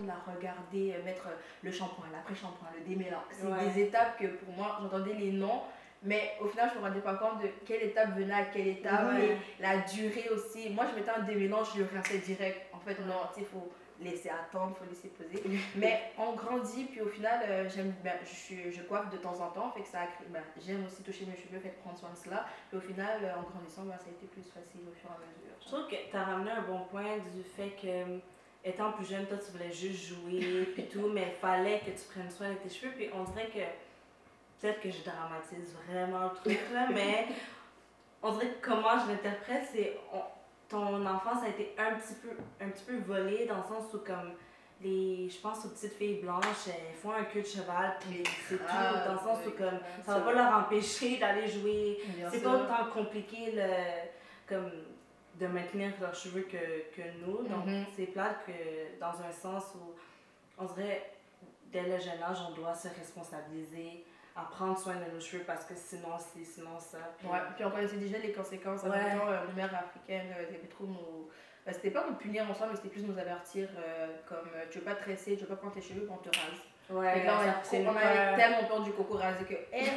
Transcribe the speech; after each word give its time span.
de 0.00 0.06
la 0.06 0.16
regarder, 0.26 0.94
euh, 0.94 1.04
mettre 1.04 1.28
le 1.62 1.70
shampoing, 1.70 2.06
l'après-shampoing, 2.12 2.68
le 2.78 2.84
démêlant. 2.84 3.22
C'est 3.30 3.74
des 3.74 3.82
étapes 3.82 4.18
que 4.18 4.26
pour 4.26 4.54
moi, 4.54 4.78
j'entendais 4.80 5.14
les 5.14 5.32
noms, 5.32 5.62
mais 6.02 6.32
au 6.40 6.46
final, 6.46 6.68
je 6.70 6.78
ne 6.78 6.80
me 6.82 6.88
rendais 6.88 7.00
pas 7.00 7.14
compte 7.14 7.42
de 7.42 7.48
quelle 7.64 7.82
étape 7.82 8.14
venait 8.14 8.34
à 8.34 8.44
quelle 8.44 8.68
étape 8.68 9.14
et 9.18 9.36
la 9.62 9.78
durée 9.78 10.28
aussi. 10.30 10.70
Moi, 10.70 10.86
je 10.90 10.98
mettais 10.98 11.10
un 11.10 11.22
démêlant, 11.22 11.64
je 11.64 11.80
le 11.80 11.88
rinçais 11.92 12.18
direct. 12.18 12.66
En 12.72 12.78
fait, 12.78 12.98
non, 13.06 13.14
il 13.36 13.44
faut 13.46 13.72
laisser 14.00 14.28
attendre, 14.28 14.76
il 14.76 14.84
faut 14.84 14.90
laisser 14.90 15.08
poser. 15.08 15.42
Mais 15.76 16.12
on 16.18 16.34
grandit, 16.34 16.84
puis 16.84 17.00
au 17.00 17.08
final, 17.08 17.40
euh, 17.48 17.68
j'aime, 17.68 17.94
ben, 18.02 18.14
je, 18.24 18.70
je 18.70 18.82
coiffe 18.82 19.10
de 19.10 19.16
temps 19.16 19.40
en 19.40 19.50
temps, 19.50 19.70
fait 19.72 19.82
que 19.82 19.88
ça 19.88 20.00
ben, 20.28 20.42
j'aime 20.60 20.84
aussi 20.86 21.02
toucher 21.02 21.26
mes 21.26 21.36
cheveux, 21.36 21.60
fait 21.60 21.74
prendre 21.82 21.98
soin 21.98 22.10
de 22.10 22.18
cela. 22.18 22.46
Puis 22.68 22.78
au 22.78 22.80
final, 22.80 23.20
euh, 23.22 23.38
en 23.38 23.42
grandissant, 23.42 23.84
ben, 23.84 23.96
ça 23.98 24.06
a 24.06 24.10
été 24.10 24.26
plus 24.26 24.42
facile 24.42 24.82
au 24.88 24.92
fur 24.92 25.10
et 25.10 25.14
à 25.14 25.26
mesure. 25.38 25.56
Je 25.60 25.66
trouve 25.66 25.88
que 25.88 26.10
tu 26.10 26.16
as 26.16 26.24
ramené 26.24 26.50
un 26.50 26.62
bon 26.62 26.80
point 26.90 27.18
du 27.32 27.42
fait 27.42 27.70
que, 27.80 28.20
étant 28.64 28.92
plus 28.92 29.06
jeune, 29.06 29.26
toi, 29.26 29.36
tu 29.36 29.52
voulais 29.52 29.72
juste 29.72 30.14
jouer, 30.14 30.64
puis 30.74 30.86
tout, 30.88 31.08
mais 31.12 31.34
il 31.34 31.40
fallait 31.40 31.80
que 31.80 31.90
tu 31.90 32.06
prennes 32.12 32.30
soin 32.30 32.50
de 32.50 32.54
tes 32.54 32.70
cheveux, 32.70 32.92
puis 32.96 33.10
on 33.12 33.24
dirait 33.24 33.48
que, 33.48 34.60
peut-être 34.60 34.80
que 34.80 34.90
je 34.90 35.02
dramatise 35.02 35.76
vraiment 35.86 36.24
le 36.24 36.30
truc, 36.30 36.58
là, 36.72 36.88
mais 36.92 37.26
on 38.22 38.32
dirait 38.32 38.48
que 38.48 38.66
comment 38.66 38.98
je 39.04 39.12
l'interprète, 39.12 39.68
c'est 39.70 39.98
ton 40.68 41.04
enfance 41.04 41.42
a 41.44 41.48
été 41.48 41.74
un 41.78 41.94
petit 41.96 42.14
peu, 42.14 42.30
un 42.60 42.70
petit 42.70 42.84
peu 42.84 42.96
volée 42.96 43.46
dans 43.46 43.58
le 43.58 43.62
sens 43.62 43.92
où 43.92 43.98
comme 43.98 44.32
les, 44.82 45.28
je 45.28 45.38
pense 45.38 45.64
aux 45.64 45.68
petites 45.68 45.94
filles 45.94 46.20
blanches, 46.20 46.66
elles 46.66 46.96
font 46.96 47.12
un 47.12 47.24
queue 47.24 47.42
de 47.42 47.46
cheval, 47.46 47.96
puis 48.00 48.22
c'est 48.48 48.56
tout, 48.56 48.64
dans 49.06 49.12
le 49.12 49.18
sens 49.18 49.38
où 49.46 49.50
comme, 49.50 49.78
ça 50.04 50.18
va 50.18 50.20
pas 50.20 50.32
leur 50.32 50.58
empêcher 50.58 51.18
d'aller 51.18 51.46
jouer. 51.46 51.98
C'est 52.30 52.42
pas 52.42 52.56
autant 52.56 52.90
compliqué 52.92 53.52
le, 53.54 53.62
comme, 54.48 54.70
de 55.38 55.46
maintenir 55.46 55.92
leurs 56.00 56.14
cheveux 56.14 56.42
que, 56.42 56.94
que 56.94 57.02
nous. 57.20 57.48
Donc, 57.48 57.66
mm-hmm. 57.66 57.84
c'est 57.96 58.06
plate 58.06 58.46
que 58.46 58.98
dans 59.00 59.20
un 59.22 59.32
sens 59.32 59.64
où 59.74 59.94
on 60.58 60.64
dirait, 60.66 61.10
dès 61.72 61.82
le 61.82 61.98
jeune 61.98 62.22
âge, 62.22 62.38
on 62.48 62.54
doit 62.54 62.74
se 62.74 62.88
responsabiliser 62.88 64.04
à 64.36 64.42
prendre 64.42 64.78
soin 64.78 64.94
de 64.96 65.12
nos 65.12 65.20
cheveux 65.20 65.44
parce 65.46 65.64
que 65.64 65.74
sinon, 65.74 66.16
c'est 66.18 66.44
sinon 66.44 66.78
ça. 66.78 66.98
Puis... 67.18 67.28
Ouais, 67.28 67.38
puis 67.54 67.64
on 67.64 67.70
connaissait 67.70 67.96
déjà 67.96 68.18
les 68.18 68.32
conséquences. 68.32 68.82
Ouais. 68.82 68.90
Admettons, 68.90 69.28
euh, 69.28 69.52
mère 69.54 69.74
africaine, 69.74 70.26
euh, 70.36 70.44
c'était 70.50 70.68
trop 70.68 70.86
nos. 70.86 71.30
Ben, 71.64 71.72
c'était 71.72 71.90
pas 71.90 72.04
nous 72.08 72.16
punir 72.16 72.48
ensemble, 72.50 72.70
mais 72.70 72.76
c'était 72.76 72.88
plus 72.90 73.04
nous 73.04 73.18
avertir 73.18 73.68
euh, 73.78 74.08
comme 74.28 74.50
euh, 74.54 74.64
tu 74.70 74.78
veux 74.78 74.84
pas 74.84 74.96
te 74.96 75.02
tresser, 75.02 75.36
tu 75.36 75.42
veux 75.42 75.48
pas 75.48 75.56
prendre 75.56 75.74
tes 75.74 75.80
cheveux, 75.80 76.06
on 76.10 76.16
te 76.16 76.28
rase. 76.28 76.60
Ouais, 76.90 77.24
là, 77.24 77.40
on, 77.72 77.76
on 77.76 77.96
avait 77.96 78.36
tellement 78.36 78.64
peur 78.68 78.80
du 78.82 78.92
coco 78.92 79.14
rasé 79.14 79.44
que, 79.44 79.54
hey, 79.72 79.88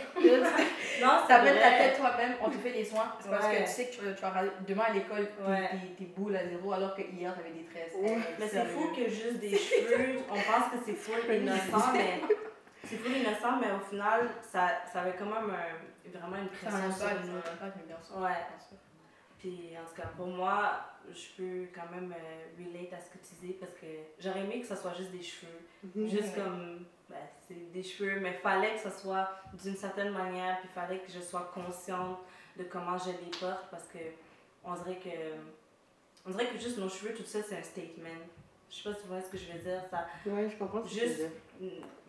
non, 1.01 1.19
ça 1.27 1.41
met 1.41 1.59
ta 1.59 1.71
tête 1.71 1.97
toi-même, 1.97 2.35
on 2.41 2.49
te 2.49 2.55
fait 2.57 2.69
les 2.69 2.85
soins. 2.85 3.13
C'est 3.19 3.29
parce 3.29 3.47
que 3.47 3.57
tu 3.57 3.67
sais 3.67 3.85
que 3.87 3.91
tu, 3.91 4.15
tu 4.15 4.21
vas 4.21 4.43
demain 4.65 4.83
à 4.87 4.93
l'école 4.93 5.27
tes, 5.27 6.05
tes, 6.05 6.05
boules 6.15 6.35
à 6.37 6.47
zéro 6.47 6.71
alors 6.71 6.95
que 6.95 7.01
hier 7.01 7.35
t'avais 7.35 7.51
des 7.51 7.65
tresses. 7.65 7.93
mais 8.39 8.47
c'est 8.47 8.65
fou 8.65 8.93
que 8.95 9.09
juste 9.09 9.39
des 9.39 9.57
cheveux, 9.57 10.19
on 10.29 10.35
pense 10.35 10.71
que 10.71 10.77
c'est 10.85 10.93
fou 10.93 11.11
innocent, 11.31 11.91
mais 11.93 12.21
c'est 12.85 12.97
fou 12.97 13.09
innocent, 13.09 13.59
mais 13.59 13.71
au 13.71 13.89
final, 13.89 14.29
ça, 14.41 14.69
ça 14.91 15.01
avait 15.01 15.15
quand 15.19 15.25
même 15.25 15.53
vraiment 16.13 16.37
une 16.37 16.47
pression 16.47 16.91
sur 16.91 17.09
nous. 17.25 17.41
bien 17.85 17.97
sûr. 18.01 18.17
Ouais. 18.17 18.31
Puis 19.39 19.71
en 19.77 19.87
tout 19.87 20.01
cas, 20.01 20.07
pour 20.15 20.27
moi, 20.27 20.79
je 21.11 21.27
peux 21.37 21.67
quand 21.73 21.89
même 21.93 22.11
euh, 22.11 22.63
relate 22.63 22.93
à 22.93 22.99
ce 22.99 23.11
que 23.11 23.17
tu 23.17 23.45
dis 23.45 23.53
parce 23.53 23.73
que 23.73 23.85
j'aurais 24.19 24.41
aimé 24.41 24.61
que 24.61 24.67
ça 24.67 24.75
soit 24.75 24.93
juste 24.93 25.11
des 25.11 25.21
cheveux. 25.21 25.59
Mhm. 25.95 26.09
Juste 26.09 26.35
comme, 26.35 26.85
ben, 27.09 27.17
c'est 27.47 27.71
des 27.71 27.83
cheveux, 27.83 28.19
mais 28.19 28.33
fallait 28.33 28.73
que 28.73 28.79
ça 28.79 28.91
soit 28.91 29.29
d'une 29.53 29.75
certaine 29.75 30.11
manière, 30.11 30.59
puis 30.59 30.69
fallait 30.73 30.99
que 30.99 31.11
je 31.11 31.19
sois 31.19 31.51
consciente 31.53 32.19
de 32.57 32.63
comment 32.63 32.97
je 32.97 33.09
les 33.09 33.31
porte 33.39 33.69
parce 33.69 33.85
que 33.85 33.99
on 34.63 34.73
dirait 34.75 34.99
que, 34.99 35.09
on 36.25 36.31
dirait 36.31 36.47
que 36.47 36.57
juste 36.57 36.77
nos 36.77 36.89
cheveux, 36.89 37.13
tout 37.13 37.23
ça, 37.23 37.39
c'est 37.47 37.57
un 37.57 37.63
statement. 37.63 38.09
Je 38.69 38.75
sais 38.75 38.83
pas 38.83 38.95
si 38.95 39.01
tu 39.01 39.07
vois 39.07 39.21
ce 39.21 39.29
que 39.29 39.37
je 39.37 39.51
veux 39.51 39.59
dire. 39.59 39.81
Ça, 39.89 40.07
ouais, 40.25 40.49
je 40.49 40.57
comprends 40.57 40.83
Juste 40.83 41.21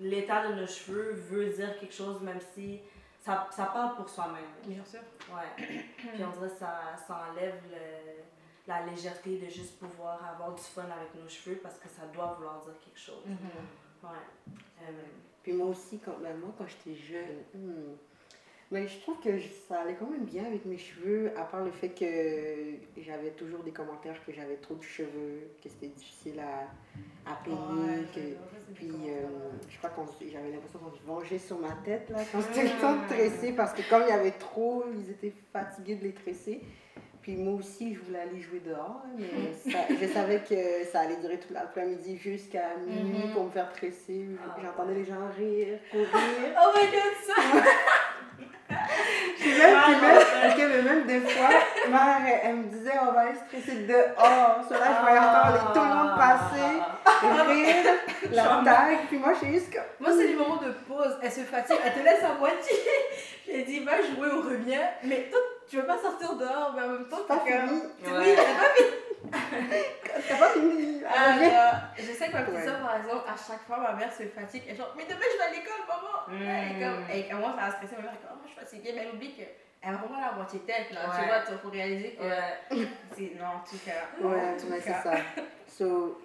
l'état 0.00 0.48
de 0.48 0.54
nos 0.54 0.66
cheveux 0.66 1.12
veut 1.12 1.50
dire 1.50 1.78
quelque 1.78 1.94
chose, 1.94 2.20
même 2.22 2.40
si 2.54 2.80
ça, 3.20 3.48
ça 3.50 3.66
parle 3.66 3.96
pour 3.96 4.08
soi-même. 4.08 4.44
Bien 4.64 4.84
sûr. 4.84 5.00
Ouais. 5.34 5.64
Puis 5.96 6.24
on 6.24 6.30
dirait 6.30 6.48
que 6.48 6.58
ça, 6.58 6.96
ça 7.06 7.26
enlève 7.30 7.60
le, 7.70 8.22
la 8.66 8.86
légèreté 8.86 9.38
de 9.38 9.48
juste 9.48 9.78
pouvoir 9.78 10.20
avoir 10.24 10.54
du 10.54 10.62
fun 10.62 10.82
avec 10.84 11.14
nos 11.14 11.28
cheveux 11.28 11.56
parce 11.62 11.78
que 11.78 11.88
ça 11.88 12.06
doit 12.12 12.34
vouloir 12.34 12.60
dire 12.60 12.74
quelque 12.84 12.98
chose. 12.98 13.24
Mm-hmm. 13.26 14.06
Ouais. 14.06 14.54
Euh, 14.82 15.02
Puis 15.42 15.52
moi 15.52 15.68
aussi, 15.68 15.98
quand, 15.98 16.18
ben, 16.22 16.38
moi, 16.38 16.50
quand 16.56 16.66
j'étais 16.66 16.94
jeune, 16.96 17.42
hmm, 17.54 17.96
mais 18.70 18.86
je 18.86 19.00
trouve 19.00 19.18
que 19.20 19.30
ça 19.66 19.80
allait 19.80 19.94
quand 19.94 20.10
même 20.10 20.24
bien 20.24 20.44
avec 20.44 20.66
mes 20.66 20.76
cheveux, 20.76 21.32
à 21.38 21.44
part 21.44 21.64
le 21.64 21.70
fait 21.70 21.88
que 21.88 23.00
j'avais 23.00 23.30
toujours 23.30 23.62
des 23.62 23.70
commentaires 23.70 24.22
que 24.26 24.32
j'avais 24.32 24.56
trop 24.56 24.74
de 24.74 24.82
cheveux, 24.82 25.48
que 25.62 25.70
c'était 25.70 25.88
difficile 25.88 26.38
à, 26.40 27.30
à 27.30 27.36
peigner. 27.36 28.36
puis 28.74 28.90
euh, 29.08 29.26
je 29.70 29.78
crois 29.78 29.90
que 29.90 30.26
j'avais 30.30 30.50
l'impression 30.50 30.80
qu'on 30.80 30.92
se 30.92 31.02
vengeait 31.02 31.38
sur 31.38 31.58
ma 31.58 31.72
tête 31.82 32.10
là, 32.10 32.18
quand 32.30 32.42
c'était 32.42 32.64
le 32.64 32.80
temps 32.80 32.96
de 32.96 33.06
tresser, 33.08 33.52
parce 33.52 33.72
que 33.72 33.88
comme 33.88 34.02
il 34.02 34.10
y 34.10 34.12
avait 34.12 34.32
trop, 34.32 34.84
ils 34.94 35.10
étaient 35.10 35.34
fatigués 35.52 35.96
de 35.96 36.04
les 36.04 36.12
tresser. 36.12 36.60
Puis 37.22 37.36
moi 37.36 37.54
aussi, 37.54 37.94
je 37.94 38.00
voulais 38.00 38.20
aller 38.20 38.40
jouer 38.40 38.60
dehors, 38.60 39.02
mais 39.16 39.52
je 40.00 40.06
savais 40.06 40.40
que 40.40 40.84
ça 40.90 41.00
allait 41.00 41.16
durer 41.16 41.38
toute 41.38 41.50
l'après-midi 41.50 42.16
jusqu'à 42.16 42.76
minuit 42.86 43.28
mm-hmm. 43.28 43.32
pour 43.32 43.44
me 43.44 43.50
faire 43.50 43.72
tresser. 43.72 44.26
Ah. 44.42 44.56
J'entendais 44.62 44.94
les 44.94 45.04
gens 45.04 45.26
rire, 45.36 45.78
courir. 45.90 46.08
oh 46.14 46.72
my 46.74 46.86
god, 46.86 47.14
ça! 47.26 47.42
Puis 49.48 49.58
même, 49.58 49.74
même, 50.02 50.70
mais 50.70 50.82
même 50.82 51.06
des 51.06 51.20
fois, 51.20 51.48
ma 51.88 52.18
mère, 52.20 52.40
elle, 52.44 52.56
me 52.56 52.64
disait, 52.64 52.92
on 53.00 53.12
va 53.12 53.20
aller 53.20 53.34
stresser 53.46 53.86
dehors. 53.86 54.60
Sur 54.66 54.78
là, 54.78 54.86
je 54.96 55.02
voyais 55.02 55.18
encore 55.18 55.72
tout 55.72 55.80
le 55.80 55.94
monde 55.94 56.18
passer, 56.18 57.52
rire, 57.52 57.92
la 58.32 58.62
tag. 58.64 58.98
Puis 59.08 59.18
moi, 59.18 59.34
suis 59.34 59.52
juste 59.52 59.72
comme. 59.72 59.82
Moi, 60.00 60.10
c'est 60.16 60.26
les 60.26 60.34
moments 60.34 60.56
de 60.56 60.72
pause. 60.86 61.18
Elle 61.22 61.32
se 61.32 61.40
fatigue, 61.40 61.78
elle 61.84 61.94
te 61.94 62.04
laisse 62.04 62.22
à 62.22 62.38
moitié. 62.38 62.76
J'ai 63.46 63.62
dit, 63.62 63.80
va 63.80 63.96
jouer, 63.96 64.28
on 64.32 64.42
revient. 64.42 64.86
Mais 65.04 65.30
tu 65.68 65.76
veux 65.76 65.86
pas 65.86 65.98
sortir 65.98 66.34
dehors, 66.36 66.72
mais 66.74 66.82
en 66.82 66.88
même 66.88 67.08
temps, 67.08 67.18
t'as 67.26 67.40
fini. 67.40 67.82
Oui, 68.02 68.34
t'as 68.36 68.54
pas 68.54 68.74
fini. 68.74 68.88
T'as 70.28 70.36
pas 70.38 70.48
fini. 70.50 71.02
Alors, 71.04 71.74
je 71.96 72.12
sais 72.12 72.28
que 72.28 72.32
ma 72.32 72.42
petite 72.42 72.64
soeur, 72.64 72.80
par 72.80 72.96
exemple, 72.96 73.24
à 73.26 73.36
chaque 73.36 73.62
fois, 73.66 73.78
ma 73.78 73.92
mère 73.94 74.12
se 74.12 74.22
fatigue. 74.24 74.62
Elle 74.68 74.76
genre, 74.76 74.94
mais 74.96 75.04
demain, 75.04 75.20
je 75.20 75.36
vais 75.36 75.44
à 75.44 75.50
l'école, 75.50 75.84
maman. 75.86 76.44
Et, 76.44 76.80
comme, 76.80 77.04
et 77.10 77.20
elle 77.20 77.36
commence 77.36 77.58
à 77.58 77.70
stresser. 77.72 77.96
Ma 77.96 78.02
mère, 78.02 78.20
comme, 78.20 78.38
oh, 78.38 78.42
je 78.44 78.50
suis 78.50 78.58
fatiguée. 78.58 78.92
Mais 78.94 79.02
elle 79.02 79.14
oublie 79.14 79.34
qu'elle 79.34 79.48
a 79.82 79.96
vraiment 79.96 80.20
la 80.20 80.32
moitié 80.32 80.60
tête, 80.60 80.90
là. 80.92 81.00
Tu 81.18 81.26
vois, 81.26 81.42
il 81.50 81.58
faut 81.58 81.70
réaliser 81.70 82.12
que. 82.12 82.76
c'est, 83.16 83.32
non, 83.38 83.46
en 83.46 83.64
tout 83.68 83.78
cas. 83.84 84.26
Ouais, 84.26 84.80
c'est 84.80 84.92
ça. 84.92 85.14
So, 85.66 86.20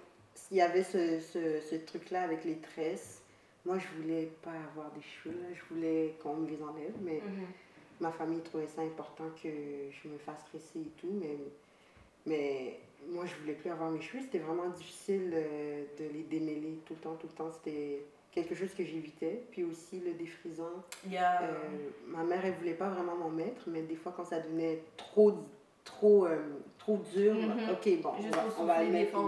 il 0.50 0.56
y 0.56 0.62
avait 0.62 0.82
ce, 0.82 1.20
ce, 1.20 1.60
ce 1.60 1.74
truc-là 1.76 2.22
avec 2.22 2.44
les 2.44 2.58
tresses. 2.58 3.22
Moi, 3.64 3.76
je 3.78 4.02
voulais 4.02 4.30
pas 4.42 4.50
avoir 4.70 4.90
des 4.92 5.02
cheveux, 5.02 5.36
là. 5.40 5.48
je 5.54 5.74
voulais 5.74 6.14
qu'on 6.22 6.34
me 6.34 6.48
les 6.48 6.62
enlève, 6.62 6.92
mais 7.00 7.16
mm-hmm. 7.16 7.46
Ma 8.04 8.12
famille 8.12 8.40
trouvait 8.40 8.66
ça 8.66 8.82
important 8.82 9.24
que 9.42 9.48
je 9.48 10.08
me 10.08 10.18
fasse 10.18 10.44
tresser 10.50 10.80
et 10.80 10.92
tout, 11.00 11.12
mais, 11.20 11.38
mais 12.26 12.78
moi, 13.08 13.24
je 13.26 13.34
voulais 13.40 13.54
plus 13.54 13.70
avoir 13.70 13.90
mes 13.90 14.00
cheveux. 14.00 14.22
C'était 14.22 14.38
vraiment 14.38 14.68
difficile 14.68 15.32
euh, 15.32 15.84
de 15.98 16.04
les 16.12 16.22
démêler 16.22 16.78
tout 16.86 16.94
le 16.94 17.00
temps, 17.00 17.16
tout 17.16 17.26
le 17.30 17.36
temps. 17.36 17.50
C'était 17.50 18.04
quelque 18.30 18.54
chose 18.54 18.72
que 18.74 18.84
j'évitais. 18.84 19.42
Puis 19.50 19.64
aussi 19.64 20.00
le 20.00 20.12
défrisant. 20.12 20.84
Euh, 21.10 21.52
ma 22.08 22.22
mère, 22.24 22.44
elle 22.44 22.54
voulait 22.54 22.74
pas 22.74 22.90
vraiment 22.90 23.16
m'en 23.16 23.30
mettre, 23.30 23.62
mais 23.66 23.82
des 23.82 23.96
fois, 23.96 24.12
quand 24.16 24.24
ça 24.24 24.40
devenait 24.40 24.82
trop, 24.96 25.32
trop, 25.84 26.26
euh, 26.26 26.38
trop 26.78 26.98
dur, 27.14 27.34
mm-hmm. 27.34 27.72
ok, 27.72 28.02
bon, 28.02 28.10
on 28.58 28.64
va, 28.64 28.84
mettre. 28.84 29.18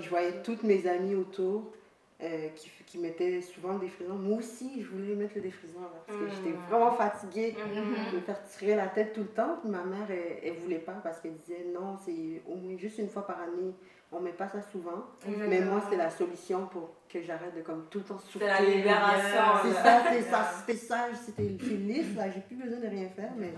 je 0.00 0.08
voyais 0.08 0.42
toutes 0.42 0.62
mes 0.62 0.86
amies 0.86 1.16
autour 1.16 1.72
euh, 2.22 2.48
qui, 2.54 2.70
qui 2.84 2.98
mettaient 2.98 3.40
souvent 3.40 3.74
le 3.74 3.80
défrisant. 3.80 4.14
Moi 4.14 4.38
aussi, 4.38 4.82
je 4.82 4.88
voulais 4.88 5.14
mettre 5.14 5.36
le 5.36 5.40
défrisant 5.40 5.80
parce 6.06 6.18
que 6.18 6.28
j'étais 6.28 6.54
mm. 6.54 6.62
vraiment 6.68 6.92
fatiguée 6.92 7.56
mm-hmm. 7.56 8.12
de 8.12 8.16
me 8.16 8.20
faire 8.20 8.42
tirer 8.44 8.74
la 8.76 8.88
tête 8.88 9.14
tout 9.14 9.22
le 9.22 9.28
temps. 9.28 9.58
ma 9.64 9.84
mère, 9.84 10.06
elle, 10.10 10.52
ne 10.52 10.58
voulait 10.58 10.80
pas 10.80 11.00
parce 11.02 11.20
qu'elle 11.20 11.36
disait 11.36 11.64
non, 11.72 11.96
c'est 12.04 12.42
au 12.46 12.56
moins 12.56 12.76
juste 12.76 12.98
une 12.98 13.08
fois 13.08 13.26
par 13.26 13.40
année. 13.40 13.74
On 14.12 14.20
met 14.20 14.32
pas 14.32 14.48
ça 14.48 14.60
souvent. 14.60 15.06
Mais 15.26 15.60
moi, 15.60 15.80
c'est 15.88 15.96
la 15.96 16.10
solution 16.10 16.66
pour 16.66 16.90
que 17.08 17.22
j'arrête 17.22 17.54
de 17.56 17.62
comme 17.62 17.86
tout 17.88 18.00
le 18.00 18.04
temps 18.04 18.18
souffrir. 18.18 18.54
C'est 18.54 18.64
la 18.64 18.68
libération. 18.68 19.62
C'est 19.62 19.72
ça, 19.72 20.02
c'est 20.10 20.22
ça, 20.22 20.50
c'était 20.58 20.78
ça, 20.78 21.08
c'était 21.14 21.42
lisse, 21.44 22.16
là. 22.16 22.28
J'ai 22.30 22.40
plus 22.40 22.56
besoin 22.56 22.80
de 22.80 22.88
rien 22.88 23.08
faire, 23.08 23.32
mais 23.38 23.54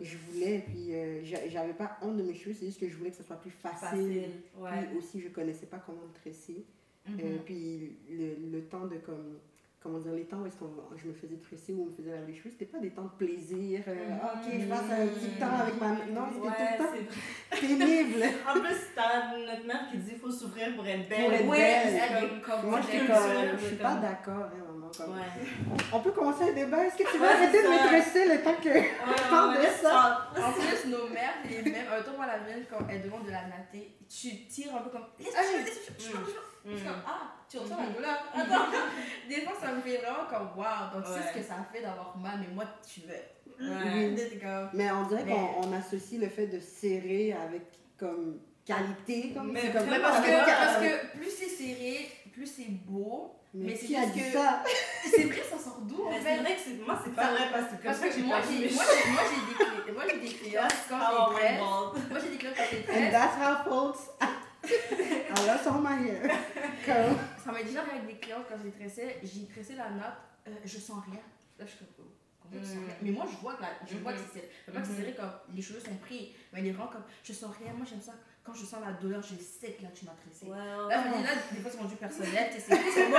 je 0.00 0.16
voulais. 0.16 0.64
Puis 0.66 0.94
euh, 0.94 1.20
j'avais 1.24 1.74
pas 1.74 1.98
honte 2.00 2.16
de 2.16 2.22
mes 2.22 2.34
cheveux, 2.34 2.54
c'est 2.54 2.66
juste 2.66 2.80
que 2.80 2.88
je 2.88 2.96
voulais 2.96 3.10
que 3.10 3.16
ce 3.16 3.24
soit 3.24 3.36
plus 3.36 3.50
facile. 3.50 4.30
Puis 4.54 4.96
aussi, 4.96 5.20
je 5.20 5.28
connaissais 5.28 5.66
pas 5.66 5.78
comment 5.84 6.02
me 6.08 6.14
tresser. 6.14 6.64
Euh, 7.08 7.10
mhm. 7.10 7.38
puis 7.44 7.96
le, 8.10 8.50
le, 8.52 8.62
temps 8.62 8.86
de 8.86 8.96
comme 8.96 9.38
comment 9.82 9.98
dire, 9.98 10.12
les 10.12 10.24
temps 10.24 10.40
où 10.40 10.46
est-ce 10.46 10.56
que 10.56 10.64
je 10.96 11.08
me 11.08 11.12
faisais 11.12 11.36
tresser 11.36 11.72
ou 11.72 11.82
on 11.82 11.86
me 11.86 11.90
faisait 11.96 12.12
laver 12.12 12.30
les 12.32 12.38
cheveux, 12.38 12.50
c'était 12.50 12.66
pas 12.66 12.78
des 12.78 12.90
temps 12.90 13.04
de 13.04 13.26
plaisir. 13.26 13.80
Euh, 13.88 13.94
ah, 14.22 14.34
ok, 14.36 14.52
je 14.60 14.66
passe 14.66 14.90
un 14.90 15.06
petit 15.08 15.38
temps 15.40 15.58
avec 15.60 15.80
ma. 15.80 15.88
Non, 15.90 16.28
c'était 16.32 16.46
Ouais, 16.46 16.76
tout 16.76 16.82
le 16.82 17.00
temps 17.00 17.60
pénible. 17.60 18.22
En 18.48 18.60
plus, 18.60 18.76
t'as 18.94 19.36
notre 19.36 19.66
mère 19.66 19.88
qui 19.90 19.98
dit 19.98 20.10
qu'il 20.10 20.18
faut 20.18 20.30
s'ouvrir 20.30 20.76
pour 20.76 20.86
être 20.86 21.08
belle. 21.08 21.24
Pour 21.24 21.32
être 21.32 21.48
Oui, 21.48 21.58
belle. 21.58 22.42
comme 22.44 22.70
Moi, 22.70 22.80
comme- 22.80 23.06
comme, 23.06 23.58
je 23.58 23.66
suis 23.66 23.76
pas 23.76 23.96
d'accord, 23.96 24.44
hein. 24.44 24.71
Comme- 24.96 25.12
Ouais. 25.16 25.24
On 25.92 26.00
peut 26.00 26.10
commencer 26.12 26.44
un 26.50 26.52
débat. 26.52 26.84
Est-ce 26.86 26.96
que 26.96 27.10
tu 27.10 27.18
Ouais, 27.18 27.28
arrêter 27.28 27.62
de 27.62 27.68
me 27.68 27.78
ça. 27.78 27.86
tresser 27.86 28.28
le 28.28 28.42
temps 28.42 28.54
que. 28.62 28.68
Ouais, 28.68 28.90
Parle 29.30 29.56
de 29.56 29.66
ça. 29.82 30.28
En 30.36 30.52
plus, 30.52 30.90
nos 30.90 31.08
mères, 31.08 31.34
les 31.48 31.62
mêmes, 31.62 31.86
en 31.90 31.94
même 31.96 32.04
temps, 32.04 32.16
moi, 32.16 32.26
la 32.26 32.38
mienne, 32.38 32.64
quand 32.70 32.84
elle 32.88 33.02
demande 33.02 33.24
de 33.26 33.30
la 33.30 33.42
natter, 33.46 33.96
tu 34.08 34.46
tires 34.46 34.74
un 34.76 34.80
peu 34.80 34.90
comme. 34.90 35.06
Ah 35.36 35.40
je- 35.42 35.64
je- 35.66 36.04
je- 36.04 36.10
je- 36.10 36.16
Mm. 36.64 36.78
comme, 36.86 37.02
ah, 37.04 37.32
tu 37.50 37.58
ressens 37.58 37.76
la 37.76 37.86
douleur. 37.88 38.18
Attends. 38.32 38.70
Des 39.28 39.40
fois, 39.40 39.52
ça 39.60 39.72
me 39.72 39.80
fait 39.80 39.96
vraiment 39.96 40.26
comme, 40.30 40.56
waouh, 40.56 40.94
donc 40.94 41.04
tu 41.04 41.10
sais 41.20 41.28
ce 41.32 41.38
que 41.38 41.44
ça 41.44 41.56
fait 41.72 41.82
d'avoir 41.82 42.16
mal, 42.16 42.38
mais 42.38 42.54
moi, 42.54 42.64
tu 42.88 43.00
veux. 43.00 43.68
Mais 44.74 44.90
on 44.90 45.02
dirait 45.06 45.24
qu'on 45.24 45.68
on 45.68 45.72
associe 45.72 46.20
le 46.20 46.28
fait 46.28 46.46
de 46.46 46.60
serrer 46.60 47.32
avec 47.32 47.62
comme 47.98 48.38
qualité. 48.64 49.32
Comme, 49.34 49.52
Mais 49.52 49.70
parce 49.72 49.84
que, 50.24 50.46
parce 50.46 50.76
que 50.78 51.16
plus 51.16 51.30
c'est 51.30 51.48
serré, 51.48 52.08
plus 52.32 52.46
c'est 52.46 52.70
beau. 52.70 53.34
Mais, 53.54 53.66
mais 53.66 53.76
c'est 53.76 53.86
qui 53.86 53.96
a 53.96 54.06
dit 54.06 54.18
que- 54.20 54.32
ça? 54.32 54.62
C'est 55.04 55.24
vrai, 55.24 55.42
ça 55.42 55.58
sort 55.58 55.80
d'où 55.82 56.04
en 56.06 56.10
Mais 56.10 56.20
fait 56.20 56.36
c'est 56.36 56.42
vrai 56.42 56.54
que 56.56 56.60
c'est- 56.62 56.84
moi, 56.86 56.98
c'est 57.04 57.14
pas 57.14 57.30
vrai 57.32 57.48
parce 57.52 57.66
que 57.72 57.82
Parce 57.84 57.98
que 58.00 58.10
j'ai 58.12 58.22
moi, 58.22 58.38
j'ai 58.40 58.72
moi, 58.74 58.84
j'ai- 59.04 59.10
moi, 59.10 59.22
j'ai 59.28 59.84
des 59.84 59.92
moi, 59.92 60.04
j'ai 60.08 60.20
des 60.20 60.34
clients 60.34 60.68
quand 60.88 60.98
How 60.98 61.02
je 61.02 61.12
I 61.12 61.12
les 61.12 61.34
went 61.34 61.58
tresse. 61.58 61.60
bald. 61.60 62.10
Moi, 62.10 62.18
j'ai 62.22 62.30
des 62.30 62.36
clients 62.38 62.52
quand 62.56 62.64
je 62.70 62.76
les 62.76 63.06
And 63.06 63.10
that's 63.10 63.36
how 63.36 63.64
folks. 63.68 64.08
I 64.64 65.46
lost 65.46 65.66
all 65.66 65.80
my 65.82 66.08
hair. 66.08 66.22
Comme, 66.86 67.18
Ça 67.44 67.52
m'est 67.52 67.64
déjà 67.64 67.80
arrivé 67.80 67.96
avec 67.98 68.06
des 68.06 68.16
clients 68.20 68.44
quand 68.48 68.56
les 68.64 68.70
tressais, 68.70 69.18
j'ai 69.22 69.44
tressé 69.46 69.74
la 69.74 69.90
note, 69.90 70.16
euh, 70.48 70.50
je 70.64 70.78
sens 70.78 71.02
rien. 71.10 71.20
Là, 71.58 71.66
je 71.66 71.70
suis 71.70 71.78
comme, 71.78 71.88
oh, 72.00 72.08
Mm. 72.54 72.58
rien? 72.58 72.94
Mais 73.02 73.10
moi, 73.10 73.26
je 73.30 73.36
vois 73.38 73.54
que, 73.54 73.62
la, 73.62 73.68
je 73.86 73.96
vois 73.98 74.12
que 74.12 74.18
Mhm. 74.18 74.24
c'est 74.32 74.40
serré. 74.40 74.50
Pas 74.72 74.80
que 74.80 74.86
c'est 74.86 74.92
Mhm. 74.92 74.98
serré 74.98 75.14
comme 75.14 75.32
les 75.54 75.62
cheveux 75.62 75.80
sont 75.80 75.96
pris, 75.96 76.34
mais 76.52 76.60
il 76.60 76.68
est 76.68 76.72
vraiment 76.72 76.90
comme, 76.90 77.04
je 77.24 77.32
sens 77.32 77.50
rien. 77.58 77.72
Moi, 77.74 77.86
j'aime 77.88 78.00
ça. 78.00 78.12
Quand 78.44 78.54
je 78.54 78.64
sens 78.66 78.80
la 78.84 78.92
douleur, 78.94 79.22
je 79.22 79.36
sais 79.36 79.70
que 79.72 79.82
là, 79.84 79.88
tu 79.94 80.04
m'as 80.04 80.16
tressé. 80.18 80.46
Ouais, 80.46 80.56
Là, 80.56 81.00
je 81.04 81.08
me 81.10 81.16
dis, 81.18 81.22
là, 81.22 81.30
des 81.52 81.60
fois, 81.60 81.70
c'est 81.70 81.78
rendu 81.78 81.94
personnel. 81.94 82.46
tu 82.52 82.58
sais, 82.60 82.74
C'est 82.74 82.90
c'est 82.90 83.06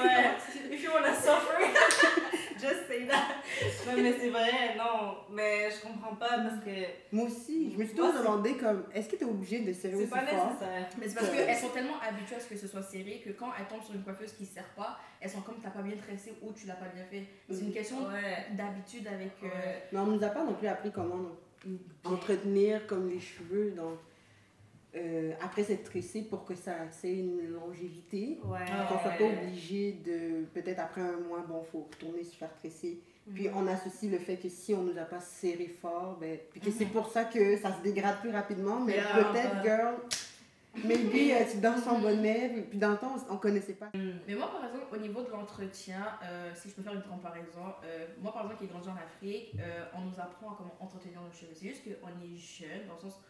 ouais. 0.00 0.74
If 0.74 0.82
you 0.82 0.90
wanna 0.92 1.14
suffer, 1.14 1.70
just 2.58 2.88
say 2.88 3.06
that. 3.06 3.36
Ouais, 3.86 4.02
mais 4.02 4.12
c'est 4.18 4.30
vrai, 4.30 4.74
non. 4.76 5.18
Mais 5.30 5.70
je 5.70 5.80
comprends 5.86 6.16
pas 6.16 6.38
parce 6.40 6.64
que 6.64 6.70
moi 7.12 7.26
aussi, 7.26 7.72
je 7.72 7.78
me 7.78 7.84
suis 7.84 7.94
toujours 7.94 8.12
c'est- 8.12 8.18
demandé 8.18 8.56
comme, 8.56 8.84
est-ce 8.92 9.08
que 9.08 9.16
tu 9.16 9.22
es 9.22 9.26
obligé 9.26 9.60
de 9.60 9.72
serrer 9.72 9.94
c'est 9.94 10.02
aussi 10.02 10.10
pas 10.10 10.26
fort? 10.26 10.46
nécessaire. 10.48 10.88
Mais 10.98 11.08
c'est 11.08 11.14
parce 11.14 11.28
Ouais. 11.30 11.36
qu'elles 11.46 11.56
sont 11.56 11.68
tellement 11.68 12.00
habituées 12.00 12.36
à 12.36 12.40
ce 12.40 12.48
que 12.48 12.56
ce 12.56 12.66
soit 12.66 12.82
serré 12.82 13.22
que 13.24 13.30
quand 13.30 13.50
elles 13.56 13.66
tombent 13.66 13.84
sur 13.84 13.94
une 13.94 14.02
coiffeuse 14.02 14.32
qui 14.32 14.42
ne 14.42 14.48
sert 14.48 14.68
pas, 14.76 14.98
elles 15.20 15.30
sont 15.30 15.42
comme 15.42 15.60
t'as 15.62 15.70
pas 15.70 15.82
bien 15.82 15.96
tressé 15.96 16.34
ou 16.42 16.52
tu 16.52 16.66
l'as 16.66 16.74
pas 16.74 16.88
bien 16.92 17.04
fait. 17.04 17.24
C'est 17.48 17.60
une 17.64 17.72
question 17.72 17.98
Ouais. 18.08 18.46
d'habitude 18.52 19.06
avec. 19.06 19.32
euh, 19.44 19.46
Ouais. 19.46 19.82
Mais 19.92 19.98
on 20.00 20.06
nous 20.06 20.24
a 20.24 20.28
pas 20.28 20.42
non 20.42 20.54
plus 20.54 20.66
appris 20.66 20.90
comment 20.90 21.26
entretenir 22.04 22.86
comme 22.88 23.08
les 23.08 23.20
cheveux 23.20 23.70
donc, 23.76 23.98
euh, 24.96 25.32
après 25.42 25.62
s'être 25.62 25.84
tressé 25.84 26.22
pour 26.22 26.44
que 26.44 26.54
ça 26.54 26.72
ait 27.04 27.12
une 27.18 27.48
longévité. 27.52 28.40
Ouais. 28.44 28.58
Qu'on 28.88 28.98
soit 28.98 29.12
pas 29.12 29.24
obligé 29.24 29.92
de, 30.04 30.44
peut-être 30.54 30.80
après 30.80 31.00
un 31.02 31.18
mois, 31.20 31.44
bon, 31.48 31.62
faut 31.62 31.86
retourner 31.90 32.24
se 32.24 32.34
faire 32.36 32.52
tresser. 32.58 33.00
Puis 33.34 33.48
Mhm. 33.48 33.56
on 33.56 33.66
associe 33.68 34.10
le 34.10 34.18
fait 34.18 34.36
que 34.36 34.48
si 34.48 34.74
on 34.74 34.82
nous 34.82 34.98
a 34.98 35.02
pas 35.04 35.20
serré 35.20 35.68
fort, 35.80 36.16
ben, 36.20 36.38
puis 36.50 36.60
que 36.60 36.70
c'est 36.70 36.86
Mhm. 36.86 36.90
pour 36.92 37.06
ça 37.08 37.24
que 37.24 37.56
ça 37.58 37.72
se 37.76 37.82
dégrade 37.82 38.18
plus 38.20 38.30
rapidement, 38.30 38.80
mais 38.80 38.94
Yeah, 38.94 39.04
peut-être, 39.14 39.56
ouais. 39.56 39.62
girl, 39.62 39.94
maybe 40.84 41.32
euh, 41.32 41.44
tu 41.50 41.58
danses 41.58 41.86
en 41.86 42.00
bonnet, 42.00 42.48
puis- 42.52 42.62
puis 42.62 42.78
dans 42.78 42.90
le 42.90 42.96
temps, 42.96 43.14
on, 43.28 43.34
on 43.34 43.36
connaissait 43.36 43.74
pas. 43.74 43.90
Mais 43.94 44.34
moi, 44.34 44.50
par 44.50 44.64
exemple, 44.64 44.86
au 44.92 44.96
niveau 44.98 45.22
de 45.22 45.30
l'entretien, 45.30 46.06
euh, 46.24 46.50
si 46.54 46.70
je 46.70 46.74
peux 46.74 46.82
faire 46.82 46.94
une 46.94 47.02
comparaison, 47.02 47.74
euh, 47.84 48.06
moi, 48.20 48.32
par 48.32 48.42
exemple, 48.42 48.58
qui 48.60 48.64
ai 48.64 48.68
grandi 48.68 48.88
en 48.88 48.96
Afrique, 48.96 49.54
on 49.94 50.00
nous 50.02 50.18
apprend 50.18 50.52
à 50.52 50.54
comment 50.56 50.74
entretenir 50.80 51.20
nos 51.20 51.30
cheveux. 51.32 51.52
C'est 51.54 51.68
juste 51.68 51.82
qu'on 51.84 52.08
est 52.08 52.36
jeune, 52.36 52.86
dans 52.88 52.94
le 52.94 53.00
sens, 53.00 53.20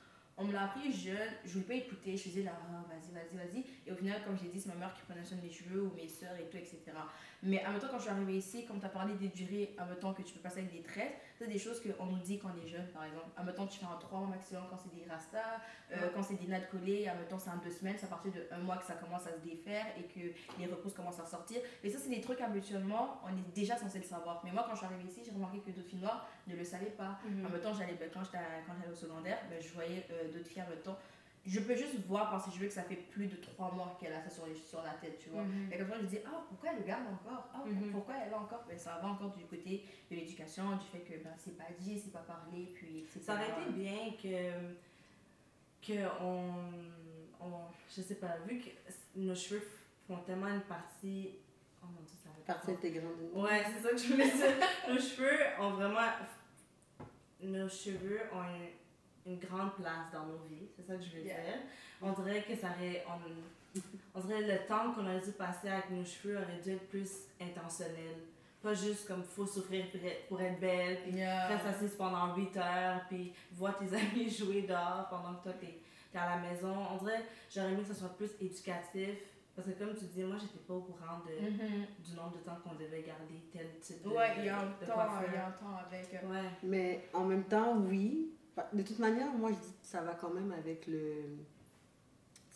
on 0.41 0.45
me 0.45 0.53
l'a 0.53 0.65
appris 0.65 0.91
jeune, 0.91 1.33
je 1.45 1.53
voulais 1.53 1.65
pas 1.65 1.75
écouter, 1.75 2.17
je 2.17 2.23
faisais 2.23 2.43
là, 2.43 2.59
vas-y, 2.89 3.13
vas-y, 3.13 3.37
vas-y. 3.37 3.65
Et 3.87 3.93
au 3.93 3.95
final, 3.95 4.23
comme 4.25 4.39
j'ai 4.39 4.49
dit, 4.49 4.59
c'est 4.59 4.71
ma 4.71 4.77
mère 4.77 4.95
qui 4.95 5.03
prenait 5.03 5.23
soin 5.23 5.37
de 5.37 5.43
mes 5.43 5.53
cheveux 5.53 5.83
ou 5.83 5.93
mes 5.95 6.09
soeurs 6.09 6.37
et 6.37 6.49
tout, 6.49 6.57
etc. 6.57 6.81
Mais 7.43 7.65
en 7.67 7.71
même 7.71 7.81
temps, 7.81 7.87
quand 7.91 7.99
je 7.99 8.03
suis 8.03 8.11
arrivée 8.11 8.37
ici, 8.37 8.67
comme 8.67 8.81
tu 8.81 8.87
as 8.87 8.91
parlé 8.91 9.15
des 9.15 9.29
durées, 9.29 9.75
en 9.79 9.87
même 9.87 9.97
temps 9.97 10.13
que 10.13 10.23
tu 10.23 10.35
peux 10.35 10.41
passer 10.41 10.59
avec 10.59 10.73
des 10.73 10.83
tresses, 10.83 11.13
c'est 11.39 11.47
des 11.47 11.59
choses 11.59 11.81
qu'on 11.81 12.07
nous 12.07 12.19
dit 12.19 12.39
quand 12.39 12.51
on 12.55 12.67
est 12.67 12.69
jeune, 12.69 12.87
par 12.89 13.05
exemple. 13.05 13.29
En 13.39 13.45
même 13.45 13.55
temps, 13.55 13.67
tu 13.67 13.79
fais 13.79 13.87
un 13.87 13.97
3 13.99 14.19
mois 14.19 14.29
maximum 14.29 14.65
quand 14.69 14.77
c'est 14.77 14.95
des 14.95 15.11
rastas, 15.11 15.39
euh, 15.93 16.11
quand 16.15 16.23
c'est 16.23 16.35
des 16.35 16.47
nattes 16.47 16.69
collées, 16.71 17.09
en 17.09 17.15
même 17.15 17.27
temps, 17.29 17.39
c'est 17.39 17.51
en 17.51 17.57
deux 17.57 17.71
semaines, 17.71 17.97
c'est 17.99 18.05
à 18.05 18.09
partir 18.09 18.33
de 18.33 18.47
un 18.51 18.59
mois 18.59 18.77
que 18.77 18.85
ça 18.85 18.95
commence 18.95 19.27
à 19.27 19.33
se 19.33 19.41
défaire 19.41 19.87
et 19.99 20.03
que 20.03 20.35
les 20.59 20.67
repousses 20.67 20.93
commencent 20.93 21.21
à 21.21 21.25
sortir. 21.25 21.61
Mais 21.83 21.89
ça, 21.89 21.99
c'est 21.99 22.11
des 22.11 22.21
trucs 22.21 22.41
habituellement, 22.43 23.21
on 23.25 23.31
est 23.31 23.55
déjà 23.55 23.77
censé 23.77 23.99
le 23.99 24.05
savoir. 24.05 24.43
Mais 24.45 24.53
moi, 24.53 24.65
quand 24.69 24.75
je 24.75 24.85
suis 24.85 24.87
arrivée 24.87 25.09
ici, 25.09 25.23
j'ai 25.25 25.33
remarqué 25.33 25.61
que 25.61 25.71
d'autres 25.71 25.89
filles 25.89 26.01
noires 26.01 26.29
ne 26.47 26.55
le 26.55 26.65
savaient 26.65 26.87
pas. 26.87 27.19
Mhm. 27.25 27.47
En 27.47 27.49
même 27.49 27.61
temps, 27.61 27.73
j'allais, 27.73 27.95
ben, 27.95 28.11
quand 28.13 28.21
quand 28.21 28.75
j'allais 28.79 28.93
au 28.93 28.97
secondaire, 28.97 29.39
ben, 29.49 29.63
je 29.63 29.73
voyais 29.73 30.07
euh, 30.11 30.31
d'autres 30.31 30.47
filles 30.47 30.63
en 30.63 30.69
même 30.69 30.81
temps. 30.81 30.99
Je 31.47 31.59
peux 31.61 31.75
juste 31.75 31.97
voir 32.07 32.31
par 32.31 32.45
ses 32.45 32.51
cheveux 32.51 32.67
que 32.67 32.73
ça 32.73 32.83
fait 32.83 32.97
plus 32.97 33.27
de 33.27 33.37
trois 33.37 33.73
mois 33.73 33.97
qu'elle 33.99 34.13
a 34.13 34.23
ça 34.23 34.29
sur, 34.29 34.47
les, 34.47 34.55
sur 34.55 34.83
la 34.83 34.91
tête, 34.91 35.19
tu 35.19 35.31
vois. 35.31 35.43
Mhm. 35.43 35.73
Et 35.73 35.79
comme 35.79 35.89
ça, 35.89 35.99
je 36.01 36.07
dis, 36.07 36.19
ah, 36.27 36.45
pourquoi 36.49 36.71
elle 36.73 36.79
le 36.81 36.85
garde 36.85 37.05
encore? 37.07 37.49
Mhm. 37.67 37.91
pourquoi 37.93 38.15
elle 38.27 38.33
a 38.33 38.39
encore? 38.39 38.65
Ben, 38.69 38.79
Ça 38.79 38.99
va 39.03 39.09
encore 39.09 39.35
du 39.35 39.45
côté 39.45 39.85
de 40.11 40.17
l'éducation, 40.17 40.77
du 40.77 40.85
fait 40.87 40.99
que 41.01 41.23
ben, 41.25 41.33
c'est 41.39 41.57
pas 41.57 41.65
dit, 41.79 41.99
c'est 41.99 42.13
pas 42.13 42.21
parlé, 42.21 42.71
puis 42.75 42.99
etc. 43.01 43.21
Ça 43.23 43.35
aurait 43.35 43.49
été 43.49 43.71
bien 43.73 44.13
que, 44.23 45.87
que 45.87 46.23
on, 46.23 46.53
on, 47.41 47.53
je 47.97 48.03
sais 48.03 48.17
pas, 48.17 48.37
vu 48.47 48.59
que 48.61 48.69
nos 49.17 49.35
cheveux 49.35 49.63
font 50.07 50.19
tellement 50.19 50.49
une 50.49 50.61
partie, 50.63 51.31
oh 51.83 51.87
mon 51.87 52.03
dieu, 52.03 52.17
ça 52.23 52.29
va. 52.29 52.55
Partie 52.55 52.73
intégrante. 52.73 53.13
Ouais, 53.33 53.65
c'est 53.65 53.83
ça 53.83 53.91
que 53.91 53.97
je 53.97 54.13
voulais 54.13 54.31
dire. 54.31 54.67
nos 54.89 55.01
cheveux 55.01 55.39
ont 55.59 55.71
vraiment, 55.71 56.09
nos 57.43 57.69
cheveux 57.69 58.21
ont 58.33 58.43
une, 58.43 58.69
une 59.27 59.39
grande 59.39 59.75
place 59.75 60.11
dans 60.13 60.27
nos 60.27 60.39
vies, 60.49 60.69
c'est 60.77 60.87
ça 60.87 60.95
que 60.97 61.03
je 61.03 61.11
veux 61.17 61.25
Yeah. 61.25 61.37
dire. 61.43 61.59
On 62.03 62.13
dirait 62.13 62.43
que 62.43 62.55
ça 62.57 62.69
aurait, 62.69 63.05
on, 63.09 63.79
on 64.19 64.21
dirait 64.27 64.43
le 64.43 64.67
temps 64.67 64.93
qu'on 64.93 65.03
aurait 65.05 65.21
dû 65.21 65.33
passer 65.33 65.69
avec 65.69 65.91
nos 65.91 66.05
cheveux 66.05 66.37
aurait 66.37 66.61
dû 66.63 66.73
être 66.73 66.89
plus 66.89 67.11
intentionnel. 67.41 68.17
Pas 68.63 68.75
juste 68.75 69.07
comme 69.09 69.23
faut 69.23 69.47
souffrir 69.47 69.87
pour 69.91 70.01
être, 70.05 70.27
pour 70.29 70.41
être 70.41 70.61
belle, 70.61 70.99
puis 71.03 71.13
Yeah. 71.13 71.49
reste 71.49 71.67
assise 71.67 71.95
pendant 71.97 72.35
8 72.37 72.57
heures, 72.57 73.01
puis 73.09 73.33
vois 73.53 73.73
tes 73.75 73.87
amis 73.97 74.29
jouer 74.31 74.63
dehors 74.63 75.07
pendant 75.11 75.35
que 75.35 75.45
toi 75.45 75.53
t'es 75.61 75.79
es 76.13 76.19
à 76.19 76.37
la 76.37 76.37
maison. 76.39 76.75
On 76.93 76.97
dirait, 77.05 77.23
j'aurais 77.51 77.73
aimé 77.73 77.83
que 77.83 77.89
ce 77.89 78.01
soit 78.01 78.17
plus 78.17 78.31
éducatif. 78.41 79.17
Parce 79.55 79.67
que 79.69 79.73
comme 79.75 79.95
tu 79.95 80.05
dis, 80.07 80.23
moi 80.23 80.37
j'étais 80.41 80.59
pas 80.67 80.75
au 80.75 80.81
courant 80.81 81.19
de, 81.27 81.45
Mhm. 81.45 81.87
du 81.99 82.15
nombre 82.15 82.33
de 82.39 82.43
temps 82.43 82.57
qu'on 82.65 82.75
devait 82.75 83.03
garder 83.03 83.41
tel 83.53 83.79
type 83.81 84.03
de 84.03 84.09
Ouais, 84.09 84.33
il 84.39 84.45
y 84.47 84.49
a 84.49 84.59
un 84.59 84.61
temps, 84.61 85.21
il 85.29 85.35
y 85.35 85.37
a 85.37 85.47
un 85.47 85.51
temps 85.51 85.77
avec. 85.87 86.15
euh, 86.15 86.29
Ouais. 86.29 86.49
Mais 86.63 87.05
en 87.13 87.25
même 87.25 87.45
temps, 87.45 87.77
oui. 87.77 88.33
De 88.73 88.83
toute 88.83 88.99
manière, 88.99 89.27
moi, 89.33 89.51
je 89.51 89.57
dis 89.67 89.73
que 89.81 89.87
ça 89.87 90.01
va 90.03 90.13
quand 90.21 90.31
même 90.31 90.53
avec 90.53 90.87
le. 90.87 91.15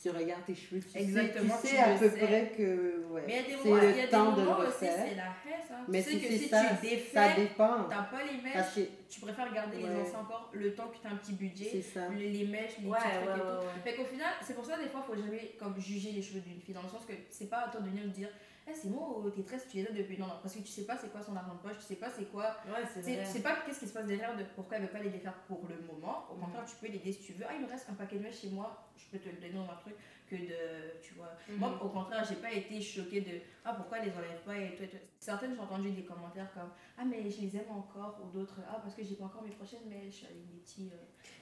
Tu 0.02 0.10
regardes 0.10 0.44
tes 0.44 0.54
cheveux, 0.54 0.82
tu 0.82 0.98
Exactement, 0.98 1.54
sais, 1.56 1.60
tu 1.62 1.68
tu 1.68 1.74
sais 1.76 1.78
à 1.82 1.92
le 1.94 1.98
peu 1.98 2.10
sais. 2.10 2.16
près 2.26 2.52
que 2.54 3.06
ouais, 3.10 3.22
Mais 3.26 3.32
il 3.32 3.36
y 3.36 3.38
a 3.38 3.42
des 3.56 3.62
c'est 3.62 3.68
il 3.70 3.96
y 3.96 4.00
a 4.00 4.04
des 4.04 4.08
temps 4.10 4.32
de 4.32 4.42
le 4.42 4.48
refaire. 4.50 4.92
c'est 5.08 5.14
la 5.14 5.22
haine, 5.22 5.62
hein. 5.70 5.84
Mais 5.88 6.02
tu 6.02 6.10
sais 6.10 6.18
que 6.18 6.26
si 6.34 6.48
ça, 6.48 6.60
tu 6.62 6.74
ça 6.74 6.80
défais, 7.28 7.40
dépend. 7.40 7.84
t'as 7.88 8.02
pas 8.02 8.18
les 8.22 8.42
mèches, 8.42 8.74
que 8.74 8.80
tu 9.08 9.20
préfères 9.20 9.50
garder 9.54 9.78
les 9.78 9.84
anciens 10.02 10.18
encore 10.18 10.50
le 10.52 10.74
temps 10.74 10.88
que 10.88 10.98
tu 11.00 11.06
as 11.06 11.10
un 11.10 11.16
petit 11.16 11.32
budget. 11.32 11.68
c'est 11.72 11.80
ça. 11.80 12.08
Les, 12.10 12.28
les 12.28 12.44
mèches, 12.46 12.72
les 12.82 12.86
Ouais, 12.86 12.98
petits 12.98 13.06
ouais, 13.06 13.24
trucs 13.32 13.36
et 13.36 13.46
tout. 13.46 13.82
Fait 13.82 13.94
qu'au 13.94 14.04
final, 14.04 14.28
c'est 14.42 14.54
pour 14.54 14.66
ça, 14.66 14.76
des 14.76 14.88
fois, 14.90 15.06
il 15.08 15.14
faut 15.14 15.22
jamais 15.22 15.52
comme, 15.58 15.80
juger 15.80 16.10
les 16.12 16.20
cheveux 16.20 16.40
d'une 16.40 16.60
fille, 16.60 16.74
dans 16.74 16.82
le 16.82 16.88
sens 16.88 17.06
que 17.06 17.14
c'est 17.30 17.48
pas 17.48 17.60
à 17.60 17.68
toi 17.70 17.80
de 17.80 17.88
venir 17.88 18.04
me 18.04 18.10
dire, 18.10 18.28
eh, 18.66 18.72
c'est 18.74 18.88
moi, 18.88 19.22
tes 19.34 19.42
tresses, 19.44 19.66
tu 19.68 19.76
les 19.78 19.86
as 19.86 19.92
depuis. 19.92 20.18
Non, 20.18 20.26
non, 20.26 20.34
parce 20.42 20.54
que 20.54 20.60
tu 20.60 20.68
sais 20.68 20.84
pas 20.86 20.96
c'est 20.96 21.10
quoi 21.12 21.22
son 21.22 21.36
argent 21.36 21.54
de 21.54 21.60
poche, 21.60 21.78
tu 21.78 21.84
sais 21.84 21.96
pas 21.96 22.08
c'est 22.10 22.24
quoi. 22.30 22.56
Ouais, 22.66 22.84
c'est 22.92 23.00
Tu 23.00 23.06
sais- 23.06 23.16
vrai. 23.16 23.24
tu 23.26 23.30
sais 23.32 23.42
pas 23.42 23.56
qu'est-ce 23.66 23.80
qui 23.80 23.86
se 23.88 23.92
passe 23.92 24.06
derrière 24.06 24.36
de 24.36 24.44
pourquoi 24.54 24.76
elle 24.78 24.84
veut 24.84 24.88
pas 24.88 25.00
les 25.00 25.10
défaire 25.10 25.34
pour 25.46 25.60
le 25.68 25.76
moment. 25.86 26.24
Au 26.30 26.34
contraire, 26.36 26.64
tu 26.64 26.76
peux 26.76 26.86
l'aider 26.90 27.12
si 27.12 27.20
tu 27.22 27.32
veux. 27.34 27.44
Ah, 27.48 27.54
il 27.54 27.62
me 27.64 27.70
reste 27.70 27.88
un 27.90 27.94
paquet 27.94 28.16
de 28.18 28.22
mèches 28.22 28.40
chez 28.40 28.50
moi, 28.50 28.88
je 28.96 29.04
peux 29.10 29.18
te 29.18 29.28
le 29.28 29.36
donner 29.36 29.52
dans 29.52 29.64
un 29.70 29.76
truc 29.76 29.94
que 30.28 30.36
de. 30.36 30.98
Tu 31.02 31.12
vois. 31.14 31.30
Mhm. 31.48 31.56
Moi, 31.58 31.78
au 31.82 31.88
contraire, 31.90 32.24
j'ai 32.26 32.36
pas 32.36 32.50
été 32.52 32.80
choquée 32.80 33.20
de 33.20 33.40
Ah, 33.66 33.74
pourquoi 33.74 33.98
elle 33.98 34.06
les 34.10 34.16
enlève 34.16 34.40
pas 34.44 34.56
et 34.58 34.74
tout, 34.74 34.82
et 34.84 34.88
tout. 34.88 34.96
Certaines, 35.18 35.54
j'ai 35.54 35.60
entendu 35.60 35.90
des 35.90 36.04
commentaires 36.04 36.52
comme 36.54 36.70
Ah, 36.96 37.04
mais 37.04 37.30
je 37.30 37.40
les 37.42 37.56
aime 37.56 37.70
encore, 37.70 38.18
ou 38.24 38.30
d'autres 38.36 38.60
Ah, 38.68 38.78
parce 38.82 38.94
que 38.94 39.02
j'ai 39.04 39.14
pas 39.16 39.24
encore 39.24 39.42
mes 39.42 39.50
prochaines 39.50 39.86
mèches 39.88 40.24
avec 40.24 40.46
des 40.46 40.58
petits. 40.60 40.90
euh, 40.92 40.96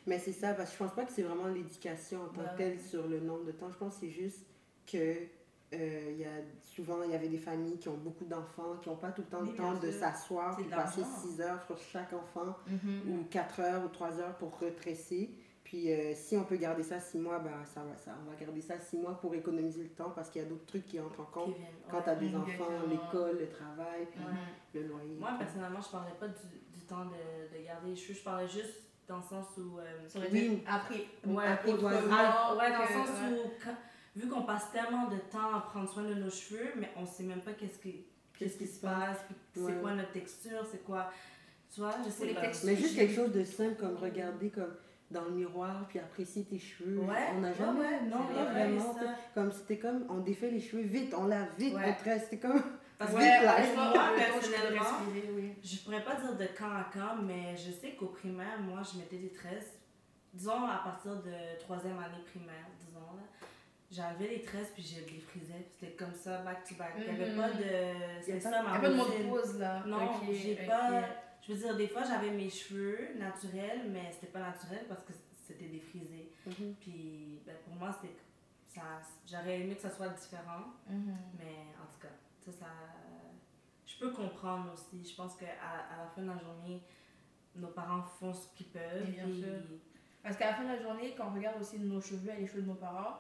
Mais 0.07 0.19
c'est 0.19 0.33
ça, 0.33 0.55
parce 0.55 0.71
que 0.71 0.75
je 0.75 0.79
pense 0.85 0.95
pas 0.95 1.05
que 1.05 1.13
c'est 1.13 1.23
vraiment 1.23 1.47
l'éducation 1.47 2.23
en 2.25 2.29
tant 2.29 2.41
Ouais. 2.41 2.47
que 2.53 2.57
telle 2.59 2.81
sur 2.81 3.07
le 3.07 3.21
nombre 3.21 3.45
de 3.45 3.53
temps. 3.53 3.71
Je 3.71 3.77
pense 3.79 3.95
que 3.95 4.01
c'est 4.01 4.11
juste 4.11 4.45
que 4.91 5.17
euh, 5.75 6.11
il 6.13 6.19
y 6.19 6.25
a 6.25 6.29
souvent 6.63 7.03
il 7.05 7.11
y 7.11 7.15
avait 7.15 7.29
des 7.29 7.39
familles 7.39 7.79
qui 7.79 7.89
ont 7.89 7.97
beaucoup 7.97 8.25
d'enfants, 8.25 8.77
qui 8.83 8.89
n'ont 8.89 8.97
pas 8.97 9.11
tout 9.13 9.23
le 9.23 9.29
temps 9.29 9.41
le 9.41 9.55
temps 9.55 9.75
de 9.75 9.91
s'asseoir 9.91 10.59
et 10.61 10.65
de 10.65 10.69
passer 10.71 11.01
l'argent. 11.01 11.17
6 11.23 11.41
heures 11.41 11.63
sur 11.65 11.79
chaque 11.79 12.13
enfant 12.13 12.57
Mm. 12.67 13.11
ou 13.13 13.25
4 13.31 13.61
heures 13.61 13.85
ou 13.85 13.89
3 13.89 14.19
heures 14.21 14.37
pour 14.37 14.59
retresser. 14.59 15.31
Puis 15.65 15.91
euh, 15.93 16.13
si 16.15 16.37
on 16.37 16.45
peut 16.45 16.57
garder 16.57 16.83
ça 16.83 16.99
6 17.01 17.19
mois, 17.19 17.39
ben, 17.39 17.65
ça 17.65 17.83
va, 17.83 17.97
ça, 17.97 18.11
on 18.27 18.31
va 18.31 18.37
garder 18.37 18.61
ça 18.61 18.79
6 18.79 18.99
mois 18.99 19.19
pour 19.21 19.35
économiser 19.35 19.85
le 19.85 19.89
temps 19.91 20.11
parce 20.11 20.29
qu'il 20.29 20.43
y 20.43 20.45
a 20.45 20.49
d'autres 20.49 20.67
trucs 20.67 20.87
qui 20.87 21.01
entrent 21.01 21.21
en 21.21 21.25
compte 21.25 21.55
quand 21.91 21.99
ouais. 21.99 22.03
tu 22.05 22.11
as 22.11 22.15
des 22.17 22.29
Mhm, 22.29 22.41
enfants, 22.43 22.51
exactement. 22.53 22.91
l'école, 22.91 23.39
le 23.39 23.49
travail, 23.49 24.07
puis 24.11 24.81
le 24.81 24.89
loyer. 24.89 25.17
Moi, 25.19 25.31
personnellement, 25.39 25.81
je 25.81 25.89
parlais 25.91 26.15
pas 26.21 26.29
du, 26.29 26.79
du 26.79 26.81
temps 26.87 27.05
de, 27.07 27.57
de 27.59 27.65
garder 27.65 27.91
les 27.91 27.97
cheveux. 27.97 28.15
Je 28.19 28.25
parlais 28.25 28.49
juste 28.49 28.81
dans 29.09 29.17
le 29.17 29.23
sens 29.23 29.47
où. 29.57 29.79
euh, 29.79 29.85
Ça 30.09 30.19
aurait 30.19 30.29
Oui. 30.33 30.39
été 30.47 30.65
appris. 30.69 31.07
Ouais, 31.27 31.47
appris 31.47 31.73
ouais. 31.73 31.79
autrement 31.79 32.11
Ah, 32.13 32.55
ouais, 32.59 32.71
dans 32.73 32.79
le 32.81 32.87
sens 33.07 33.09
où, 33.31 33.51
quand- 33.65 33.77
vu 34.15 34.29
qu'on 34.29 34.43
passe 34.43 34.71
tellement 34.73 35.09
de 35.09 35.17
temps 35.31 35.55
à 35.55 35.61
prendre 35.61 35.89
soin 35.89 36.03
de 36.05 36.15
nos 36.15 36.31
cheveux, 36.31 36.73
mais 36.77 36.91
on 36.97 37.07
sait 37.07 37.23
même 37.23 37.41
pas 37.41 37.53
qu'est-ce 37.53 37.79
qui, 37.79 38.05
qu'est-ce 38.39 38.59
qui 38.59 38.67
se 38.67 38.81
passe, 38.81 39.19
c'est 39.55 39.81
quoi 39.81 39.95
notre 39.95 40.13
texture, 40.13 40.67
c'est 40.71 40.85
quoi. 40.85 41.11
Tu 41.73 41.81
vois, 41.81 41.95
je 42.05 42.11
sais 42.11 42.35
pas. 42.35 42.43
Mais 42.65 42.77
juste 42.77 42.97
quelque 42.97 43.15
chose 43.15 43.33
de 43.33 43.45
simple 43.45 43.77
comme 43.77 43.97
regarder 43.97 44.51
comme 44.51 44.75
dans 45.11 45.25
le 45.25 45.31
miroir 45.31 45.87
puis 45.89 45.99
apprécier 45.99 46.45
tes 46.45 46.59
cheveux. 46.59 46.99
Ouais, 46.99 47.29
on 47.35 47.41
n'a 47.41 47.53
jamais, 47.53 48.03
non, 48.03 48.27
pas 48.27 48.45
vraiment. 48.45 48.97
Comme 49.35 49.53
c'était 49.53 49.79
comme 49.79 50.05
on 50.11 50.19
défait 50.19 50.51
les 50.51 50.61
cheveux 50.61 50.83
vite, 50.83 51.15
on 51.17 51.27
lave 51.27 51.49
vite, 51.59 51.75
on 51.75 52.03
tresse, 52.03 52.25
c'était 52.25 52.39
comme. 52.39 52.63
Parce 52.99 53.15
que 53.15 53.19
là, 53.19 53.57
moi, 53.75 54.13
personnellement, 54.17 54.85
je 55.65 55.77
pourrais 55.79 56.05
pas 56.05 56.15
dire 56.21 56.37
de 56.37 56.47
quand 56.57 56.71
à 56.71 56.87
quand, 56.93 57.17
mais 57.23 57.57
je 57.57 57.73
sais 57.73 57.97
qu'au 57.99 58.07
primaire, 58.07 58.61
moi, 58.61 58.83
je 58.83 58.99
mettais 58.99 59.17
des 59.17 59.33
tresses. 59.33 59.79
Disons 60.33 60.65
à 60.67 60.83
partir 60.85 61.17
de 61.17 61.59
troisième 61.59 61.99
année 61.99 62.23
primaire, 62.25 62.67
disons 62.79 63.01
là 63.01 63.47
j'avais 63.93 64.29
les 64.29 64.43
tresses 64.43 64.71
puis 64.75 64.83
je 64.83 65.13
les 65.13 65.21
frisais. 65.21 65.67
C'était 65.69 65.93
comme 65.93 66.15
ça, 66.15 66.39
back 66.39 66.65
to 66.67 66.75
back. 66.77 66.95
Il 66.97 67.05
n'y 67.05 67.11
avait 67.11 67.37
pas 67.37 67.51
de. 67.51 68.23
C'était 68.23 68.41
ça 68.41 68.63
ma 68.63 68.77
Il 68.77 68.81
n'y 68.81 68.87
avait 68.87 68.97
pas 68.97 69.19
de 69.19 69.29
pause 69.29 69.59
là. 69.59 69.85
Non, 69.87 70.21
j'ai 70.33 70.57
pas. 70.57 71.05
Je 71.47 71.53
veux 71.53 71.59
dire, 71.59 71.77
des 71.77 71.89
fois 71.89 72.03
j'avais 72.05 72.31
mes 72.31 72.49
cheveux 72.49 73.15
naturels, 73.19 73.91
mais 73.91 74.11
c'était 74.13 74.29
pas 74.29 74.41
naturel 74.41 74.85
parce 74.89 75.03
que 75.03 75.13
c'était 75.47 75.67
défrisé. 75.67 76.33
Mm 76.47 76.73
Puis 76.81 77.41
ben, 77.45 77.57
pour 77.65 77.75
moi, 77.75 77.93
c'était. 77.93 78.15
Ça, 78.69 79.03
j'aurais 79.31 79.61
aimé 79.61 79.75
que 79.75 79.83
ça 79.83 79.91
soit 79.91 80.09
différent, 80.09 80.65
mhm. 80.89 81.15
mais 81.39 81.67
en 81.79 81.93
tout 81.93 82.01
cas, 82.01 82.15
ça, 82.41 82.51
ça, 82.51 82.67
je 83.85 83.99
peux 83.99 84.11
comprendre 84.11 84.73
aussi. 84.73 85.07
Je 85.07 85.15
pense 85.15 85.37
qu'à 85.37 85.45
à 85.45 86.05
la 86.05 86.07
fin 86.07 86.23
de 86.23 86.29
la 86.29 86.39
journée, 86.39 86.81
nos 87.55 87.69
parents 87.69 88.03
font 88.03 88.33
ce 88.33 88.49
qu'ils 88.57 88.69
peuvent. 88.69 89.05
Parce 90.23 90.37
qu'à 90.37 90.51
la 90.51 90.55
fin 90.55 90.63
de 90.63 90.69
la 90.69 90.81
journée, 90.81 91.15
quand 91.17 91.29
on 91.31 91.35
regarde 91.35 91.61
aussi 91.61 91.81
nos 91.81 92.01
cheveux 92.01 92.31
et 92.31 92.43
les 92.43 92.47
cheveux 92.47 92.63
de 92.63 92.69
nos 92.69 92.75
parents, 92.75 93.19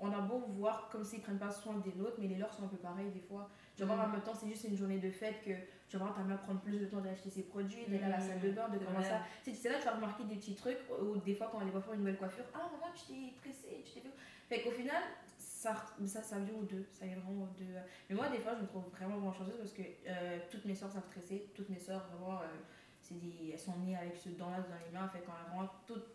on 0.00 0.10
a 0.10 0.20
beau 0.20 0.38
voir 0.48 0.88
comme 0.90 1.04
s'ils 1.04 1.20
prennent 1.20 1.38
pas 1.38 1.50
soin 1.50 1.74
des 1.84 1.92
nôtres, 1.92 2.16
mais 2.18 2.28
les 2.28 2.36
leurs 2.36 2.52
sont 2.52 2.64
un 2.64 2.68
peu 2.68 2.78
pareils 2.78 3.10
des 3.10 3.20
fois. 3.20 3.50
Tu 3.76 3.84
vois, 3.84 3.96
mm. 3.96 4.00
en 4.00 4.08
même 4.08 4.22
temps, 4.22 4.34
c'est 4.34 4.48
juste 4.48 4.64
une 4.64 4.76
journée 4.76 4.98
de 4.98 5.10
fête 5.10 5.42
que 5.44 5.50
tu 5.88 5.98
vas 5.98 6.04
voir 6.04 6.16
ta 6.16 6.22
mère 6.22 6.40
prendre 6.40 6.60
plus 6.60 6.78
de 6.78 6.86
temps 6.86 7.00
d'acheter 7.00 7.28
ses 7.28 7.42
produits, 7.42 7.84
d'aller 7.86 8.04
à 8.04 8.08
la 8.08 8.20
salle 8.20 8.40
de 8.40 8.50
bain, 8.50 8.68
de 8.68 8.78
comment 8.78 9.02
ça. 9.02 9.20
Tu 9.42 9.54
sais, 9.54 9.68
là, 9.68 9.78
tu 9.78 9.84
vas 9.84 9.96
remarquer 9.96 10.24
des 10.24 10.36
petits 10.36 10.54
trucs, 10.54 10.78
ou 11.00 11.16
des 11.18 11.34
fois, 11.34 11.48
quand 11.52 11.58
on 11.58 11.64
les 11.64 11.70
voit 11.70 11.82
faire 11.82 11.92
une 11.92 12.00
nouvelle 12.00 12.16
coiffure, 12.16 12.44
ah, 12.54 12.70
maman, 12.72 12.92
tu 12.94 13.12
t'es 13.12 13.34
pressée, 13.40 13.82
tu 13.84 13.92
t'es 13.92 14.00
fait. 14.00 14.14
Fait 14.48 14.62
qu'au 14.62 14.70
final, 14.70 15.02
ça, 15.36 15.74
ça, 16.06 16.22
ça 16.22 16.38
vient 16.38 16.54
aux 16.54 16.64
deux. 16.64 16.86
Ça 16.90 17.06
vient 17.06 17.16
vraiment 17.16 17.44
aux 17.44 17.58
deux. 17.58 17.74
Mais 18.08 18.16
moi, 18.16 18.28
des 18.28 18.38
fois, 18.38 18.54
je 18.54 18.62
me 18.62 18.66
trouve 18.66 18.84
vraiment, 18.90 19.16
vraiment 19.16 19.32
chanceuse 19.32 19.56
parce 19.58 19.72
que 19.72 19.82
euh, 20.06 20.38
toutes 20.50 20.64
mes 20.64 20.74
soeurs 20.74 20.90
savent 20.90 21.08
tresser. 21.10 21.50
Toutes 21.54 21.68
mes 21.68 21.78
soeurs, 21.78 22.06
vraiment, 22.08 22.40
euh, 22.40 22.44
des, 23.12 23.50
elles 23.52 23.58
sont 23.58 23.76
nées 23.80 23.96
avec 23.96 24.16
ce 24.16 24.30
dent-là 24.30 24.60
dans 24.60 24.86
les 24.86 24.98
mains. 24.98 25.06
Fait 25.08 25.20
qu'on 25.20 25.32
a 25.32 25.44
vraiment 25.50 25.70
toutes 25.86 26.06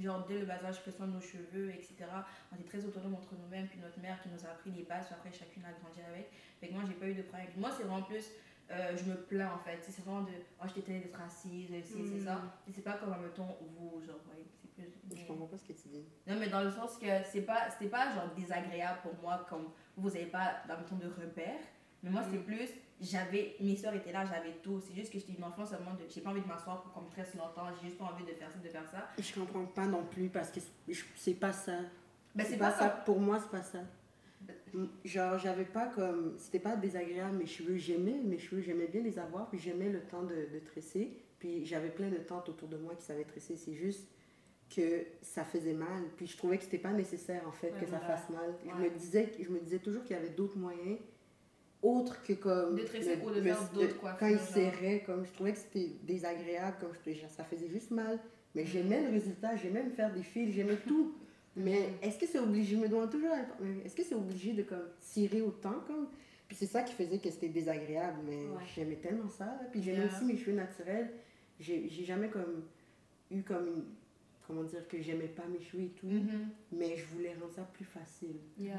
genre 0.00 0.24
dès 0.26 0.40
le 0.40 0.46
bas 0.46 0.64
âge, 0.64 0.80
soin 0.96 1.06
de 1.06 1.12
nos 1.12 1.20
cheveux, 1.20 1.70
etc. 1.70 1.94
On 2.52 2.56
est 2.56 2.64
très 2.64 2.84
autonome 2.84 3.14
entre 3.14 3.34
nous-mêmes, 3.36 3.68
puis 3.68 3.78
notre 3.80 4.00
mère 4.00 4.20
qui 4.22 4.28
nous 4.28 4.44
a 4.44 4.50
appris 4.50 4.70
les 4.70 4.82
bases, 4.82 5.06
après 5.10 5.32
chacune 5.32 5.64
a 5.64 5.72
grandi 5.72 6.00
avec. 6.00 6.30
Fait 6.60 6.68
que 6.68 6.72
moi, 6.72 6.82
j'ai 6.86 6.94
pas 6.94 7.06
eu 7.06 7.14
de 7.14 7.22
problème. 7.22 7.48
Moi, 7.56 7.70
c'est 7.76 7.84
vraiment 7.84 8.02
plus, 8.02 8.30
euh, 8.70 8.96
je 8.96 9.04
me 9.04 9.16
plains 9.16 9.52
en 9.52 9.58
fait. 9.58 9.78
C'est 9.82 10.04
vraiment 10.04 10.22
de, 10.22 10.32
oh, 10.60 10.64
je 10.66 10.74
t'étais 10.74 10.98
d'être 10.98 11.20
assise, 11.20 11.70
c'est 11.84 12.20
ça. 12.20 12.36
Mm. 12.36 12.50
Et 12.68 12.72
c'est 12.72 12.82
pas 12.82 12.94
comme, 12.94 13.10
mettons, 13.22 13.56
vous, 13.76 14.02
genre, 14.04 14.20
ouais, 14.30 14.42
c'est 14.60 14.72
plus. 14.72 14.90
Je 15.16 15.26
comprends 15.26 15.46
pas 15.46 15.58
ce 15.58 15.64
que 15.64 15.72
tu 15.72 15.88
dis. 15.88 16.04
Non, 16.26 16.36
mais 16.38 16.48
dans 16.48 16.62
le 16.62 16.70
sens 16.70 16.96
que 16.98 17.06
c'est 17.24 17.42
pas, 17.42 17.70
c'était 17.70 17.90
pas 17.90 18.12
genre 18.14 18.28
désagréable 18.36 19.00
pour 19.02 19.14
moi, 19.22 19.46
comme 19.48 19.70
vous 19.96 20.08
avez 20.08 20.26
pas, 20.26 20.62
dans 20.68 20.78
le 20.78 20.84
temps 20.84 20.96
de 20.96 21.06
repères. 21.06 21.60
Mais 22.02 22.10
moi, 22.10 22.22
c'est 22.22 22.38
mm. 22.38 22.44
plus, 22.44 22.70
j'avais, 23.00 23.56
mes 23.60 23.76
soeurs 23.76 23.94
étaient 23.94 24.12
là, 24.12 24.24
j'avais 24.24 24.54
tout. 24.62 24.80
C'est 24.80 24.94
juste 24.94 25.12
que 25.12 25.18
j'étais 25.18 25.34
une 25.36 25.44
enfant 25.44 25.66
seulement 25.66 25.92
de, 25.94 26.04
j'ai 26.08 26.20
pas 26.20 26.30
envie 26.30 26.40
de 26.40 26.46
m'asseoir 26.46 26.82
pour 26.82 26.92
qu'on 26.92 27.02
me 27.02 27.10
tresse 27.10 27.34
longtemps, 27.34 27.66
j'ai 27.80 27.88
juste 27.88 27.98
pas 27.98 28.06
envie 28.06 28.24
de 28.24 28.32
faire 28.32 28.50
ça, 28.50 28.58
de 28.58 28.68
faire 28.68 28.88
ça. 28.90 29.08
Je 29.18 29.34
comprends 29.34 29.64
pas 29.66 29.86
non 29.86 30.04
plus 30.04 30.28
parce 30.28 30.50
que 30.50 30.60
c'est 31.16 31.34
pas 31.34 31.52
ça. 31.52 31.78
Ben, 32.34 32.46
c'est 32.48 32.56
pas, 32.56 32.72
ça. 32.72 32.88
Pour 32.88 33.20
moi, 33.20 33.38
c'est 33.40 33.50
pas 33.50 33.62
ça. 33.62 33.80
Genre, 35.04 35.38
j'avais 35.38 35.64
pas 35.64 35.86
comme. 35.86 36.36
C'était 36.38 36.58
pas 36.58 36.76
désagréable, 36.76 37.36
mes 37.36 37.46
cheveux, 37.46 37.76
j'aimais 37.76 38.20
mes 38.24 38.38
cheveux, 38.38 38.60
j'aimais 38.60 38.88
bien 38.88 39.02
les 39.02 39.18
avoir, 39.18 39.48
puis 39.48 39.58
j'aimais 39.58 39.88
le 39.88 40.00
temps 40.00 40.22
de, 40.22 40.34
de 40.34 40.58
tresser. 40.64 41.16
Puis 41.38 41.64
j'avais 41.64 41.90
plein 41.90 42.08
de 42.08 42.16
tantes 42.16 42.48
autour 42.48 42.68
de 42.68 42.76
moi 42.76 42.94
qui 42.94 43.04
savaient 43.04 43.24
tresser. 43.24 43.56
C'est 43.56 43.74
juste 43.74 44.08
que 44.74 45.06
ça 45.22 45.44
faisait 45.44 45.74
mal. 45.74 46.04
Puis 46.16 46.26
je 46.26 46.36
trouvais 46.36 46.58
que 46.58 46.64
c'était 46.64 46.78
pas 46.78 46.92
nécessaire, 46.92 47.46
en 47.46 47.52
fait, 47.52 47.72
que 47.78 47.86
ça 47.86 48.00
fasse 48.00 48.28
mal. 48.30 48.54
Je, 48.64 48.74
me 48.74 48.90
disais, 48.90 49.32
je 49.40 49.48
me 49.48 49.60
disais 49.60 49.78
toujours 49.78 50.02
qu'il 50.02 50.16
y 50.16 50.18
avait 50.18 50.30
d'autres 50.30 50.58
moyens 50.58 50.98
autre 51.84 52.22
que 52.22 52.32
comme. 52.32 52.76
De 52.76 52.82
tresser 52.82 53.18
ou 53.24 53.30
de 53.30 53.40
faire 53.40 53.70
d'autres 53.72 53.98
quoi. 53.98 54.16
Quand 54.18 54.26
il 54.26 54.38
serrait, 54.38 55.02
comme 55.04 55.24
je 55.24 55.32
trouvais 55.32 55.52
que 55.52 55.58
c'était 55.58 55.92
désagréable, 56.02 56.76
comme 56.80 56.92
je 57.06 57.12
ça 57.28 57.44
faisait 57.44 57.68
juste 57.68 57.90
mal. 57.90 58.18
Mais 58.54 58.64
j'aimais 58.64 59.02
le 59.02 59.10
résultat, 59.10 59.56
j'aimais 59.56 59.82
me 59.82 59.90
faire 59.90 60.12
des 60.12 60.22
fils, 60.22 60.54
j'aimais 60.54 60.78
tout. 60.86 61.14
Mais 61.56 61.90
est-ce 62.02 62.18
que 62.18 62.26
c'est 62.26 62.40
obligé, 62.40 62.76
je 62.76 62.82
me 62.82 62.88
demande 62.88 63.10
toujours, 63.10 63.30
est-ce 63.84 63.94
que 63.94 64.02
c'est 64.02 64.16
obligé 64.16 64.54
de 64.54 64.64
comme 64.64 64.88
tirer 65.00 65.40
autant 65.40 65.84
comme? 65.86 66.08
Puis 66.48 66.56
c'est 66.56 66.66
ça 66.66 66.82
qui 66.82 66.92
faisait 66.94 67.18
que 67.18 67.30
c'était 67.30 67.48
désagréable, 67.48 68.18
mais 68.28 68.46
j'aimais 68.74 68.96
tellement 68.96 69.28
ça. 69.28 69.60
Puis 69.70 69.80
j'aimais 69.80 70.06
aussi 70.06 70.24
mes 70.24 70.36
cheveux 70.36 70.56
naturels. 70.56 71.10
J'ai 71.60 71.88
jamais 71.88 72.28
comme 72.28 72.64
eu 73.30 73.42
comme 73.42 73.68
une 73.68 73.84
comment 74.46 74.62
dire, 74.62 74.86
que 74.88 75.00
j'aimais 75.00 75.28
pas 75.28 75.44
mes 75.46 75.60
cheveux 75.60 75.84
et 75.84 75.88
tout, 75.90 76.06
mm-hmm. 76.06 76.46
mais 76.72 76.96
je 76.96 77.04
voulais 77.06 77.34
rendre 77.40 77.52
ça 77.52 77.62
plus 77.62 77.84
facile. 77.84 78.36
Yeah, 78.58 78.76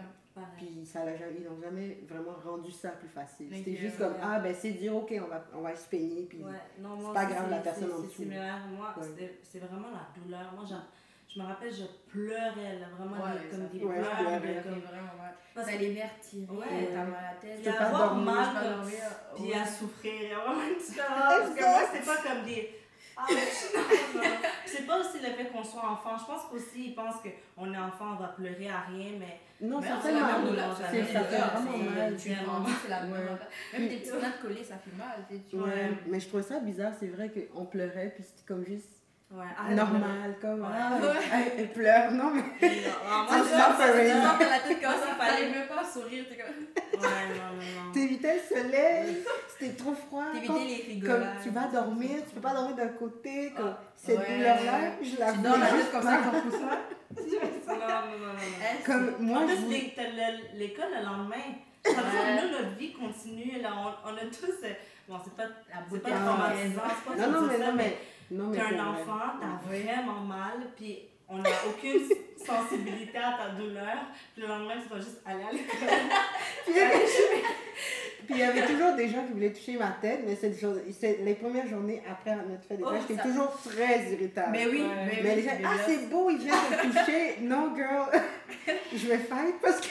Puis 0.58 0.86
ça 0.86 1.06
l'a 1.06 1.16
jamais, 1.16 1.38
ils 1.40 1.46
n'ont 1.46 1.62
jamais 1.62 2.00
vraiment 2.08 2.36
rendu 2.44 2.72
ça 2.72 2.90
plus 2.90 3.08
facile. 3.08 3.48
C'était 3.54 3.76
juste 3.76 3.98
comme, 3.98 4.16
ah 4.22 4.40
ben 4.40 4.54
c'est 4.54 4.72
dire, 4.72 4.96
ok, 4.96 5.14
on 5.24 5.28
va, 5.28 5.46
on 5.54 5.62
va 5.62 5.76
se 5.76 5.88
peigner, 5.88 6.24
puis 6.24 6.44
c'est 6.44 7.14
pas 7.14 7.26
grave 7.26 7.50
la 7.50 7.60
personne 7.60 7.92
en 7.92 8.02
dessous. 8.02 8.26
Moi, 8.26 8.96
c'est 9.44 9.60
vraiment 9.60 9.88
la 9.92 10.22
douleur. 10.22 10.54
Moi, 10.54 10.66
je 11.28 11.40
me 11.40 11.46
rappelle, 11.46 11.74
je 11.74 11.86
pleurais, 12.10 12.80
là, 12.80 12.88
vraiment, 12.98 13.18
comme 13.50 13.68
des 13.68 13.84
ouais, 13.84 14.00
pleurs. 14.00 14.64
Comme... 14.64 14.80
Vraiment, 14.80 15.16
ouais. 15.20 15.34
Parce 15.54 15.70
que 15.70 15.78
les 15.78 15.94
nerfs 15.94 16.20
tirés, 16.22 16.56
ouais. 16.56 16.90
t'as 16.94 17.04
mal 17.06 17.14
à 17.14 17.34
la 17.34 17.40
tête. 17.40 17.62
Puis 17.62 17.68
avoir 17.70 18.16
mal, 18.16 18.48
puis 19.36 19.54
à 19.54 19.66
souffrir, 19.66 20.40
vraiment 20.40 20.62
une 20.68 20.76
Parce 20.98 21.50
que 21.56 21.62
moi, 21.62 21.82
c'était 21.92 22.06
pas 22.06 22.18
comme 22.18 22.46
des 22.46 22.76
ah, 23.18 23.26
c'est 24.66 24.86
pas 24.86 25.00
aussi 25.00 25.20
le 25.20 25.30
fait 25.30 25.46
qu'on 25.52 25.64
soit 25.64 25.90
enfant. 25.90 26.18
Je 26.18 26.26
pense 26.26 26.44
qu'aussi, 26.50 26.88
ils 26.88 26.96
pensent 26.96 27.22
qu'on 27.22 27.74
est 27.74 27.78
enfant, 27.78 28.14
on 28.14 28.22
va 28.22 28.30
pleurer 28.30 28.70
à 28.70 28.82
rien, 28.82 29.12
mais. 29.20 29.40
Non, 29.62 29.82
ça 29.82 29.98
fait 29.98 30.14
mal. 30.14 30.42
C'est 30.92 31.14
ça 31.14 31.24
fait 31.24 31.38
vraiment 31.38 31.78
mal. 31.78 32.16
Tu 32.16 32.30
c'est 32.30 32.90
la 32.90 33.02
même. 33.04 33.40
Même 33.74 33.88
des 33.90 33.98
petites 33.98 34.14
notes 34.14 34.42
collées, 34.42 34.64
ça 34.64 34.76
fait 34.78 34.96
mal. 34.98 35.26
Ouais, 35.54 35.92
mais 36.08 36.20
je 36.20 36.28
trouve 36.28 36.42
ça 36.42 36.60
bizarre. 36.60 36.94
C'est 37.00 37.08
vrai 37.08 37.32
qu'on 37.32 37.66
pleurait, 37.66 38.12
puis 38.14 38.24
c'était 38.24 38.46
comme 38.48 38.66
juste. 38.66 38.95
Ouais, 39.32 39.76
normal, 39.76 40.38
comme 40.40 40.66
ah, 40.72 41.00
elle, 41.58 41.72
pleure, 41.74 42.12
non 42.12 42.30
mais. 42.30 42.42
Non, 42.42 43.24
moi, 43.24 43.38
je 43.38 43.50
pense 43.50 44.38
que 44.38 44.44
la 44.44 44.60
tête 44.60 44.82
comme 44.82 44.92
ça, 44.92 45.16
fallait 45.18 45.50
même 45.50 45.68
pas 45.68 45.84
sourire, 45.84 46.26
t'es 46.30 46.38
comme. 46.38 47.02
Ouais, 47.02 47.10
non, 47.30 47.56
non, 47.56 47.86
non. 47.86 47.92
T'évitais 47.92 48.36
le 48.36 48.56
soleil, 48.56 49.24
c'était 49.50 49.74
trop 49.74 49.96
froid. 49.96 50.26
T'évitais 50.32 50.66
les 50.66 50.94
rigolades. 50.94 51.22
Comme 51.22 51.44
tu 51.44 51.50
vas 51.50 51.68
dormir, 51.68 52.10
tu 52.28 52.36
peux 52.36 52.42
pas 52.42 52.54
dormir 52.54 52.76
d'un 52.76 52.88
côté, 52.90 53.52
comme 53.58 53.74
ah, 53.76 53.82
cette 53.96 54.20
douleur-là, 54.20 54.92
je 55.02 55.20
la 55.20 55.32
vois. 55.32 55.54
Tu 55.54 55.60
dors 55.60 55.70
juste 55.76 55.92
comme 55.92 56.04
ça, 56.04 56.18
comme 56.18 56.52
ça. 56.52 56.58
Non, 57.68 57.80
non, 57.80 58.18
non, 58.20 58.34
non. 58.34 58.84
Comme 58.86 59.16
moi, 59.20 59.40
en 59.40 59.48
plus, 59.48 59.66
l'école 59.66 60.86
le 61.00 61.04
lendemain. 61.04 61.56
Nous, 61.88 62.50
notre 62.52 62.76
vie 62.78 62.94
continue, 62.94 63.62
là, 63.62 63.70
on, 63.76 64.10
on 64.10 64.16
a 64.16 64.26
tous. 64.26 64.64
Euh, 64.64 64.74
bon, 65.08 65.18
c'est 65.24 65.36
pas, 65.36 65.50
la 65.74 65.82
beauté 65.88 66.12
pas 66.12 66.18
traumatisant, 66.18 66.82
c'est 66.88 67.16
pas 67.16 67.28
non, 67.28 67.42
non, 67.42 67.74
mais, 67.76 67.98
non, 68.32 68.48
mais 68.48 68.58
t'as 68.58 68.70
un 68.70 68.88
enfant, 68.88 69.40
t'as 69.40 69.68
vraiment 69.68 70.22
mal, 70.22 70.72
puis 70.76 71.00
on 71.28 71.38
n'a 71.38 71.50
aucune 71.68 72.02
sensibilité 72.46 73.18
à 73.18 73.38
ta 73.38 73.50
douleur, 73.50 73.98
puis 74.34 74.44
le 74.44 74.48
lendemain, 74.48 74.76
tu 74.82 74.90
vas 74.90 75.00
juste 75.00 75.22
aller 75.26 75.44
à 75.44 75.52
l'école. 75.52 75.90
puis 78.26 78.36
il 78.36 78.38
y 78.38 78.44
avait 78.44 78.66
toujours 78.66 78.94
des 78.96 79.10
gens 79.10 79.26
qui 79.26 79.34
voulaient 79.34 79.54
toucher 79.54 79.78
ma 79.78 79.92
tête, 80.02 80.22
mais 80.26 80.36
c'est 80.36 81.20
les 81.24 81.34
premières 81.36 81.68
journées 81.68 82.02
après 82.10 82.36
notre 82.36 82.64
fête 82.68 82.78
d'école, 82.78 82.98
oh, 83.00 83.06
j'étais 83.08 83.22
toujours 83.22 83.52
très 83.64 84.12
irritable. 84.12 84.52
Mais 84.52 84.68
oui, 84.68 84.84
mais, 85.24 85.36
les 85.36 85.44
gens, 85.44 85.52
ah 85.64 85.78
c'est 85.86 86.10
beau, 86.10 86.30
il 86.30 86.38
vient 86.38 86.54
de 86.54 86.90
toucher. 86.90 87.38
non, 87.42 87.76
girl, 87.76 88.10
je 88.94 89.08
vais 89.08 89.18
fight 89.18 89.56
parce 89.62 89.82
que. 89.82 89.88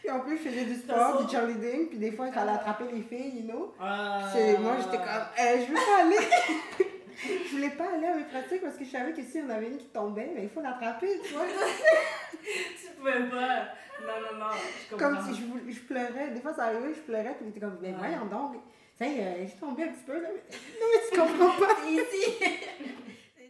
puis 0.00 0.10
en 0.10 0.20
plus, 0.20 0.38
je 0.38 0.48
faisais 0.48 0.64
du 0.64 0.74
sport, 0.74 1.24
du 1.24 1.30
cheerleading, 1.30 1.88
puis 1.88 1.98
des 1.98 2.12
fois, 2.12 2.28
il 2.28 2.32
fallait 2.32 2.52
attraper 2.52 2.84
les 2.92 3.02
filles, 3.02 3.40
you 3.40 3.42
know. 3.42 3.74
Ah. 3.80 4.30
Moi, 4.60 4.76
j'étais 4.78 4.96
comme, 4.98 5.26
eh, 5.38 5.60
je 5.60 5.68
veux 5.68 5.74
pas 5.74 6.02
aller 6.02 6.95
je 7.16 7.50
voulais 7.52 7.70
pas 7.70 7.92
aller 7.94 8.06
à 8.06 8.14
mes 8.14 8.24
pratiques 8.24 8.62
parce 8.62 8.76
que 8.76 8.84
je 8.84 8.90
savais 8.90 9.12
que 9.12 9.22
si 9.22 9.40
on 9.44 9.50
avait 9.50 9.68
une 9.68 9.78
qui 9.78 9.86
tombait, 9.86 10.30
mais 10.34 10.44
il 10.44 10.48
faut 10.48 10.60
l'attraper, 10.60 11.20
tu 11.24 11.32
vois. 11.34 11.44
tu 12.42 12.92
pouvais 12.98 13.28
pas. 13.28 13.68
Non, 14.02 14.20
non, 14.20 14.38
non. 14.38 14.50
Je 14.90 14.96
comme 14.96 15.18
si 15.22 15.40
je, 15.40 15.72
je, 15.72 15.80
pleurais. 15.80 16.30
Des 16.30 16.40
fois, 16.40 16.54
ça 16.54 16.64
arrivait, 16.64 16.94
je 16.94 17.00
pleurais, 17.00 17.34
puis 17.34 17.46
il 17.46 17.48
était 17.48 17.60
comme, 17.60 17.78
mais 17.80 17.88
ouais. 17.88 17.94
voyons 17.98 18.26
donc. 18.26 18.56
Ça 18.98 19.06
y 19.06 19.18
est, 19.18 19.46
je 19.48 19.60
tombais 19.60 19.84
un 19.84 19.88
petit 19.88 20.04
peu, 20.06 20.20
là. 20.20 20.28
Non, 20.80 20.86
mais 20.92 21.00
tu 21.10 21.18
comprends 21.18 21.66
pas. 21.66 21.74
Ici. 21.88 22.44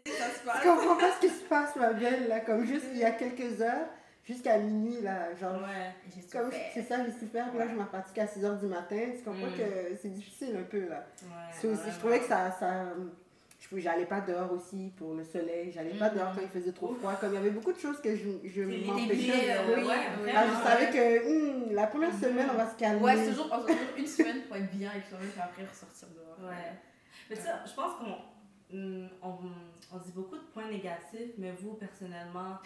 ça 0.06 0.30
se 0.30 0.44
passe. 0.44 0.62
Tu 0.62 0.68
comprends 0.68 0.96
pas 0.96 1.12
ce 1.12 1.20
qui 1.20 1.28
se 1.28 1.44
passe, 1.44 1.76
ma 1.76 1.92
belle, 1.92 2.28
là. 2.28 2.40
Comme 2.40 2.64
juste 2.64 2.86
il 2.92 2.98
y 2.98 3.04
a 3.04 3.12
quelques 3.12 3.60
heures 3.60 3.88
jusqu'à 4.26 4.58
minuit, 4.58 5.00
là, 5.02 5.34
genre, 5.40 5.54
ouais, 5.54 5.94
comme 6.32 6.50
c'est 6.74 6.82
ça, 6.82 6.96
j'ai 7.04 7.12
super, 7.12 7.48
puis 7.50 7.58
là, 7.58 7.68
je 7.68 7.74
m'en 7.74 7.84
pratique 7.84 8.18
à 8.18 8.26
6 8.26 8.40
h 8.40 8.58
du 8.58 8.66
matin, 8.66 8.98
tu 9.16 9.22
comprends 9.22 9.46
mm. 9.46 9.56
que 9.56 9.96
c'est 10.02 10.08
difficile 10.08 10.56
un 10.58 10.64
peu, 10.64 10.88
là. 10.88 11.06
Ouais, 11.22 11.70
aussi, 11.70 11.90
je 11.92 11.98
trouvais 11.98 12.18
que 12.18 12.26
ça, 12.26 12.50
ça, 12.58 12.86
j'allais 13.76 14.06
pas 14.06 14.20
dehors 14.20 14.52
aussi 14.52 14.92
pour 14.96 15.14
le 15.14 15.24
soleil, 15.24 15.72
j'allais 15.72 15.94
pas 15.98 16.10
dehors 16.10 16.32
quand 16.34 16.40
il 16.42 16.48
faisait 16.48 16.72
trop 16.72 16.94
froid. 16.94 17.14
Comme 17.14 17.32
il 17.32 17.34
y 17.34 17.38
avait 17.38 17.50
beaucoup 17.50 17.72
de 17.72 17.78
choses 17.78 18.00
que 18.00 18.14
je, 18.14 18.28
je 18.44 18.62
m'empêchais. 18.62 19.50
Euh, 19.50 19.76
oui, 19.76 19.84
ouais, 19.84 20.32
ah, 20.34 20.44
je 20.46 20.68
savais 20.68 20.90
que 20.90 21.26
hum, 21.26 21.72
la 21.72 21.86
première 21.86 22.10
mm-hmm. 22.10 22.20
semaine, 22.20 22.48
on 22.52 22.56
va 22.56 22.70
se 22.70 22.76
calmer. 22.76 23.02
Ouais, 23.02 23.26
toujours, 23.28 23.50
une 23.96 24.06
semaine 24.06 24.42
pour 24.42 24.56
être 24.56 24.70
bien 24.70 24.90
et 24.92 25.00
puis 25.00 25.16
après 25.40 25.64
ressortir 25.64 26.08
dehors. 26.14 26.48
Ouais. 26.48 26.72
Mais 27.30 27.36
ça, 27.36 27.64
je 27.66 27.74
pense 27.74 27.92
qu'on 27.98 28.76
hum, 28.76 29.08
on, 29.22 29.34
on, 29.92 29.98
dit 29.98 30.12
beaucoup 30.14 30.36
de 30.36 30.44
points 30.52 30.68
négatifs, 30.68 31.34
mais 31.38 31.52
vous, 31.60 31.74
personnellement, 31.74 32.58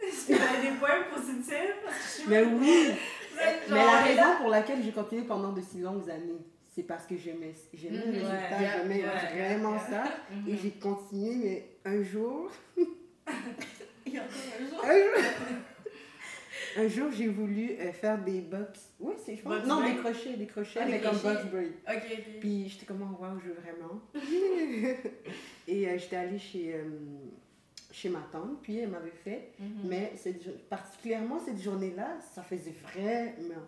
vous 0.00 0.32
avez 0.32 0.70
des 0.70 0.76
points 0.76 1.02
positifs? 1.14 2.26
Mais 2.28 2.42
oui! 2.44 2.94
mais 3.36 3.76
la 3.76 4.00
raison 4.00 4.36
pour 4.38 4.48
laquelle 4.48 4.82
j'ai 4.82 4.92
continué 4.92 5.22
pendant 5.22 5.52
de 5.52 5.60
si 5.60 5.80
longues 5.80 6.08
années, 6.10 6.40
c'est 6.70 6.84
parce 6.84 7.06
que 7.06 7.16
j'aimais, 7.16 7.52
j'aimais 7.74 7.98
mm 7.98 8.00
-hmm. 8.00 8.12
résultat, 8.12 8.78
j'aimais 8.78 9.02
vraiment 9.02 9.78
ça. 9.78 10.04
Et 10.46 10.56
j'ai 10.56 10.70
continué, 10.70 11.34
mais 11.42 11.66
un 11.84 12.02
jour. 12.02 12.50
Il 14.06 14.14
y 14.14 14.18
a 14.18 14.22
encore 14.22 14.54
un 14.58 14.66
jour. 14.68 14.84
un 14.84 14.98
jour, 14.98 15.24
un 16.76 16.88
jour 16.88 17.10
j'ai 17.12 17.28
voulu 17.28 17.72
euh, 17.72 17.92
faire 17.92 18.18
des 18.24 18.40
box. 18.40 18.92
Oui, 19.00 19.14
c'est, 19.24 19.36
je 19.36 19.42
pense. 19.42 19.66
non, 19.66 19.80
des 19.86 19.96
crochets, 19.96 20.36
des 20.36 20.46
crochets, 20.46 20.80
ah, 20.82 20.86
mais 20.88 21.00
comme 21.00 21.18
box 21.18 21.44
braid. 21.46 21.72
Ok, 21.88 22.06
ok. 22.18 22.40
Puis 22.40 22.68
j'étais 22.68 22.86
comme, 22.86 23.02
oh, 23.02 23.22
wow, 23.22 23.38
je 23.42 23.48
veux 23.48 23.58
vraiment. 23.64 24.00
Et 25.68 25.88
euh, 25.88 25.98
j'étais 25.98 26.16
allée 26.16 26.38
chez. 26.38 26.74
Euh, 26.74 26.84
chez 27.92 28.08
ma 28.08 28.20
tante, 28.30 28.62
puis 28.62 28.78
elle 28.78 28.90
m'avait 28.90 29.10
fait. 29.10 29.52
Mm-hmm. 29.60 29.84
Mais 29.84 30.12
cette, 30.14 30.68
particulièrement 30.68 31.40
cette 31.40 31.60
journée-là, 31.60 32.18
ça 32.34 32.42
faisait 32.42 32.74
vraiment 32.84 33.66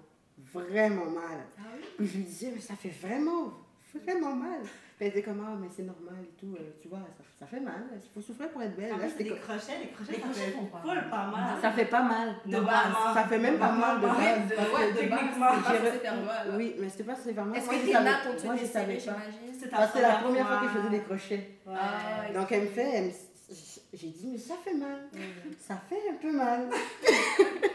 vraiment 0.52 1.06
mal. 1.06 1.46
Ah 1.58 1.62
oui? 1.74 1.84
Puis 1.96 2.06
je 2.06 2.16
lui 2.16 2.24
disais, 2.24 2.52
mais 2.54 2.60
ça 2.60 2.74
fait 2.74 2.92
vraiment, 3.02 3.52
vraiment 3.94 4.34
mal. 4.34 4.60
Puis 4.62 5.06
elle 5.06 5.08
était 5.08 5.22
comme, 5.22 5.44
ah, 5.46 5.56
mais 5.60 5.68
c'est 5.74 5.82
normal 5.82 6.14
et 6.22 6.38
tout, 6.38 6.54
euh, 6.54 6.76
tu 6.80 6.88
vois, 6.88 6.98
ça, 6.98 7.24
ça, 7.40 7.46
fait 7.46 7.60
mal, 7.60 7.82
il 7.94 8.10
faut 8.14 8.20
souffrir 8.20 8.50
pour 8.50 8.62
être 8.62 8.76
belle. 8.76 8.92
Ah, 8.94 9.04
c'est 9.08 9.24
des 9.24 9.30
crochets, 9.30 9.78
les 9.80 9.88
crochets, 9.88 10.20
ça 10.20 10.28
fait 10.28 10.52
full 10.52 11.10
pas 11.10 11.26
mal. 11.26 11.60
Ça 11.60 11.72
fait 11.72 11.84
pas 11.86 12.02
mal. 12.02 12.34
De, 12.46 12.60
base. 12.60 13.14
Ça 13.14 13.24
fait 13.24 13.38
même 13.38 13.58
pas 13.58 13.72
mal 13.72 14.00
de 14.00 14.06
base. 14.06 14.18
Ouais, 14.18 15.02
de 15.02 15.10
base, 15.10 16.56
Oui, 16.56 16.76
mais 16.78 16.88
c'était 16.88 17.04
pas 17.04 17.16
super 17.16 17.44
mal. 17.44 17.58
Est-ce 17.58 17.68
que 17.68 17.86
t'es 17.86 17.92
là 17.92 18.18
pour 18.24 18.44
Moi, 18.44 18.56
je 18.56 18.66
savais 18.66 18.96
pas. 18.96 19.16
C'était 19.52 20.02
la 20.02 20.16
première 20.16 20.46
fois 20.46 20.60
que 20.60 20.66
je 20.66 20.78
faisais 20.78 20.90
des 20.90 21.02
crochets. 21.02 21.50
Donc 22.34 22.52
elle 22.52 22.62
me 22.62 22.66
fait, 22.66 23.12
j'ai 23.92 24.08
dit, 24.08 24.28
mais 24.30 24.38
ça 24.38 24.54
fait 24.62 24.74
mal. 24.74 25.08
Ça 25.58 25.80
fait 25.88 26.10
un 26.10 26.14
peu 26.14 26.32
mal. 26.32 26.68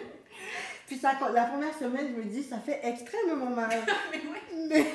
Puis 0.88 0.96
ça, 0.96 1.12
la 1.34 1.44
première 1.44 1.74
semaine, 1.74 2.08
je 2.16 2.22
me 2.22 2.24
dis, 2.24 2.44
ça 2.44 2.58
fait 2.60 2.80
extrêmement 2.84 3.50
mal. 3.56 3.70
mais 4.12 4.22
oui, 4.24 4.68
mais, 4.70 4.86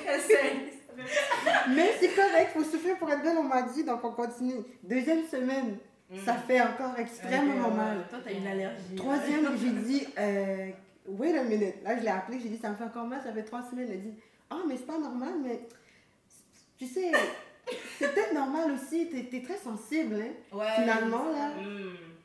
mais 1.75 1.91
c'est 2.01 2.15
correct, 2.15 2.53
il 2.55 2.63
faut 2.63 2.71
souffrir 2.71 2.97
pour 2.99 3.11
être 3.11 3.23
belle, 3.23 3.37
on 3.39 3.45
m'a 3.45 3.63
dit, 3.63 3.85
donc 3.85 4.03
on 4.03 4.13
continue. 4.13 4.65
Deuxième 4.83 5.27
semaine, 5.27 5.77
ça 6.25 6.35
mm. 6.35 6.43
fait 6.47 6.61
encore 6.61 6.99
extrêmement 6.99 7.71
mal. 7.71 8.07
Toi, 8.09 8.19
t'as 8.25 8.33
une 8.33 8.47
allergie. 8.47 8.97
Troisième, 8.97 9.57
j'ai 9.59 9.71
dit, 9.71 10.07
euh, 10.19 10.71
wait 11.07 11.39
a 11.39 11.45
minute. 11.45 11.77
Là, 11.85 11.99
je 11.99 12.03
l'ai 12.03 12.09
appelé, 12.09 12.41
j'ai 12.41 12.49
dit, 12.49 12.59
ça 12.59 12.71
me 12.71 12.75
fait 12.75 12.85
encore 12.85 13.07
mal, 13.07 13.21
ça 13.23 13.33
fait 13.33 13.43
trois 13.43 13.63
semaines. 13.63 13.89
Elle 13.91 13.99
a 13.99 14.01
dit, 14.01 14.15
ah, 14.51 14.57
oh, 14.59 14.67
mais 14.67 14.77
c'est 14.77 14.87
pas 14.87 14.99
normal, 14.99 15.35
mais 15.45 15.61
tu 16.79 16.87
sais, 16.87 17.13
c'est 17.99 18.15
peut-être 18.15 18.33
normal 18.33 18.73
aussi, 18.73 19.09
t'es 19.09 19.37
es 19.37 19.43
très 19.43 19.59
sensible, 19.59 20.17
hein, 20.17 20.57
ouais, 20.57 20.67
finalement, 20.77 21.25
là. 21.33 21.51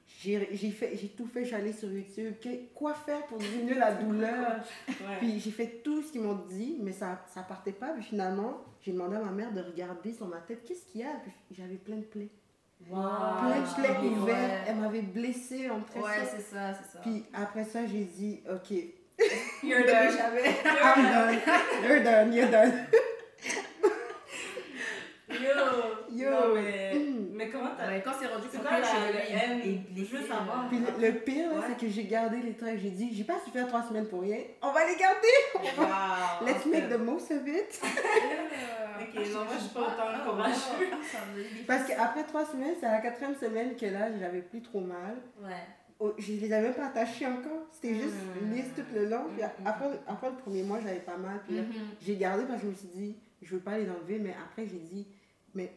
J'ai 0.07 0.39
fait, 0.71 0.97
j'ai 0.99 1.09
tout 1.09 1.27
fait, 1.27 1.45
j'allais 1.45 1.73
sur 1.73 1.91
YouTube, 1.91 2.33
quoi 2.73 2.93
faire 2.93 3.25
pour 3.27 3.37
diminuer 3.37 3.75
la 3.75 3.93
douleur? 3.93 4.61
Puis 5.19 5.39
j'ai 5.39 5.51
fait 5.51 5.81
tout 5.83 6.01
ce 6.01 6.11
qu'ils 6.11 6.21
m'ont 6.21 6.41
dit, 6.49 6.77
mais 6.81 6.91
ça 6.91 7.23
ça 7.33 7.41
partait 7.43 7.73
pas. 7.73 7.89
Puis 7.89 8.03
finalement, 8.03 8.61
j'ai 8.81 8.93
demandé 8.93 9.17
à 9.17 9.19
ma 9.19 9.31
mère 9.31 9.51
de 9.51 9.61
regarder 9.61 10.13
sur 10.13 10.27
ma 10.27 10.37
tête, 10.37 10.63
qu'est-ce 10.65 10.85
qu'il 10.85 11.01
y 11.01 11.03
a 11.03 11.11
Puis 11.23 11.57
j'avais 11.57 11.75
plein 11.75 11.97
de 11.97 12.05
plaies. 12.05 12.29
Wow. 12.89 13.01
Plein 13.39 13.61
de 13.61 13.75
plaies 13.75 14.07
ouvertes. 14.09 14.63
Elle 14.67 14.75
m'avait 14.77 15.01
blessée 15.01 15.69
en 15.69 15.79
Ouais, 15.99 16.25
c'est 16.25 16.41
ça, 16.41 16.73
c'est 16.73 16.93
ça. 16.93 16.99
Puis 17.01 17.23
après 17.33 17.65
ça, 17.65 17.85
j'ai 17.85 18.05
dit, 18.05 18.41
ok. 18.49 18.77
You're 19.63 19.85
done. 19.85 20.15
I'm 20.65 21.03
done. 21.03 21.39
You're 21.83 22.03
done, 22.03 22.33
you're 22.33 22.49
done. 22.49 22.87
Yo! 25.29 26.15
Yo! 26.15 26.55
mais... 26.55 27.16
Mais 27.37 27.49
comment 27.49 27.69
t'as. 27.77 27.87
Ouais, 27.87 28.01
quand 28.03 28.11
c'est 28.19 28.25
rendu 28.25 28.47
c'est 28.51 28.61
quoi 28.61 28.79
la 28.79 29.65
et, 29.65 29.81
Je 29.95 30.17
veux 30.17 30.25
savoir. 30.25 30.67
Puis 30.69 30.79
le, 30.99 31.11
pire, 31.19 31.49
c'est 31.67 31.77
que 31.77 31.91
j'ai 31.91 32.05
gardé 32.05 32.37
les 32.37 32.55
traits. 32.55 32.79
J'ai 32.81 32.89
dit, 32.89 33.13
j'ai 33.13 33.23
pas 33.23 33.39
su 33.45 33.51
faire 33.51 33.67
trois 33.67 33.83
semaines 33.83 34.07
pour 34.07 34.21
rien. 34.21 34.39
On 34.61 34.71
va 34.71 34.85
les 34.85 34.95
garder! 34.95 35.27
Wow, 35.77 36.45
Let's 36.45 36.65
make 36.65 36.89
the 36.89 36.97
most 36.97 37.29
of 37.31 37.47
it. 37.47 37.79
ok, 37.83 39.15
non, 39.31 39.43
moi 39.43 39.53
je 39.53 39.63
suis 39.63 39.73
pas 39.73 39.81
autant 39.81 40.31
courageux. 40.31 40.89
Parce 41.67 41.87
qu'après 41.87 42.23
trois 42.23 42.45
semaines, 42.45 42.75
c'est 42.79 42.85
à 42.85 42.93
la 42.93 43.01
quatrième 43.01 43.35
semaine 43.35 43.75
que 43.75 43.85
là, 43.85 44.17
j'avais 44.17 44.41
plus 44.41 44.61
trop 44.61 44.79
mal. 44.81 45.17
Ouais. 45.41 45.51
Oh, 45.99 46.13
je 46.17 46.33
les 46.33 46.51
avais 46.53 46.67
même 46.67 46.73
pas 46.73 46.87
attachés 46.87 47.25
encore. 47.25 47.67
C'était 47.71 47.95
juste 47.95 48.15
mmh. 48.15 48.53
lisse 48.53 48.73
tout 48.75 48.83
le 48.93 49.05
long. 49.05 49.25
Puis 49.35 49.43
mmh. 49.43 49.67
après, 49.67 49.85
après 50.07 50.29
le 50.29 50.35
premier 50.37 50.63
mois, 50.63 50.79
j'avais 50.83 50.99
pas 50.99 51.17
mal. 51.17 51.41
Puis 51.47 51.59
mmh. 51.59 51.73
j'ai 52.01 52.15
gardé 52.15 52.45
parce 52.45 52.61
que 52.61 52.67
je 52.67 52.71
me 52.71 52.75
suis 52.75 52.87
dit, 52.87 53.15
je 53.41 53.55
veux 53.55 53.61
pas 53.61 53.77
les 53.77 53.89
enlever. 53.89 54.19
Mais 54.19 54.35
après, 54.43 54.65
j'ai 54.65 54.79
dit, 54.79 55.07
mais 55.53 55.71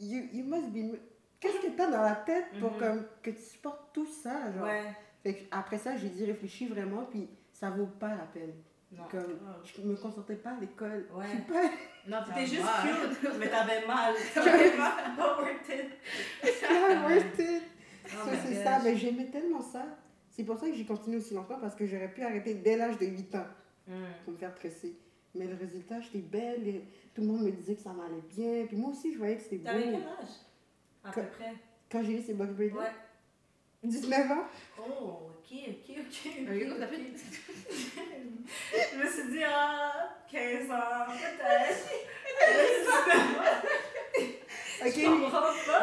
you, 0.00 0.28
you 0.32 0.44
must 0.44 0.70
be. 0.72 0.98
Qu'est-ce 1.38 1.60
que 1.60 1.76
t'as 1.76 1.90
dans 1.90 2.02
la 2.02 2.16
tête 2.16 2.46
pour 2.60 2.76
comme, 2.76 3.04
que 3.22 3.30
tu 3.30 3.40
supportes 3.40 3.92
tout 3.94 4.06
ça? 4.06 4.52
Genre? 4.52 4.64
Ouais. 4.64 5.48
après 5.50 5.78
ça, 5.78 5.96
j'ai 5.96 6.08
dit 6.08 6.24
réfléchis 6.24 6.66
vraiment, 6.66 7.04
puis 7.04 7.28
ça 7.52 7.70
vaut 7.70 7.86
pas 7.86 8.14
la 8.14 8.26
peine. 8.26 8.52
Non. 8.92 9.04
Comme, 9.10 9.38
oh. 9.42 9.62
je 9.64 9.82
me 9.82 9.94
concentrais 9.94 10.36
pas 10.36 10.50
à 10.50 10.60
l'école. 10.60 11.06
Ouais. 11.14 11.38
Pas... 11.48 11.70
Non, 12.08 12.18
t'étais 12.26 12.46
juste 12.46 12.68
cute, 12.82 13.38
mais 13.38 13.48
t'avais 13.48 13.86
mal. 13.86 14.14
T'avais 14.34 14.76
mal. 14.76 15.16
Pas 15.16 15.36
worth 15.38 15.68
it. 15.68 15.90
Pas 16.68 17.08
worth 17.08 17.38
it. 17.38 17.62
Oh 18.12 18.28
c'est 18.44 18.64
ça, 18.64 18.80
mais 18.82 18.96
j'aimais 18.96 19.26
tellement 19.26 19.62
ça. 19.62 19.84
C'est 20.30 20.44
pour 20.44 20.58
ça 20.58 20.66
que 20.66 20.74
j'ai 20.74 20.84
continué 20.84 21.18
aussi 21.18 21.34
longtemps, 21.34 21.58
parce 21.60 21.76
que 21.76 21.86
j'aurais 21.86 22.12
pu 22.12 22.22
arrêter 22.22 22.54
dès 22.54 22.76
l'âge 22.76 22.98
de 22.98 23.06
8 23.06 23.34
ans 23.36 23.46
mm. 23.86 23.92
pour 24.24 24.32
me 24.32 24.38
faire 24.38 24.54
tresser. 24.54 24.96
Mais 25.34 25.46
le 25.46 25.54
résultat, 25.54 26.00
j'étais 26.00 26.18
belle, 26.18 26.66
et 26.66 26.84
tout 27.14 27.20
le 27.20 27.28
monde 27.28 27.42
me 27.42 27.50
disait 27.52 27.74
que 27.74 27.82
ça 27.82 27.92
m'allait 27.92 28.22
bien. 28.34 28.66
Puis 28.66 28.76
moi 28.76 28.90
aussi, 28.90 29.12
je 29.12 29.18
voyais 29.18 29.36
que 29.36 29.42
c'était 29.42 29.56
beau. 29.56 29.64
T'avais 29.64 29.84
quel 29.84 29.94
âge 29.94 30.34
À 31.04 31.10
peu 31.10 31.22
près? 31.22 31.54
Quand 31.90 32.02
j'ai 32.02 32.18
eu 32.18 32.22
ces 32.22 32.34
box 32.34 32.52
braids 32.52 32.72
Ouais. 32.72 32.90
19 33.82 34.30
ans. 34.30 34.44
Oh, 34.78 35.30
ok, 35.30 35.52
ok, 35.68 35.96
ok. 36.00 36.18
je 38.92 38.98
me 38.98 39.06
suis 39.08 39.30
dit, 39.30 39.42
ah, 39.44 40.18
15 40.30 40.70
ans, 40.70 41.06
peut-être. 41.08 41.90
ok, 44.82 44.96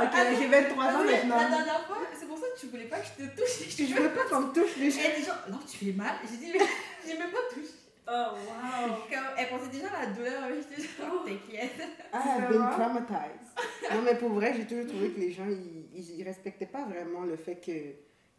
ok, 0.03 0.15
j'ai 0.39 0.47
23 0.47 0.85
ans 0.85 1.03
maintenant. 1.03 1.37
La 1.37 1.49
dernière 1.49 1.87
fois, 1.87 1.97
c'est 2.19 2.27
pour 2.27 2.37
ça 2.37 2.45
que 2.53 2.59
tu 2.59 2.67
voulais 2.67 2.85
pas 2.85 2.99
que 2.99 3.07
je 3.07 3.13
te 3.23 3.29
touche. 3.35 3.67
Je 3.77 3.93
veux 3.95 4.09
pas 4.11 4.25
qu'on 4.25 4.41
me 4.41 4.53
touche 4.53 4.75
les 4.77 4.91
cheveux. 4.91 5.03
Elle 5.05 5.19
dit 5.19 5.25
genre, 5.25 5.43
non, 5.49 5.59
tu 5.67 5.77
fais 5.77 5.93
mal. 5.93 6.15
J'ai 6.29 6.37
dit, 6.37 6.51
mais 6.53 6.65
j'ai 7.07 7.17
même 7.17 7.31
pas 7.31 7.41
touché. 7.51 7.86
Oh, 8.09 8.37
wow! 8.47 8.95
Comme, 9.11 9.19
elle 9.37 9.49
pensait 9.49 9.69
déjà 9.69 9.87
à 9.87 10.05
la 10.05 10.11
douleur, 10.13 10.41
mais 10.49 10.55
j'étais 10.61 10.81
genre, 10.81 11.11
oh. 11.13 11.27
t'inquiète. 11.27 11.81
Ah, 12.13 12.37
I've 12.39 12.49
been 12.49 12.69
traumatized. 12.71 13.51
non, 13.93 14.01
mais 14.01 14.15
pour 14.15 14.29
vrai, 14.29 14.53
j'ai 14.55 14.65
toujours 14.65 14.87
trouvé 14.87 15.11
que 15.11 15.19
les 15.19 15.31
gens, 15.31 15.45
ils, 15.45 15.85
ils, 15.93 16.23
respectaient 16.23 16.67
pas 16.67 16.85
vraiment 16.85 17.23
le 17.25 17.35
fait 17.35 17.55
que, 17.55 17.71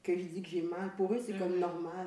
que 0.02 0.18
je 0.18 0.24
dis 0.24 0.42
que 0.42 0.48
j'ai 0.48 0.62
mal. 0.62 0.92
Pour 0.96 1.12
eux, 1.12 1.20
c'est 1.24 1.38
comme 1.38 1.56
mm-hmm. 1.56 1.60
normal. 1.60 2.06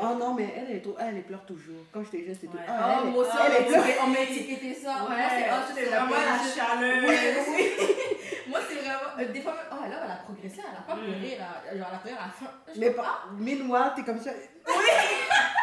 Oh 0.00 0.14
non, 0.18 0.32
mais 0.32 0.48
elle, 0.56 0.70
elle, 0.70 0.76
est 0.76 0.80
trop, 0.80 0.96
elle, 0.98 1.16
elle 1.16 1.24
pleure 1.24 1.44
toujours. 1.44 1.84
Quand 1.92 2.02
j'étais 2.04 2.24
jeune, 2.24 2.34
c'était 2.34 2.56
ouais. 2.56 2.64
Ah, 2.66 3.02
oh, 3.02 3.08
moi 3.08 3.22
aussi, 3.22 3.36
elle, 3.36 3.66
elle, 3.66 3.74
elle, 3.74 3.96
on 4.02 4.06
m'a 4.06 4.20
étiqueté 4.20 4.72
ça. 4.72 5.04
Ouais, 5.04 5.16
moi, 5.16 5.28
c'est 5.28 5.44
oh, 5.50 5.72
c'est 5.74 5.84
vraiment 5.84 6.10
la 6.10 6.38
chaleur. 6.54 7.04
Oui, 7.06 7.16
oui. 7.52 8.48
moi, 8.48 8.60
c'est 8.66 8.76
vraiment. 8.76 9.12
Euh, 9.18 9.30
des 9.30 9.40
fois, 9.42 9.54
oh, 9.72 9.88
là, 9.90 10.00
elle 10.04 10.10
a 10.10 10.16
progressé, 10.24 10.62
elle 10.66 10.78
a 10.78 10.80
pas 10.80 10.96
mm. 10.96 11.04
pleuré, 11.04 11.36
là. 11.36 11.76
Genre, 11.76 11.86
elle 11.90 11.96
a 11.96 11.98
pleuré 11.98 12.16
à 12.16 12.26
la 12.28 12.32
fin. 12.32 12.52
Mais 12.78 12.90
pas. 12.92 13.24
Meanwhile, 13.38 13.92
t'es 13.94 14.04
comme 14.04 14.20
ça. 14.20 14.30
Oui! 14.66 14.72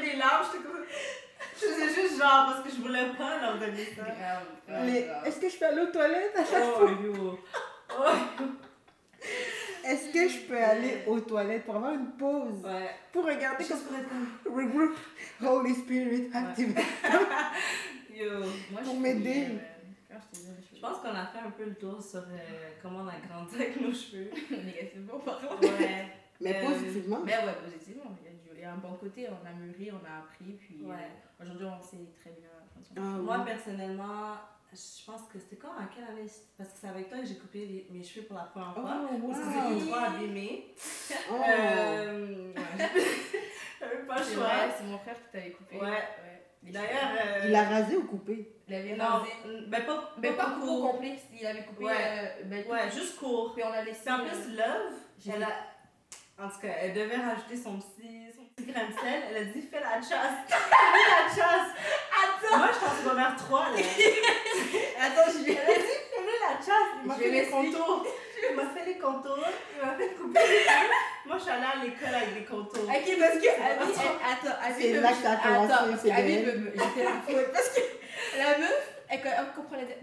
Des 0.00 0.16
larmes, 0.16 0.46
j'étais 0.52 0.64
comme. 0.64 0.84
Je 1.54 1.66
faisais 1.66 2.02
juste 2.02 2.18
genre 2.20 2.46
parce 2.46 2.60
que 2.64 2.70
je 2.70 2.82
voulais 2.82 3.06
pas 3.16 3.40
leur 3.40 3.58
donner 3.58 3.86
ça. 3.96 4.04
Mais 4.84 5.06
est-ce 5.24 5.40
que 5.40 5.48
je 5.48 5.56
peux 5.56 5.66
aller 5.66 5.82
aux 5.82 5.86
toilettes 5.92 6.36
à 6.36 6.44
chaque 6.44 6.64
oh, 6.66 6.78
fois? 6.78 6.90
Yo. 7.02 7.38
Oh. 7.98 8.44
Est-ce 9.86 10.12
que 10.12 10.28
je 10.28 10.38
peux 10.48 10.58
aller 10.58 11.04
aux 11.06 11.20
toilettes 11.20 11.64
pour 11.64 11.76
avoir 11.76 11.92
une 11.92 12.10
pause? 12.12 12.64
Ouais. 12.64 12.90
Pour 13.12 13.24
regarder 13.24 13.64
Juste 13.64 13.86
pour 13.86 13.96
être 13.96 14.08
comme. 14.08 14.28
Regroup, 14.56 14.96
Holy 15.40 15.74
Spirit, 15.74 16.30
activate. 16.34 16.84
Yo. 18.14 18.40
Moi, 18.72 18.80
pour 18.84 18.98
m'aider. 18.98 19.46
Je 20.74 20.80
pense 20.80 20.98
qu'on 20.98 21.08
a 21.14 21.26
fait 21.26 21.38
un 21.46 21.50
peu 21.50 21.64
le 21.64 21.74
tour 21.74 22.02
sur 22.02 22.20
euh, 22.20 22.70
comment 22.82 23.00
on 23.00 23.08
a 23.08 23.14
grandi 23.28 23.54
avec 23.54 23.80
nos 23.80 23.92
cheveux. 23.92 24.30
Négativement, 24.50 25.18
par 25.20 25.40
contre. 25.40 25.62
Ouais. 25.62 26.06
Mais 26.40 26.56
Euh, 26.56 26.66
positivement. 26.66 27.20
Mais 27.24 27.32
ouais, 27.32 27.54
positivement. 27.64 28.16
Il 28.56 28.62
y, 28.62 28.64
a 28.64 28.72
un 28.72 28.76
bon 28.76 28.94
côté, 28.94 29.28
on 29.28 29.46
a 29.46 29.52
mûri, 29.52 29.90
on 29.92 30.04
a 30.06 30.18
appris, 30.20 30.52
puis 30.58 30.84
Ouais. 30.84 30.94
euh, 30.94 31.44
aujourd'hui 31.44 31.66
on 31.66 31.82
sait 31.82 31.96
très 32.20 32.30
bien. 32.30 32.48
Ah, 32.96 33.00
Moi, 33.00 33.36
oui. 33.38 33.44
personnellement, 33.46 34.34
je 34.72 35.04
pense 35.04 35.22
que 35.32 35.38
c'était 35.38 35.56
quand, 35.56 35.72
à 35.72 35.86
quelle 35.94 36.04
année? 36.04 36.28
Parce 36.56 36.70
que 36.70 36.76
c'est 36.80 36.88
avec 36.88 37.08
toi 37.08 37.18
que 37.18 37.26
j'ai 37.26 37.36
coupé 37.36 37.66
les- 37.66 37.86
mes 37.90 38.02
cheveux 38.02 38.26
pour 38.26 38.36
la 38.36 38.44
première 38.44 38.74
Oh, 38.76 38.80
fois. 38.80 38.90
Parce 39.30 39.40
que 39.40 39.44
wow. 39.56 39.78
c'était 39.78 39.90
trop 39.90 40.04
abîmé. 40.04 40.74
Oh. 41.30 41.34
Euh, 41.48 42.52
J'avais 43.80 44.06
pas 44.06 44.16
choix. 44.16 44.50
c'est 44.76 44.84
mon 44.84 44.98
frère 44.98 45.14
qui 45.16 45.30
t'avait 45.32 45.50
coupé. 45.52 45.78
Ouais. 45.78 46.02
D'ailleurs. 46.62 47.10
euh, 47.24 47.40
Il 47.44 47.50
l'a 47.52 47.62
rasé 47.64 47.96
ou 47.96 48.04
coupé? 48.04 48.52
Il 48.66 48.74
avait 48.74 48.96
Non, 48.96 49.04
rasé. 49.04 49.30
mais 49.68 49.80
pas, 49.82 50.14
Mais 50.20 50.32
pas 50.32 50.50
court. 50.52 50.66
court 50.66 50.92
complet, 50.92 51.16
il 51.38 51.46
avait 51.46 51.62
coupé. 51.64 51.84
Ouais. 51.84 51.92
euh, 51.96 52.42
ben. 52.46 52.66
Ouais, 52.66 52.90
juste 52.90 53.16
court. 53.18 53.52
Puis 53.54 53.62
on 53.64 53.72
a 53.72 53.82
laissé. 53.84 54.00
Puis 54.04 54.12
en 54.14 54.18
plus, 54.24 54.56
Love, 54.56 54.94
elle 55.34 55.42
a. 55.44 55.48
En 56.38 56.48
tout 56.50 56.58
cas, 56.60 56.68
elle 56.80 56.92
devait 56.92 57.16
rajouter 57.16 57.56
son 57.56 57.78
petit, 57.78 58.05
petit 58.56 58.72
grain 58.72 58.86
de 58.86 58.92
sel. 58.92 59.22
Elle 59.30 59.36
a 59.36 59.44
dit 59.44 59.62
fais 59.70 59.80
la 59.80 59.96
chasse. 60.00 60.36
Fais 60.48 60.56
la 60.56 61.28
chasse. 61.28 61.70
Attends. 62.24 62.56
Moi, 62.58 62.68
je 62.72 62.86
en 62.86 63.02
secondaire 63.04 63.36
3, 63.36 63.60
là. 63.60 63.76
Attends, 65.00 65.30
je 65.32 65.44
vais. 65.44 65.52
Elle 65.52 65.74
a 65.74 65.78
dit 65.78 65.82
fais 65.84 66.40
la 66.40 66.56
chasse. 66.56 66.90
Il 67.02 67.06
m'a 67.06 67.14
fait 67.14 67.30
les 67.30 67.46
contours. 67.46 68.06
Il 68.50 68.56
m'a 68.56 68.62
fait 68.66 68.84
les 68.86 68.98
contours. 68.98 69.46
Il 69.78 69.86
m'a 69.86 69.94
fait 69.96 70.14
couper 70.14 70.40
les 70.40 70.58
cheveux. 70.64 70.90
Moi, 71.26 71.36
je 71.38 71.42
suis 71.42 71.50
allée 71.52 71.64
à 71.64 71.84
l'école 71.84 72.14
avec 72.14 72.34
des 72.34 72.44
contours. 72.44 72.84
Ok, 72.84 72.88
parce 72.88 73.04
que 73.04 73.16
Abby, 73.18 73.46
elle- 73.46 73.82
attends, 73.82 74.58
Abby 74.64 74.82
C'est 74.82 74.92
là 75.00 75.12
que 75.12 75.22
t'as 75.22 75.36
commencé, 75.36 75.72
attends, 75.72 75.96
c'est 76.02 76.12
Abby 76.12 76.34
jeter 76.44 77.04
la 77.04 77.10
faute 77.20 77.52
parce 77.52 77.68
que 77.70 77.80
la 78.38 78.58
meuf, 78.58 78.92
elle, 79.08 79.20
elle 79.24 79.52
comprenait. 79.54 79.98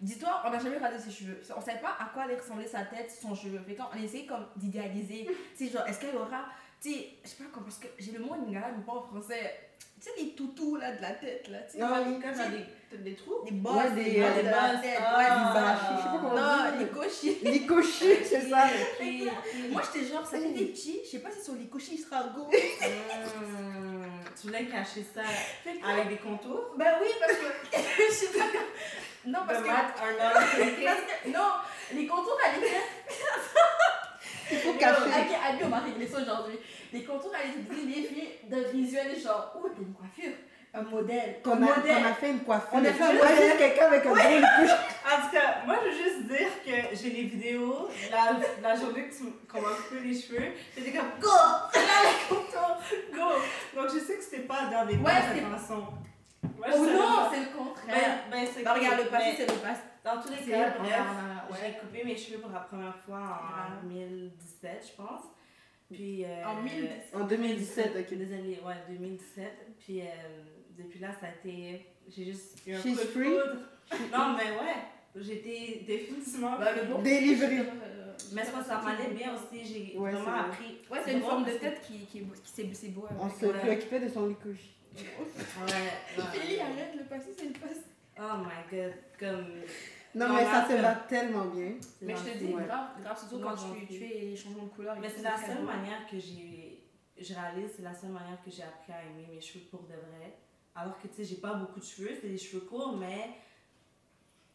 Dis-toi, 0.00 0.42
on 0.44 0.50
n'a 0.50 0.58
jamais 0.58 0.76
rasé 0.78 0.98
ses 0.98 1.10
cheveux. 1.10 1.40
On 1.56 1.60
savait 1.60 1.78
pas 1.78 1.96
à 2.00 2.10
quoi 2.12 2.24
allait 2.24 2.36
ressembler 2.36 2.66
sa 2.66 2.80
tête, 2.80 3.10
son 3.10 3.34
cheveu. 3.34 3.60
Mais 3.66 3.74
quand 3.74 3.88
on 3.94 4.02
essayait 4.02 4.26
comme 4.26 4.46
d'idéaliser, 4.56 5.26
sais, 5.54 5.68
genre, 5.68 5.86
est-ce 5.86 6.00
qu'elle 6.00 6.16
aura, 6.16 6.44
tu 6.86 6.92
sais, 6.92 7.08
je 7.24 7.28
sais 7.28 7.36
pas 7.42 7.44
comment, 7.52 7.66
parce 7.66 7.78
que 7.78 7.88
j'ai 7.98 8.12
le 8.12 8.20
mot 8.20 8.34
lingala, 8.34 8.68
mais 8.76 8.84
pas 8.84 8.92
en 8.92 9.02
français. 9.02 9.60
Tu 9.98 10.04
sais, 10.04 10.10
les 10.18 10.30
toutous 10.34 10.76
là 10.76 10.92
de 10.92 11.00
la 11.02 11.10
tête 11.12 11.48
là, 11.48 11.58
tu 11.60 11.72
sais. 11.72 11.78
Quand 11.78 12.34
sais, 12.34 12.50
des, 12.92 12.98
des 12.98 13.16
trous. 13.16 13.44
des 13.44 13.50
bosses, 13.52 13.74
Ouais, 13.76 13.90
des 13.92 14.04
des- 14.10 14.20
bosses 14.20 14.34
des 14.36 14.42
de 14.42 14.48
la 14.48 14.72
bosses, 14.72 14.80
tête, 14.82 14.98
ah. 15.00 15.18
ouais, 15.18 15.24
Des 15.24 15.30
des 15.48 15.60
bâches, 15.60 15.78
je 15.90 15.96
sais 15.96 16.08
pas 16.08 16.18
comment 16.20 16.34
Non, 16.36 16.78
les 16.78 16.86
cochis. 16.88 17.38
Les 17.42 17.66
cochers, 17.66 18.24
c'est 18.30 18.40
ça. 18.42 18.66
Moi 19.72 19.82
j'étais 19.92 20.06
genre, 20.06 20.26
ça 20.26 20.38
fait 20.38 20.50
des 20.52 20.66
petits, 20.66 21.00
je 21.04 21.08
sais 21.10 21.18
pas 21.20 21.30
si 21.30 21.42
sur 21.42 21.54
les 21.54 21.66
cochis 21.66 22.04
go. 22.34 22.48
Mmh, 23.36 24.04
tu 24.40 24.46
voulais 24.48 24.66
cacher 24.66 25.04
ça 25.14 25.22
avec 25.90 26.08
des 26.08 26.16
contours? 26.18 26.74
Ben 26.76 26.94
oui, 27.02 27.08
parce 27.18 27.32
que. 27.32 27.46
je 28.08 28.12
sais 28.12 28.38
pas. 28.38 28.44
Non, 29.24 29.40
parce 29.46 29.62
que- 29.62 31.28
non, 31.30 31.50
les 31.94 32.06
contours 32.06 32.38
à 32.46 32.58
l'écran. 32.58 32.78
Il 34.50 34.58
faut 34.58 34.72
cacher. 34.74 35.10
Abby, 35.48 35.64
on 35.64 35.68
va 35.68 35.78
régler 35.78 36.06
ça 36.06 36.18
aujourd'hui? 36.22 36.58
Les 36.92 37.02
contours 37.04 37.32
l'écran, 37.32 37.82
les 37.86 38.02
filles 38.02 38.28
d'un 38.44 38.62
visuel 38.72 39.18
genre, 39.20 39.52
oh, 39.56 39.68
t'as 39.74 39.82
une 39.82 39.92
coiffure, 39.94 40.36
un 40.74 40.82
modèle. 40.82 41.40
Qu'on 41.42 41.52
un 41.62 41.66
a, 41.66 42.08
a 42.10 42.14
fait 42.14 42.30
une 42.30 42.40
coiffure. 42.40 42.68
On 42.72 42.84
a 42.84 42.92
fait 42.92 43.02
un 43.02 43.12
Moi, 43.12 43.24
modèle. 43.28 43.44
juste 43.44 43.58
quelqu'un 43.58 43.86
avec 43.86 44.06
un 44.06 44.10
gros 44.10 44.16
couche. 44.16 44.70
En 45.06 45.22
tout 45.22 45.30
cas, 45.32 45.56
moi 45.66 45.76
je 45.84 45.88
veux 45.90 46.02
juste 46.02 46.22
dire 46.28 46.48
que 46.64 46.96
j'ai 46.96 47.10
les 47.10 47.22
vidéos, 47.24 47.88
la, 48.10 48.36
la 48.68 48.76
journée 48.76 49.08
que 49.08 49.14
tu- 49.14 49.32
qu'on 49.50 49.60
m'a 49.60 49.68
coupé 49.68 50.00
les 50.04 50.14
cheveux, 50.20 50.52
j'étais 50.76 50.92
comme 50.96 51.10
Go! 51.20 51.28
Là, 51.28 51.80
les 52.04 52.28
contours! 52.34 52.78
Go! 53.14 53.30
Donc 53.80 53.88
je 53.94 53.98
sais 54.00 54.16
que 54.16 54.22
c'était 54.24 54.42
pas 54.42 54.66
dans 54.70 54.84
des 54.86 54.94
Ouais, 54.94 55.00
bonnes 55.02 55.44
intentions. 55.44 55.86
Oh 56.44 56.78
non, 56.78 57.28
c'est 57.32 57.40
le 57.40 57.56
contraire. 57.56 58.18
Ben, 58.30 58.44
ben, 58.56 58.64
Bah, 58.64 58.72
regarde, 58.74 58.98
le 58.98 59.04
passé, 59.10 59.24
mais 59.26 59.34
c'est 59.36 59.46
le 59.52 59.58
passé. 59.60 59.80
Dans 60.06 60.22
tous 60.22 60.30
les 60.30 60.52
cas, 60.52 60.70
bref, 60.78 61.00
j'ai 61.60 61.78
coupé 61.80 62.04
mes 62.04 62.16
cheveux 62.16 62.38
pour 62.38 62.50
la 62.52 62.60
première 62.60 62.94
fois 63.04 63.18
en 63.18 63.84
Ouais. 63.88 63.94
2017, 63.94 64.92
je 64.92 65.02
pense. 65.02 65.22
Puis, 65.92 66.24
euh, 66.24 66.44
En 66.46 66.62
2017. 66.62 67.14
En 67.14 67.24
2017, 67.24 67.92
ok. 67.98 68.16
Désolée, 68.18 68.60
ouais, 68.64 68.74
2017. 68.88 69.52
Puis 69.80 70.00
euh, 70.02 70.04
depuis 70.78 71.00
là, 71.00 71.08
ça 71.20 71.26
a 71.26 71.30
été. 71.30 71.86
J'ai 72.08 72.24
juste 72.26 72.56
eu 72.68 72.74
un 72.74 72.80
She's 72.80 72.96
coup 72.98 73.04
de 73.04 73.10
free? 73.10 73.24
foudre. 73.30 74.08
Non, 74.16 74.36
mais 74.36 74.50
ouais, 74.52 74.76
j'étais 75.16 75.82
définitivement. 75.84 76.56
Bah, 76.58 76.70
bon. 76.88 77.02
Délivré. 77.02 77.58
Euh, 77.60 78.12
Mais 78.32 78.44
ça, 78.44 78.62
ça 78.62 78.80
m'allait 78.82 79.12
bien 79.12 79.34
aussi. 79.34 79.64
J'ai 79.64 79.98
Ouais, 79.98 80.12
vraiment 80.12 80.36
appris. 80.38 80.78
Ouais, 80.88 81.00
c'est 81.04 81.14
une 81.14 81.22
forme 81.22 81.44
de 81.44 81.50
tête 81.52 81.80
qui, 81.82 82.06
qui, 82.06 82.20
qui 82.22 82.74
c'est 82.74 82.88
beau. 82.88 83.06
On 83.18 83.28
se 83.28 83.46
Ouais. 83.46 83.58
préoccupait 83.58 84.00
de 84.00 84.08
son 84.08 84.26
licouche. 84.26 84.70
Ouais. 84.94 85.02
arrête, 86.60 86.94
le 86.96 87.04
passé, 87.04 87.30
c'est 87.36 87.46
le 87.46 87.52
passé. 87.52 87.80
Oh 88.18 88.38
my 88.38 88.76
god. 88.78 88.92
Comme. 89.18 89.46
Non, 90.16 90.28
mais 90.34 90.44
ça 90.44 90.50
te 90.62 90.72
après- 90.72 90.82
va 90.82 90.94
tellement 90.94 91.44
bien. 91.46 91.72
Mais 92.02 92.16
je 92.16 92.22
te 92.32 92.38
dis, 92.38 92.52
grave, 92.52 92.88
grave, 93.02 93.18
surtout 93.18 93.40
quand 93.40 93.54
tu, 93.54 93.86
tu 93.86 93.98
fais 93.98 94.18
les 94.20 94.36
changements 94.36 94.64
de 94.64 94.68
couleur. 94.70 94.96
Mais 95.00 95.08
c'est 95.08 95.22
la 95.22 95.36
seule 95.36 95.62
manière 95.64 96.06
que 96.10 96.18
j'ai. 96.18 96.82
Je 97.18 97.34
réalise, 97.34 97.70
c'est 97.76 97.82
la 97.82 97.94
seule 97.94 98.10
manière 98.10 98.42
que 98.44 98.50
j'ai 98.50 98.62
appris 98.62 98.92
à 98.92 99.02
aimer 99.02 99.26
mes 99.34 99.40
cheveux 99.40 99.64
pour 99.70 99.82
de 99.82 99.94
vrai. 99.94 100.36
Alors 100.74 100.98
que 101.00 101.08
tu 101.08 101.14
sais, 101.16 101.24
j'ai 101.24 101.36
pas 101.36 101.54
beaucoup 101.54 101.80
de 101.80 101.84
cheveux, 101.84 102.10
c'est 102.20 102.28
des 102.28 102.36
cheveux 102.38 102.60
courts, 102.64 102.96
mais 102.96 103.30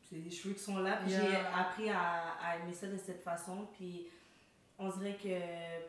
c'est 0.09 0.17
des 0.19 0.29
cheveux 0.29 0.53
qui 0.53 0.59
sont 0.61 0.77
là. 0.79 0.97
Puis 0.97 1.11
j'ai 1.11 1.35
appris 1.55 1.89
à, 1.89 2.33
à 2.43 2.57
aimer 2.57 2.73
ça 2.73 2.87
de 2.87 2.97
cette 2.97 3.23
façon. 3.23 3.67
Puis 3.77 4.07
on 4.77 4.89
dirait 4.89 5.15
que 5.21 5.29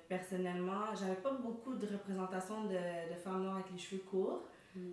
personnellement, 0.09 0.95
j'avais 0.99 1.17
pas 1.17 1.33
beaucoup 1.33 1.75
de 1.75 1.87
représentation 1.87 2.65
de, 2.65 2.71
de 3.11 3.15
femmes 3.23 3.43
noires 3.43 3.57
avec 3.57 3.71
les 3.73 3.79
cheveux 3.79 4.03
courts. 4.11 4.43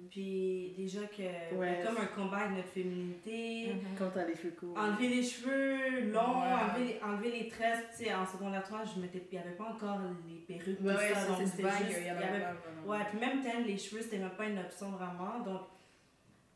Puis 0.10 0.74
déjà 0.78 1.02
que 1.08 1.56
Ouais. 1.56 1.82
comme 1.86 1.98
un 1.98 2.08
combat 2.08 2.38
avec 2.40 2.58
notre 2.58 2.70
féminité. 2.70 3.74
Mhm. 3.76 3.82
Quand 3.98 4.10
t'as 4.14 4.26
les 4.26 4.36
cheveux 4.36 4.52
courts. 4.60 4.78
Enlever 4.78 5.08
les 5.08 5.24
cheveux 5.24 6.12
longs, 6.12 6.42
Ouais. 6.42 6.52
enlever, 6.54 6.84
les, 6.86 7.00
enlever 7.04 7.32
les 7.32 7.48
tresses. 7.48 7.86
Tu 7.98 8.04
sais, 8.06 8.14
en 8.14 8.26
secondaire 8.26 8.64
3, 8.64 8.84
je 8.84 9.00
mettais, 9.00 9.24
il 9.32 9.38
n'y 9.38 9.44
avait 9.44 9.56
pas 9.56 9.66
encore 9.66 10.00
les 10.28 10.36
perruques, 10.54 10.82
Ouais, 10.82 10.94
tout 11.10 11.14
ça. 11.16 11.28
donc 11.28 11.48
c'était 11.48 11.70
juste- 11.70 11.98
il 11.98 12.04
y 12.04 12.06
y 12.08 12.10
avait. 12.10 12.46
Ouais, 12.86 12.98
puis 13.10 13.20
même 13.20 13.42
teindre 13.42 13.66
les 13.68 13.78
cheveux, 13.78 14.02
c'était 14.02 14.18
même 14.20 14.32
pas 14.32 14.46
une 14.48 14.60
option 14.60 14.90
vraiment. 14.92 15.40
Donc, 15.40 15.62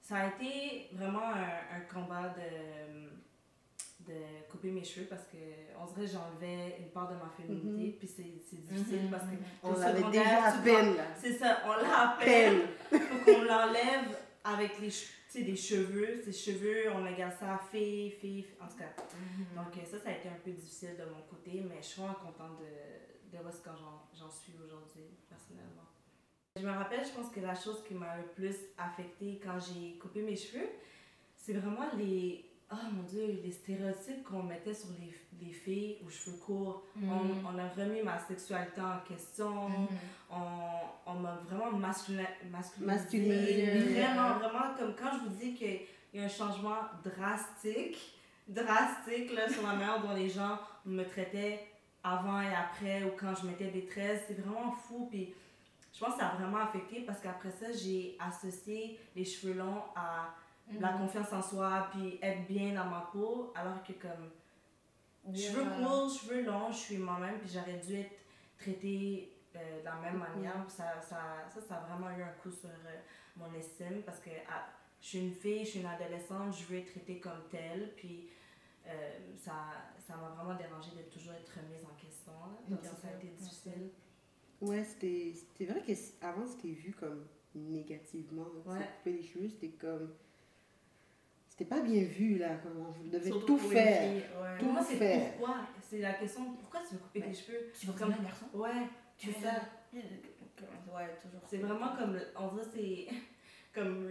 ça 0.01 0.17
a 0.17 0.27
été 0.27 0.89
vraiment 0.91 1.29
un, 1.29 1.77
un 1.77 1.81
combat 1.93 2.27
de, 2.35 3.09
de 4.07 4.49
couper 4.49 4.71
mes 4.71 4.83
cheveux 4.83 5.07
parce 5.07 5.23
que 5.23 5.37
on 5.79 5.85
dirait 5.85 6.05
que 6.05 6.11
j'enlevais 6.11 6.77
une 6.79 6.89
part 6.89 7.09
de 7.09 7.15
ma 7.15 7.29
féminité. 7.29 7.97
Puis 7.97 8.07
c'est 8.07 8.23
difficile 8.23 9.03
Mhm, 9.05 9.11
parce 9.11 9.23
que 9.23 9.31
mhm. 9.31 9.43
On 9.63 9.79
l'avait 9.79 10.11
déjà 10.11 10.43
à 10.45 10.51
peine, 10.61 10.95
c'est 11.19 11.33
ça, 11.33 11.61
on 11.65 11.81
l'a 11.81 12.11
à 12.11 12.17
peine. 12.17 12.61
Faut 12.89 13.25
qu'on 13.25 13.43
l'enlève 13.43 14.17
avec 14.43 14.79
les 14.79 14.89
des 15.41 15.55
cheveux. 15.55 16.21
Ces 16.23 16.31
cheveux, 16.31 16.91
on 16.93 17.03
regarde 17.03 17.33
ça 17.39 17.59
fille, 17.71 18.11
fille, 18.11 18.45
en 18.61 18.67
tout 18.67 18.77
cas. 18.77 18.93
Mhm. 19.15 19.45
Donc 19.55 19.77
euh, 19.77 19.85
ça, 19.85 19.99
ça 19.99 20.09
a 20.09 20.13
été 20.13 20.29
un 20.29 20.39
peu 20.43 20.51
difficile 20.51 20.95
de 20.97 21.05
mon 21.05 21.21
côté, 21.23 21.63
mais 21.67 21.77
je 21.81 21.87
suis 21.87 22.01
vraiment 22.01 22.19
contente 22.19 22.59
de, 22.59 23.35
de 23.35 23.43
où 23.43 23.47
est-ce 23.47 23.61
que 23.61 23.69
j'en 24.13 24.29
suis 24.29 24.53
aujourd'hui, 24.63 25.17
personnellement. 25.27 25.87
Je 26.55 26.65
me 26.67 26.71
rappelle, 26.71 27.03
je 27.03 27.11
pense 27.11 27.31
que 27.31 27.39
la 27.39 27.55
chose 27.55 27.83
qui 27.87 27.95
m'a 27.95 28.17
le 28.17 28.27
plus 28.27 28.55
affectée 28.77 29.39
quand 29.43 29.57
j'ai 29.59 29.97
coupé 29.97 30.21
mes 30.21 30.35
cheveux, 30.35 30.69
c'est 31.35 31.53
vraiment 31.53 31.87
les... 31.97 32.45
Oh 32.71 32.75
mon 32.91 33.03
dieu, 33.03 33.39
les 33.43 33.51
stéréotypes 33.51 34.23
qu'on 34.23 34.43
mettait 34.43 34.73
sur 34.73 34.89
les, 34.99 35.13
les 35.45 35.53
filles 35.53 35.97
aux 36.05 36.09
cheveux 36.09 36.37
courts. 36.37 36.83
Mhm. 36.95 37.09
On, 37.11 37.53
on 37.53 37.59
a 37.59 37.67
remis 37.69 38.01
ma 38.01 38.17
sexualité 38.17 38.81
en 38.81 38.99
question. 39.07 39.69
Mhm. 39.69 39.87
On, 40.31 41.11
on 41.11 41.13
m'a 41.15 41.39
vraiment 41.49 41.71
masculin. 41.77 42.25
Masculinisé. 42.79 43.79
Vraiment, 43.93 44.39
vraiment, 44.39 44.75
comme 44.77 44.95
quand 44.95 45.11
je 45.13 45.29
vous 45.29 45.35
dis 45.35 45.53
qu'il 45.53 45.81
y 46.13 46.19
a 46.19 46.23
un 46.23 46.29
changement 46.29 46.77
drastique, 47.03 47.97
drastique 48.47 49.33
là, 49.33 49.49
sur 49.49 49.61
la 49.63 49.73
manière 49.73 50.01
dont 50.01 50.13
les 50.13 50.29
gens 50.29 50.57
me 50.85 51.03
traitaient 51.03 51.67
avant 52.03 52.41
et 52.41 52.53
après 52.53 53.03
ou 53.03 53.11
quand 53.17 53.33
je 53.39 53.45
mettais 53.47 53.67
des 53.69 53.85
tresses, 53.85 54.23
c'est 54.27 54.39
vraiment 54.39 54.71
fou. 54.71 55.07
Puis 55.09 55.33
je 55.93 55.99
pense 55.99 56.13
que 56.15 56.19
ça 56.19 56.29
a 56.29 56.35
vraiment 56.35 56.57
affecté 56.57 57.01
parce 57.01 57.19
qu'après 57.21 57.51
ça, 57.51 57.71
j'ai 57.71 58.17
associé 58.19 58.99
les 59.15 59.23
cheveux 59.25 59.53
longs 59.53 59.83
à 59.95 60.33
la 60.79 60.91
Mhm. 60.93 60.99
confiance 60.99 61.33
en 61.33 61.41
soi 61.41 61.87
puis 61.91 62.17
être 62.21 62.47
bien 62.47 62.73
dans 62.73 62.85
ma 62.89 63.09
peau 63.11 63.51
alors 63.55 63.83
que 63.83 63.93
comme 63.93 64.29
Yeah. 65.31 65.51
cheveux 65.51 65.63
courts, 65.81 66.09
cheveux 66.09 66.43
longs, 66.43 66.69
je 66.71 66.77
suis 66.77 66.97
moi-même, 66.97 67.39
puis 67.39 67.49
j'aurais 67.49 67.77
dû 67.79 67.95
être 67.95 68.11
traitée 68.57 69.31
euh, 69.55 69.79
de 69.79 69.85
la 69.85 69.95
même 69.95 70.17
manière. 70.17 70.65
Puis 70.65 70.75
Ça, 70.75 70.99
ça, 71.01 71.45
ça, 71.53 71.61
ça 71.61 71.75
a 71.77 71.79
vraiment 71.85 72.09
eu 72.17 72.21
un 72.21 72.31
coup 72.41 72.51
sur 72.51 72.67
euh, 72.69 72.97
mon 73.37 73.53
estime 73.53 74.01
parce 74.03 74.19
que 74.19 74.31
ah, 74.49 74.65
je 74.99 75.07
suis 75.07 75.19
une 75.19 75.33
fille, 75.33 75.63
je 75.63 75.69
suis 75.69 75.79
une 75.79 75.85
adolescente, 75.85 76.53
je 76.57 76.65
veux 76.65 76.79
être 76.79 76.91
traitée 76.91 77.19
comme 77.21 77.47
telle. 77.49 77.93
Puis 77.95 78.27
euh, 78.87 79.11
ça 79.37 79.53
ça 79.97 80.17
m'a 80.17 80.29
vraiment 80.29 80.55
dérangé 80.55 80.91
de 80.91 81.03
toujours 81.03 81.33
être 81.33 81.51
remise 81.55 81.85
en 81.85 81.95
question. 81.95 82.33
là. 82.33 82.57
Donc 82.75 82.83
ça, 82.83 82.95
ça 83.01 83.07
a 83.07 83.11
été 83.13 83.27
difficile. 83.27 83.91
Ouais, 84.59 84.83
c'était 84.83 85.33
c'était 85.33 85.71
vrai 85.71 85.81
qu'avant, 85.85 86.45
c'était 86.45 86.73
vu 86.73 86.91
comme 86.93 87.25
négativement. 87.55 88.45
tu 88.45 88.63
sais, 88.63 88.69
Ouais. 88.77 88.87
Couper 88.97 89.11
les 89.13 89.23
cheveux, 89.23 89.47
c'était 89.47 89.69
comme. 89.77 90.13
C'était 91.55 91.65
pas 91.69 91.81
bien 91.81 92.01
vu, 92.01 92.39
là. 92.39 92.55
Comme 92.63 92.83
on 92.83 93.07
devait 93.11 93.27
Surtout 93.27 93.45
tout 93.45 93.57
faire. 93.59 94.01
fille, 94.09 94.23
ouais. 94.41 94.57
Pour 94.57 94.69
moi, 94.69 94.81
c'est 94.81 94.95
faire. 94.95 95.33
pourquoi? 95.37 95.57
C'est 95.81 95.99
la 95.99 96.13
question 96.13 96.45
pourquoi 96.59 96.79
tu 96.87 96.95
veux 96.95 96.99
couper 97.01 97.19
Ouais. 97.19 97.27
tes 97.27 97.33
cheveux? 97.35 97.71
Tu 97.79 97.85
veux 97.85 97.93
comme 97.93 98.11
un 98.11 98.23
garçon? 98.23 98.45
Ouais, 98.55 98.87
Tu 99.15 99.27
veux 99.27 99.33
ça. 99.33 99.51
Ouais, 99.93 101.15
toujours. 101.21 101.41
C'est 101.45 101.57
vraiment 101.57 101.95
comme, 101.95 102.13
le- 102.15 102.27
on 102.35 102.47
dirait 102.47 102.65
c'est 102.73 103.07
comme 103.73 104.07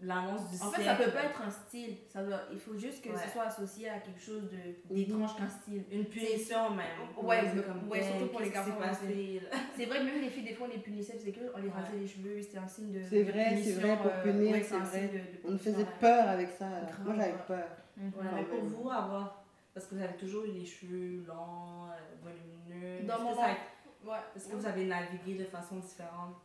l'annonce 0.00 0.50
du 0.50 0.62
En 0.62 0.70
fait, 0.70 0.82
ça 0.82 0.94
peut 0.94 1.10
pas 1.10 1.24
être 1.24 1.42
un 1.42 1.50
style. 1.50 1.96
Ça 2.08 2.22
doit... 2.24 2.40
Il 2.52 2.58
faut 2.58 2.74
juste 2.76 3.04
que 3.04 3.10
Ouais. 3.10 3.18
ce 3.24 3.30
soit 3.30 3.42
associé 3.44 3.88
à 3.90 3.98
quelque 3.98 4.20
chose 4.20 4.42
de- 4.50 4.94
d'étrange 4.94 5.36
qu'un 5.36 5.48
style. 5.48 5.84
Une 5.92 6.06
punition 6.06 6.70
même. 6.70 6.86
Ouais, 7.22 7.40
c'est 7.44 7.54
mais- 7.54 7.62
comme, 7.62 7.88
ouais, 7.88 8.02
surtout 8.02 8.26
pour 8.28 8.40
les 8.40 8.50
garçons, 8.50 8.78
là? 8.80 8.92
C'est 9.76 9.84
vrai 9.86 9.98
que 9.98 10.04
même 10.04 10.20
les 10.22 10.30
filles, 10.30 10.44
des 10.44 10.54
fois, 10.54 10.68
on 10.70 10.72
les 10.74 10.78
punissait, 10.80 11.18
c'est 11.22 11.32
que 11.32 11.40
on 11.54 11.58
les 11.58 11.68
Ouais. 11.68 11.74
rasait 11.74 11.98
les 11.98 12.06
cheveux, 12.06 12.40
c'était 12.40 12.58
un 12.58 12.66
signe 12.68 12.92
de. 12.92 13.02
C'est 13.02 13.22
vrai, 13.24 13.44
c'est 13.56 13.62
punition, 13.62 13.80
vrai, 13.80 13.96
pour 13.98 14.06
euh, 14.12 14.22
punir, 14.22 14.52
ouais, 14.52 14.62
c'est 14.62 14.74
un 14.74 14.78
vrai. 14.80 14.98
signe 15.00 15.08
de- 15.08 15.18
de 15.18 15.38
On 15.44 15.50
nous 15.52 15.58
faisait 15.58 15.76
ouais. 15.76 15.86
peur 16.00 16.28
avec 16.28 16.50
ça. 16.50 16.66
Grave, 16.66 17.04
Moi, 17.04 17.14
j'avais 17.16 17.32
ouais. 17.32 17.38
peur. 17.46 17.68
Mhm. 17.96 18.12
Ouais, 18.16 18.24
mais 18.34 18.44
pour 18.44 18.60
vous, 18.64 18.90
avoir. 18.90 19.44
Parce 19.74 19.86
que 19.86 19.96
vous 19.96 20.02
avez 20.02 20.14
toujours 20.16 20.44
eu 20.44 20.52
les 20.52 20.64
cheveux 20.64 21.24
longs, 21.26 21.88
euh, 21.90 21.96
volumineux. 22.22 23.06
Dans 23.06 23.14
Est-ce 23.16 23.22
mon 23.22 23.30
que, 23.32 23.36
ça 23.36 23.44
a- 23.44 24.08
Ouais. 24.08 24.18
est-ce 24.36 24.48
que 24.48 24.56
vous 24.56 24.66
avez 24.66 24.84
navigué 24.86 25.34
de 25.34 25.44
façon 25.44 25.76
différente? 25.76 26.36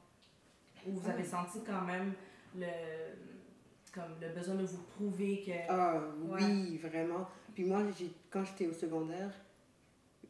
Ou 0.88 0.92
vous 0.94 1.10
avez 1.10 1.24
senti 1.24 1.60
quand 1.64 1.82
même 1.82 2.14
le, 2.56 2.66
comme 3.94 4.16
le 4.22 4.30
besoin 4.30 4.56
de 4.56 4.64
vous 4.64 4.84
prouver 4.96 5.44
que. 5.46 5.52
Ah 5.70 6.02
oui, 6.24 6.78
vraiment. 6.78 7.28
Puis 7.54 7.64
moi, 7.64 7.82
quand 8.30 8.44
j'étais 8.46 8.68
au 8.68 8.74
secondaire, 8.74 9.32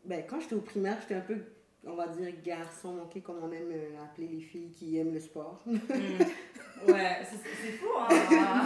ben, 0.05 0.23
quand 0.27 0.39
j'étais 0.39 0.55
au 0.55 0.62
primaire, 0.62 0.97
j'étais 1.01 1.15
un 1.15 1.21
peu, 1.21 1.38
on 1.86 1.93
va 1.93 2.08
dire, 2.08 2.34
garçon 2.43 2.93
manqué, 2.93 3.21
comme 3.21 3.38
on 3.43 3.51
aime 3.51 3.71
euh, 3.71 4.03
appeler 4.03 4.27
les 4.27 4.39
filles 4.39 4.71
qui 4.71 4.97
aiment 4.97 5.13
le 5.13 5.19
sport. 5.19 5.62
Hmm. 5.65 5.77
Ouais, 6.88 7.17
c'est 7.29 7.71
fou, 7.73 7.88
hein? 7.99 8.65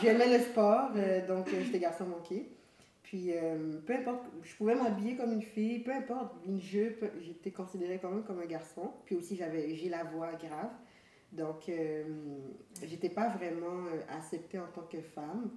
J'aimais 0.02 0.36
le 0.36 0.42
sport, 0.42 0.90
euh, 0.96 1.24
donc 1.28 1.46
euh, 1.46 1.62
j'étais 1.62 1.78
garçon 1.78 2.06
manqué. 2.06 2.48
Puis, 3.04 3.30
peu 3.86 3.94
importe, 3.94 4.24
je 4.42 4.56
pouvais 4.56 4.74
m'habiller 4.74 5.14
comme 5.14 5.32
une 5.32 5.42
fille, 5.42 5.78
peu 5.78 5.92
importe, 5.92 6.34
une 6.44 6.60
jupe, 6.60 7.04
j'étais 7.20 7.52
considérée 7.52 8.00
quand 8.02 8.10
même 8.10 8.24
comme 8.24 8.40
un 8.40 8.46
garçon. 8.46 8.90
Puis 9.04 9.14
aussi, 9.14 9.36
j'avais, 9.36 9.76
j'ai 9.76 9.90
la 9.90 10.02
voix 10.02 10.32
grave. 10.32 10.70
Donc, 11.32 11.70
j'étais 12.82 13.08
pas 13.08 13.28
vraiment 13.28 13.86
acceptée 14.08 14.58
en 14.58 14.66
tant 14.66 14.82
que 14.82 15.00
femme. 15.00 15.50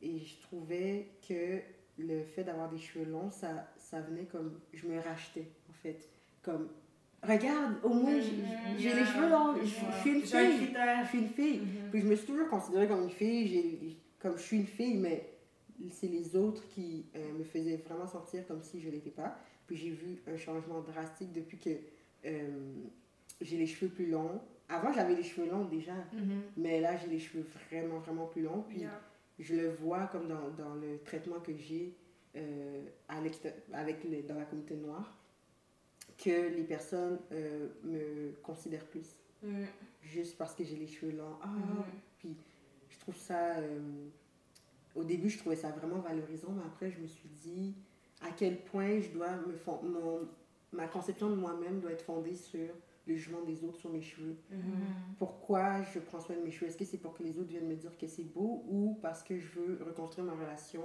Et 0.00 0.18
je 0.18 0.40
trouvais 0.42 1.10
que 1.28 1.60
le 1.98 2.24
fait 2.24 2.44
d'avoir 2.44 2.70
des 2.70 2.78
cheveux 2.78 3.04
longs, 3.04 3.30
ça, 3.30 3.68
ça 3.76 4.00
venait 4.00 4.24
comme. 4.24 4.58
Je 4.72 4.86
me 4.86 4.98
rachetais, 5.00 5.48
en 5.70 5.72
fait. 5.74 6.08
Comme. 6.42 6.68
Regarde, 7.22 7.76
au 7.84 7.90
moins, 7.90 8.18
j'ai 8.78 8.94
les 8.94 9.04
cheveux 9.04 9.28
longs. 9.28 9.54
Je, 9.62 9.66
suis 9.66 10.10
une 10.10 10.22
fille. 10.22 10.74
Je 11.02 11.08
suis 11.08 11.18
une 11.18 11.28
fille. 11.28 11.60
Puis 11.90 12.00
je 12.00 12.06
me 12.06 12.16
suis 12.16 12.26
toujours 12.26 12.48
considérée 12.48 12.88
comme 12.88 13.04
une 13.04 13.10
fille. 13.10 13.96
Comme 14.18 14.36
je 14.36 14.42
suis 14.42 14.56
une 14.56 14.66
fille, 14.66 14.96
mais 14.96 15.32
c'est 15.90 16.08
les 16.08 16.36
autres 16.36 16.66
qui 16.68 17.06
euh, 17.16 17.32
me 17.38 17.44
faisaient 17.44 17.76
vraiment 17.76 18.06
sentir 18.06 18.46
comme 18.46 18.62
si 18.62 18.80
je 18.80 18.88
ne 18.88 18.92
l'étais 18.92 19.10
pas. 19.10 19.36
Puis 19.66 19.76
j'ai 19.76 19.90
vu 19.90 20.22
un 20.26 20.36
changement 20.36 20.80
drastique 20.80 21.32
depuis 21.32 21.58
que 21.58 21.70
euh, 22.26 22.48
j'ai 23.40 23.56
les 23.56 23.66
cheveux 23.66 23.90
plus 23.90 24.10
longs. 24.10 24.40
Avant, 24.72 24.92
j'avais 24.92 25.14
les 25.14 25.22
cheveux 25.22 25.48
longs 25.50 25.66
déjà, 25.66 25.92
mm-hmm. 25.92 26.40
mais 26.56 26.80
là, 26.80 26.96
j'ai 26.96 27.08
les 27.08 27.18
cheveux 27.18 27.44
vraiment, 27.68 27.98
vraiment 27.98 28.26
plus 28.26 28.42
longs. 28.42 28.64
Puis 28.68 28.84
je 29.38 29.54
le 29.54 29.68
vois 29.68 30.06
comme 30.06 30.28
dans, 30.28 30.48
dans 30.56 30.74
le 30.74 30.98
traitement 31.04 31.40
que 31.40 31.54
j'ai 31.54 31.94
euh, 32.36 32.82
avec 33.12 34.04
les, 34.04 34.22
dans 34.22 34.36
la 34.36 34.44
communauté 34.44 34.76
noire, 34.76 35.14
que 36.16 36.48
les 36.56 36.64
personnes 36.64 37.18
euh, 37.32 37.68
me 37.84 38.32
considèrent 38.42 38.86
plus. 38.86 39.20
Mm. 39.42 39.64
Juste 40.02 40.38
parce 40.38 40.54
que 40.54 40.64
j'ai 40.64 40.76
les 40.76 40.86
cheveux 40.86 41.12
longs. 41.12 41.36
Ah, 41.42 41.48
mm. 41.48 41.84
Puis 42.18 42.36
je 42.88 42.98
trouve 43.00 43.16
ça... 43.16 43.56
Euh, 43.56 43.80
au 44.94 45.04
début, 45.04 45.30
je 45.30 45.38
trouvais 45.38 45.56
ça 45.56 45.70
vraiment 45.70 46.00
valorisant, 46.00 46.52
mais 46.52 46.62
après, 46.66 46.90
je 46.90 46.98
me 46.98 47.06
suis 47.06 47.28
dit 47.28 47.74
à 48.20 48.30
quel 48.30 48.58
point 48.58 49.00
je 49.00 49.08
dois 49.08 49.30
me 49.36 49.54
mon, 49.88 50.28
ma 50.72 50.86
conception 50.86 51.30
de 51.30 51.34
moi-même 51.34 51.80
doit 51.80 51.92
être 51.92 52.04
fondée 52.04 52.34
sur 52.34 52.68
le 53.06 53.14
jugement 53.14 53.42
des 53.42 53.64
autres 53.64 53.78
sur 53.78 53.90
mes 53.90 54.00
cheveux. 54.00 54.36
Mm-hmm. 54.52 55.16
Pourquoi 55.18 55.82
je 55.82 55.98
prends 55.98 56.20
soin 56.20 56.36
de 56.36 56.42
mes 56.42 56.50
cheveux? 56.50 56.68
Est-ce 56.68 56.76
que 56.76 56.84
c'est 56.84 56.98
pour 56.98 57.14
que 57.14 57.22
les 57.22 57.38
autres 57.38 57.48
viennent 57.48 57.68
me 57.68 57.76
dire 57.76 57.96
que 57.96 58.06
c'est 58.06 58.24
beau 58.24 58.64
ou 58.68 58.98
parce 59.02 59.22
que 59.22 59.38
je 59.38 59.48
veux 59.58 59.78
reconstruire 59.84 60.26
ma 60.26 60.34
relation 60.34 60.82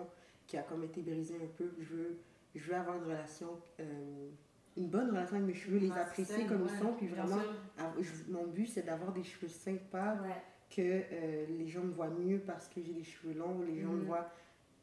qui 0.48 0.58
a 0.58 0.64
comme 0.64 0.84
été 0.84 1.02
brisée 1.02 1.36
un 1.36 1.48
peu? 1.58 1.72
Je 1.80 1.96
veux, 1.96 2.18
je 2.56 2.68
veux 2.68 2.76
avoir 2.76 2.98
une 2.98 3.04
relation, 3.04 3.50
euh, 3.80 4.30
une 4.76 4.88
bonne 4.88 5.10
relation 5.10 5.36
avec 5.36 5.48
mes 5.48 5.54
cheveux, 5.54 5.78
les 5.78 5.92
apprécier 5.92 6.46
comme 6.46 6.68
ils 6.68 6.80
sont, 6.80 6.94
puis 6.94 7.08
vraiment, 7.08 7.42
mon 8.30 8.48
but 8.48 8.68
c'est 8.68 8.84
d'avoir 8.84 9.14
des 9.14 9.24
cheveux 9.24 9.50
sympas, 9.50 10.18
que 10.70 10.82
euh, 10.82 11.46
les 11.58 11.68
gens 11.68 11.82
me 11.84 11.94
voient 11.94 12.10
mieux 12.10 12.40
parce 12.40 12.68
que 12.68 12.82
j'ai 12.82 12.94
des 12.94 13.04
cheveux 13.04 13.34
longs, 13.34 13.62
les 13.62 13.80
gens 13.80 13.90
me 13.90 14.02
mm-hmm. 14.02 14.06
voient 14.06 14.30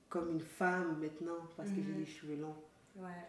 comme 0.08 0.30
une 0.30 0.40
femme 0.40 0.98
maintenant 1.00 1.36
parce 1.56 1.68
que 1.70 1.82
j'ai 1.82 1.92
mm-hmm. 1.92 1.96
des 1.96 2.06
cheveux 2.06 2.36
longs. 2.36 2.56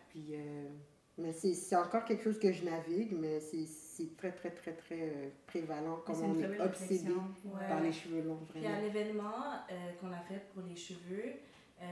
Puis, 0.10 0.28
euh, 0.32 0.70
mais 1.18 1.34
c'est 1.34 1.76
encore 1.76 2.06
quelque 2.06 2.24
chose 2.24 2.40
que 2.40 2.52
je 2.52 2.64
navigue, 2.64 3.16
mais 3.18 3.40
c'est 3.40 3.66
c'est 3.96 4.18
très, 4.18 4.32
très, 4.32 4.52
très, 4.52 4.74
très 4.74 5.02
euh, 5.02 5.30
prévalent, 5.48 6.02
comme 6.06 6.22
on 6.22 6.38
est 6.38 6.60
obsédé 6.60 7.14
par 7.68 7.82
les 7.82 7.94
cheveux 7.94 8.22
longs. 8.22 8.40
Vraiment. 8.50 8.54
Puis 8.54 8.66
à 8.66 8.82
l'événement 8.82 9.44
euh, 9.72 9.92
qu'on 10.02 10.12
a 10.12 10.20
fait 10.20 10.42
pour 10.54 10.64
les 10.68 10.76
cheveux, 10.76 11.34
euh, 11.82 11.86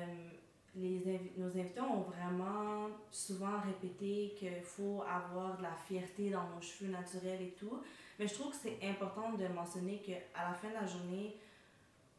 les 0.75 1.01
nos 1.37 1.47
invités 1.47 1.79
ont 1.79 2.01
vraiment 2.01 2.89
souvent 3.09 3.61
répété 3.61 4.33
qu'il 4.37 4.61
faut 4.63 5.03
avoir 5.07 5.57
de 5.57 5.63
la 5.63 5.75
fierté 5.87 6.29
dans 6.29 6.49
nos 6.49 6.61
cheveux 6.61 6.91
naturels 6.91 7.41
et 7.41 7.55
tout. 7.57 7.79
Mais 8.19 8.27
je 8.27 8.33
trouve 8.33 8.51
que 8.51 8.57
c'est 8.57 8.79
important 8.85 9.33
de 9.33 9.47
mentionner 9.47 9.99
qu'à 9.99 10.49
la 10.49 10.53
fin 10.55 10.69
de 10.69 10.73
la 10.73 10.85
journée, 10.85 11.37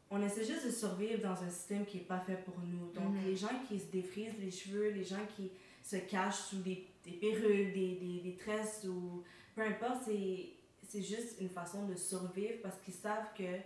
on 0.09 0.21
essaie 0.23 0.45
juste 0.45 0.65
de 0.65 0.71
survivre 0.71 1.21
dans 1.21 1.43
un 1.43 1.49
système 1.49 1.85
qui 1.85 1.97
n'est 1.97 2.03
pas 2.03 2.19
fait 2.19 2.43
pour 2.43 2.55
nous. 2.59 2.91
Donc, 2.93 3.13
mm-hmm. 3.15 3.25
les 3.25 3.35
gens 3.35 3.59
qui 3.67 3.79
se 3.79 3.91
défrisent 3.91 4.39
les 4.39 4.51
cheveux, 4.51 4.89
les 4.89 5.03
gens 5.03 5.25
qui 5.35 5.51
se 5.83 5.97
cachent 5.97 6.41
sous 6.49 6.59
des, 6.59 6.87
des 7.03 7.11
perruques, 7.11 7.73
des, 7.73 7.95
des, 7.95 8.21
des 8.23 8.35
tresses 8.35 8.87
ou 8.89 9.23
peu 9.55 9.61
importe, 9.61 10.03
c'est 10.03 11.01
juste 11.01 11.39
une 11.39 11.49
façon 11.49 11.85
de 11.85 11.95
survivre 11.95 12.59
parce 12.61 12.77
qu'ils 12.79 12.93
savent 12.93 13.33
que 13.37 13.59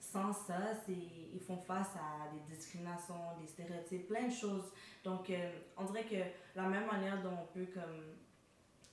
sans 0.00 0.32
ça, 0.32 0.58
ils 0.88 1.40
font 1.40 1.58
face 1.58 1.90
à 1.96 2.30
des 2.32 2.54
discriminations, 2.54 3.14
des 3.40 3.46
stéréotypes, 3.46 4.08
plein 4.08 4.26
de 4.26 4.32
choses. 4.32 4.70
Donc, 5.02 5.30
euh, 5.30 5.50
on 5.76 5.84
dirait 5.84 6.04
que 6.04 6.56
la 6.56 6.68
même 6.68 6.86
manière 6.86 7.22
dont 7.22 7.36
on 7.42 7.46
peut 7.52 7.66
comme, 7.72 8.14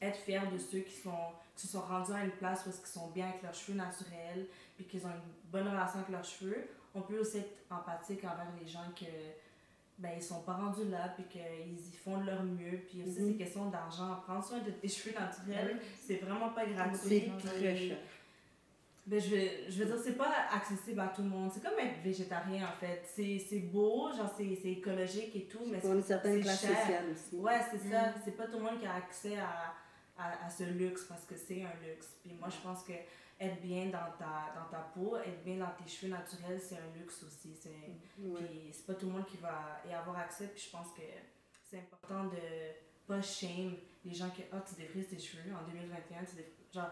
être 0.01 0.17
fier 0.19 0.49
de 0.51 0.57
ceux 0.57 0.79
qui, 0.79 0.95
sont, 0.95 1.33
qui 1.55 1.67
se 1.67 1.73
sont 1.73 1.81
rendus 1.81 2.11
à 2.13 2.23
une 2.23 2.31
place 2.31 2.65
où 2.65 2.69
ils 2.69 2.87
sont 2.87 3.09
bien 3.11 3.29
avec 3.29 3.43
leurs 3.43 3.53
cheveux 3.53 3.77
naturels, 3.77 4.47
puis 4.75 4.85
qu'ils 4.85 5.05
ont 5.05 5.09
une 5.11 5.51
bonne 5.51 5.67
relation 5.67 5.99
avec 5.99 6.09
leurs 6.09 6.23
cheveux, 6.23 6.67
on 6.95 7.01
peut 7.01 7.19
aussi 7.19 7.37
être 7.37 7.57
empathique 7.69 8.23
envers 8.23 8.51
les 8.59 8.67
gens 8.67 8.91
que 8.95 9.05
ben, 10.01 10.11
ils 10.17 10.23
sont 10.23 10.41
pas 10.41 10.53
rendus 10.53 10.89
là, 10.89 11.13
puis 11.15 11.25
qu'ils 11.25 11.77
y 11.77 11.95
font 11.95 12.17
de 12.17 12.25
leur 12.25 12.43
mieux. 12.43 12.79
Puis 12.89 13.03
aussi, 13.03 13.13
c'est 13.13 13.21
mhm. 13.21 13.37
question 13.37 13.69
d'argent. 13.69 14.15
Prendre 14.25 14.43
soin 14.43 14.59
de 14.59 14.71
tes 14.71 14.87
cheveux 14.87 15.13
naturels, 15.13 15.79
c'est 15.99 16.15
vraiment 16.15 16.49
pas 16.49 16.65
gratuit. 16.65 17.31
C'est 17.39 17.47
très 17.47 17.75
cher. 17.75 17.97
Ben, 19.05 19.19
je, 19.19 19.29
veux, 19.29 19.47
je 19.69 19.83
veux 19.83 19.85
dire, 19.85 20.01
c'est 20.03 20.17
pas 20.17 20.31
accessible 20.53 20.99
à 20.99 21.07
tout 21.07 21.21
le 21.21 21.29
monde. 21.29 21.51
C'est 21.53 21.61
comme 21.61 21.77
être 21.79 22.01
végétarien, 22.03 22.67
en 22.67 22.79
fait. 22.79 23.03
C'est 23.15 23.59
beau, 23.59 24.11
genre, 24.15 24.33
c'est 24.35 24.69
écologique 24.69 25.35
et 25.35 25.45
tout, 25.45 25.65
mais 25.67 25.79
c'est. 25.79 25.87
Pour 25.87 25.95
une 25.95 26.03
certaine 26.03 26.41
classe 26.41 26.61
sociale 26.61 27.05
aussi. 27.11 27.35
Ouais, 27.35 27.59
c'est 27.69 27.89
ça. 27.89 28.07
Mhm. 28.07 28.13
C'est 28.25 28.37
pas 28.37 28.47
tout 28.47 28.57
le 28.57 28.63
monde 28.63 28.79
qui 28.79 28.87
a 28.87 28.95
accès 28.95 29.37
à, 29.37 29.75
à, 30.17 30.45
à 30.45 30.49
ce 30.49 30.63
luxe 30.63 31.03
parce 31.05 31.25
que 31.25 31.35
c'est 31.35 31.61
un 31.63 31.85
luxe. 31.85 32.07
Puis 32.23 32.33
moi, 32.39 32.49
je 32.49 32.57
pense 32.67 32.83
que 32.83 32.93
être 33.41 33.59
bien 33.59 33.85
dans 33.85 34.11
ta, 34.19 34.53
dans 34.55 34.69
ta 34.69 34.91
peau, 34.93 35.17
être 35.17 35.43
bien 35.43 35.57
dans 35.57 35.71
tes 35.71 35.89
cheveux 35.89 36.11
naturels, 36.11 36.61
c'est 36.61 36.75
un 36.75 36.97
luxe 36.97 37.23
aussi. 37.23 37.55
C'est, 37.55 37.71
Puis 38.15 38.69
c'est 38.71 38.85
pas 38.85 38.93
tout 38.93 39.07
le 39.07 39.13
monde 39.13 39.25
qui 39.25 39.37
va 39.37 39.81
y 39.89 39.93
avoir 39.93 40.19
accès. 40.19 40.47
Puis 40.47 40.63
je 40.67 40.69
pense 40.69 40.93
que 40.93 41.01
c'est 41.69 41.79
important 41.79 42.25
de 42.25 42.37
pas 43.07 43.21
shame 43.21 43.75
les 44.05 44.13
gens 44.13 44.29
qui, 44.29 44.43
ah, 44.51 44.63
tu 44.67 44.75
défrises 44.75 45.07
tes 45.07 45.19
cheveux 45.19 45.53
en 45.53 45.67
2021, 45.69 46.23
tu 46.23 46.43
genre, 46.73 46.91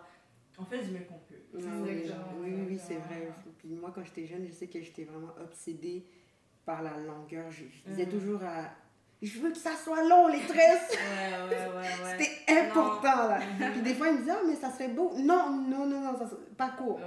on 0.58 0.66
fait 0.66 0.84
du 0.84 0.92
mieux 0.92 1.06
qu'on 1.06 1.20
peut. 1.20 1.42
oui, 1.54 1.64
oui, 1.64 2.12
oui, 2.40 2.66
oui, 2.70 2.80
c'est 2.80 2.98
vrai. 2.98 3.30
Puis 3.58 3.70
moi, 3.76 3.92
quand 3.94 4.04
j'étais 4.04 4.26
jeune, 4.26 4.46
je 4.46 4.52
sais 4.52 4.68
que 4.68 4.82
j'étais 4.82 5.06
vraiment 5.06 5.34
obsédée 5.42 6.06
par 6.66 6.82
la 6.82 6.98
longueur. 6.98 7.50
Je, 7.52 7.64
disais 7.88 8.06
mm. 8.06 8.10
toujours 8.10 8.44
à 8.44 8.72
je 9.22 9.40
veux 9.40 9.52
que 9.52 9.58
ça 9.58 9.72
soit 9.76 10.08
long, 10.08 10.28
les 10.28 10.40
tresses. 10.40 10.92
Ouais, 10.92 11.50
ouais, 11.50 11.78
ouais, 11.78 12.18
C'était 12.18 12.62
important, 12.62 13.28
là. 13.28 13.40
Puis 13.74 13.82
des 13.82 13.94
fois, 13.94 14.08
il 14.08 14.14
me 14.14 14.20
disait, 14.20 14.32
ah, 14.32 14.42
mais 14.48 14.56
ça 14.56 14.72
serait 14.72 14.88
beau. 14.88 15.12
Non, 15.18 15.50
non, 15.50 15.86
non, 15.86 16.00
non, 16.00 16.18
ça, 16.18 16.30
pas 16.56 16.70
court. 16.70 17.02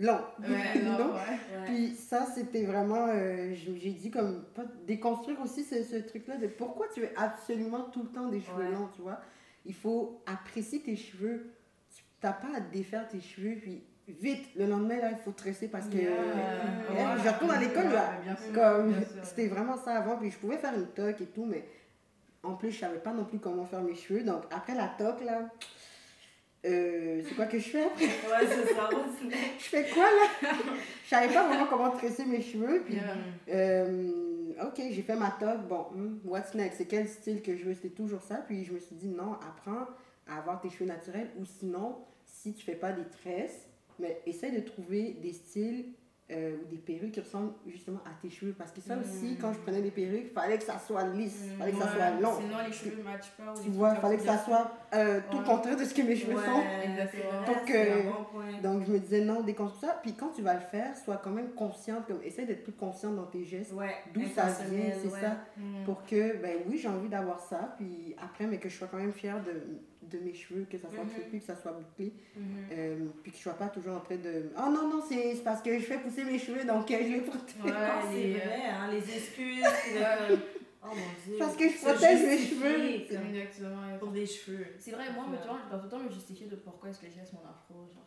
Long. 0.00 0.20
non. 0.40 1.12
Puis 1.66 1.94
ça, 1.94 2.26
c'était 2.34 2.64
vraiment, 2.64 3.06
euh, 3.08 3.54
j'ai 3.54 3.92
dit 3.92 4.10
comme, 4.10 4.44
déconstruire 4.86 5.40
aussi 5.40 5.62
ce, 5.62 5.84
ce 5.84 5.96
truc-là 5.96 6.36
de 6.36 6.48
pourquoi 6.48 6.86
tu 6.92 7.00
veux 7.00 7.10
absolument 7.16 7.82
tout 7.92 8.02
le 8.02 8.08
temps 8.08 8.26
des 8.26 8.40
cheveux 8.40 8.70
longs, 8.70 8.88
tu 8.94 9.02
vois. 9.02 9.20
Il 9.64 9.74
faut 9.74 10.22
apprécier 10.26 10.80
tes 10.80 10.96
cheveux. 10.96 11.52
Tu 11.94 12.02
n'as 12.24 12.32
pas 12.32 12.56
à 12.56 12.60
défaire 12.60 13.06
tes 13.08 13.20
cheveux, 13.20 13.56
puis 13.60 13.84
vite, 14.08 14.48
le 14.56 14.66
lendemain, 14.66 14.98
là, 14.98 15.10
il 15.12 15.18
faut 15.18 15.32
tresser 15.32 15.68
parce 15.68 15.86
que 15.86 15.98
je 15.98 17.28
retourne 17.28 17.50
à 17.50 17.60
l'école, 17.60 17.92
là. 17.92 18.12
Comme, 18.54 18.94
c'était 19.22 19.48
vraiment 19.48 19.76
ça 19.76 19.96
avant, 19.96 20.16
puis 20.16 20.30
je 20.30 20.38
pouvais 20.38 20.58
faire 20.58 20.74
une 20.74 20.88
toque 20.88 21.20
et 21.20 21.26
tout, 21.26 21.44
mais 21.44 21.64
en 22.42 22.54
plus, 22.54 22.70
je 22.70 22.78
savais 22.78 22.98
pas 22.98 23.12
non 23.12 23.24
plus 23.24 23.38
comment 23.38 23.64
faire 23.64 23.82
mes 23.82 23.94
cheveux. 23.94 24.22
Donc, 24.22 24.42
après 24.50 24.74
la 24.74 24.88
toque, 24.88 25.24
là, 25.24 25.48
euh, 26.66 27.22
c'est 27.26 27.34
quoi 27.34 27.46
que 27.46 27.58
je 27.58 27.68
fais 27.68 27.84
après? 27.84 28.04
Ouais, 28.04 28.46
c'est 28.48 28.74
ça 28.74 28.88
je 29.58 29.64
fais 29.64 29.88
quoi, 29.88 30.04
là? 30.04 30.50
je 31.04 31.08
savais 31.08 31.32
pas 31.32 31.46
vraiment 31.46 31.66
comment 31.66 31.90
tresser 31.90 32.24
mes 32.24 32.42
cheveux, 32.42 32.82
puis... 32.84 32.98
Euh, 33.48 34.10
ok, 34.62 34.82
j'ai 34.90 35.02
fait 35.02 35.16
ma 35.16 35.30
toque, 35.30 35.66
bon, 35.68 35.86
hmm, 35.94 36.18
what's 36.24 36.54
next? 36.54 36.78
C'est 36.78 36.86
quel 36.86 37.08
style 37.08 37.42
que 37.42 37.56
je 37.56 37.64
veux? 37.64 37.74
C'était 37.74 37.90
toujours 37.90 38.22
ça, 38.22 38.36
puis 38.36 38.64
je 38.64 38.72
me 38.72 38.78
suis 38.78 38.96
dit, 38.96 39.08
non, 39.08 39.32
apprends 39.34 39.86
à 40.26 40.38
avoir 40.38 40.60
tes 40.60 40.70
cheveux 40.70 40.86
naturels, 40.86 41.30
ou 41.38 41.44
sinon, 41.44 41.98
si 42.24 42.52
tu 42.52 42.64
fais 42.64 42.74
pas 42.74 42.92
des 42.92 43.04
tresses, 43.04 43.69
mais 44.00 44.20
essaie 44.26 44.50
de 44.50 44.60
trouver 44.60 45.16
des 45.22 45.32
styles 45.32 45.86
euh, 46.32 46.56
ou 46.62 46.70
des 46.70 46.76
perruques 46.76 47.10
qui 47.10 47.20
ressemblent 47.20 47.54
justement 47.66 47.98
à 48.06 48.10
tes 48.22 48.30
cheveux. 48.30 48.54
Parce 48.56 48.70
que 48.70 48.80
ça 48.80 48.96
aussi, 48.96 49.32
mm. 49.32 49.38
quand 49.40 49.52
je 49.52 49.58
prenais 49.58 49.82
des 49.82 49.90
perruques, 49.90 50.26
il 50.26 50.32
fallait 50.32 50.58
que 50.58 50.64
ça 50.64 50.78
soit 50.78 51.02
lisse, 51.08 51.42
il 51.44 51.56
fallait 51.56 51.72
que 51.72 51.78
ça 51.78 51.92
soit 51.92 52.10
long. 52.20 52.34
Sinon, 52.40 52.58
les 52.64 52.72
cheveux 52.72 52.98
ne 52.98 53.02
matchent 53.02 53.32
pas. 53.36 53.52
Tu 53.60 53.70
vois, 53.70 53.94
il 53.96 54.00
fallait 54.00 54.16
que 54.16 54.22
ça 54.22 54.38
soit 54.38 54.70
euh, 54.94 55.20
tout 55.28 55.38
le 55.38 55.44
contraire 55.44 55.76
de 55.76 55.84
ce 55.84 55.92
que 55.92 56.02
mes 56.02 56.14
cheveux 56.14 56.36
sont. 56.36 57.52
Donc, 57.52 57.70
euh, 57.70 58.02
donc, 58.62 58.84
je 58.86 58.92
me 58.92 58.98
disais 59.00 59.24
non, 59.24 59.40
déconstruis 59.40 59.88
ça. 59.88 59.98
Puis 60.02 60.14
quand 60.14 60.28
tu 60.28 60.42
vas 60.42 60.54
le 60.54 60.60
faire, 60.60 60.96
sois 60.96 61.16
quand 61.16 61.30
même 61.30 61.50
consciente, 61.50 62.06
comme, 62.06 62.22
essaie 62.22 62.46
d'être 62.46 62.62
plus 62.62 62.74
consciente 62.74 63.16
dans 63.16 63.26
tes 63.26 63.44
gestes. 63.44 63.74
D'où 64.14 64.22
ça 64.32 64.46
vient, 64.70 64.92
c'est 65.02 65.10
ça. 65.10 65.36
Mm. 65.56 65.84
Pour 65.84 66.04
que, 66.04 66.36
ben 66.36 66.58
oui, 66.68 66.78
j'ai 66.78 66.88
envie 66.88 67.08
d'avoir 67.08 67.40
ça. 67.40 67.74
Puis 67.76 68.14
après, 68.22 68.46
mais 68.46 68.58
que 68.58 68.68
je 68.68 68.76
sois 68.76 68.86
quand 68.88 68.98
même 68.98 69.12
fière 69.12 69.42
de 69.42 69.80
de 70.02 70.18
mes 70.18 70.32
cheveux, 70.34 70.64
que 70.70 70.78
ça 70.78 70.88
soit 70.90 71.04
Mhm. 71.04 71.10
crépus, 71.10 71.40
que 71.40 71.46
ça 71.46 71.56
soit 71.56 71.72
bouclé. 71.72 72.12
Mhm. 72.36 72.44
Euh, 72.72 73.06
puis 73.22 73.32
que 73.32 73.36
je 73.38 73.42
sois 73.42 73.54
pas 73.54 73.68
toujours 73.68 73.96
en 73.96 74.00
train 74.00 74.16
de. 74.16 74.50
Oh 74.56 74.70
non, 74.70 74.88
non, 74.88 75.02
c'est 75.06 75.34
c'est 75.34 75.44
parce 75.44 75.60
que 75.62 75.78
je 75.78 75.84
fais 75.84 75.98
pousser 75.98 76.24
mes 76.24 76.38
cheveux, 76.38 76.64
donc 76.64 76.90
euh, 76.90 76.98
je 77.02 77.08
les 77.12 77.20
protège. 77.20 77.56
Ouais, 77.64 77.70
Non, 77.70 78.00
c'est 78.10 78.14
les, 78.16 78.34
euh, 78.36 78.38
vrai, 78.44 78.62
hein, 78.66 78.88
les 78.90 79.14
excuses, 79.16 79.62
le- 79.94 80.38
oh 80.82 80.86
mon 80.88 80.94
dieu. 81.26 81.36
Parce 81.38 81.56
que 81.56 81.68
je 81.68 81.76
protège 81.78 82.22
mes 82.22 82.38
cheveux. 82.38 83.14
comme 83.16 83.26
Exactement. 83.34 83.98
Pour 83.98 84.08
des 84.12 84.26
cheveux. 84.26 84.66
C'est 84.78 84.92
vrai, 84.92 85.12
moi, 85.12 85.26
je 85.30 85.46
dois 85.46 85.58
tout 85.78 85.84
le 85.84 85.88
temps 85.90 85.98
me 85.98 86.10
justifier 86.10 86.46
de 86.46 86.56
pourquoi 86.56 86.88
est-ce 86.90 87.00
que 87.00 87.06
je 87.10 87.16
laisse 87.20 87.32
mon 87.32 87.40
afro, 87.48 87.86
genre. 87.92 88.06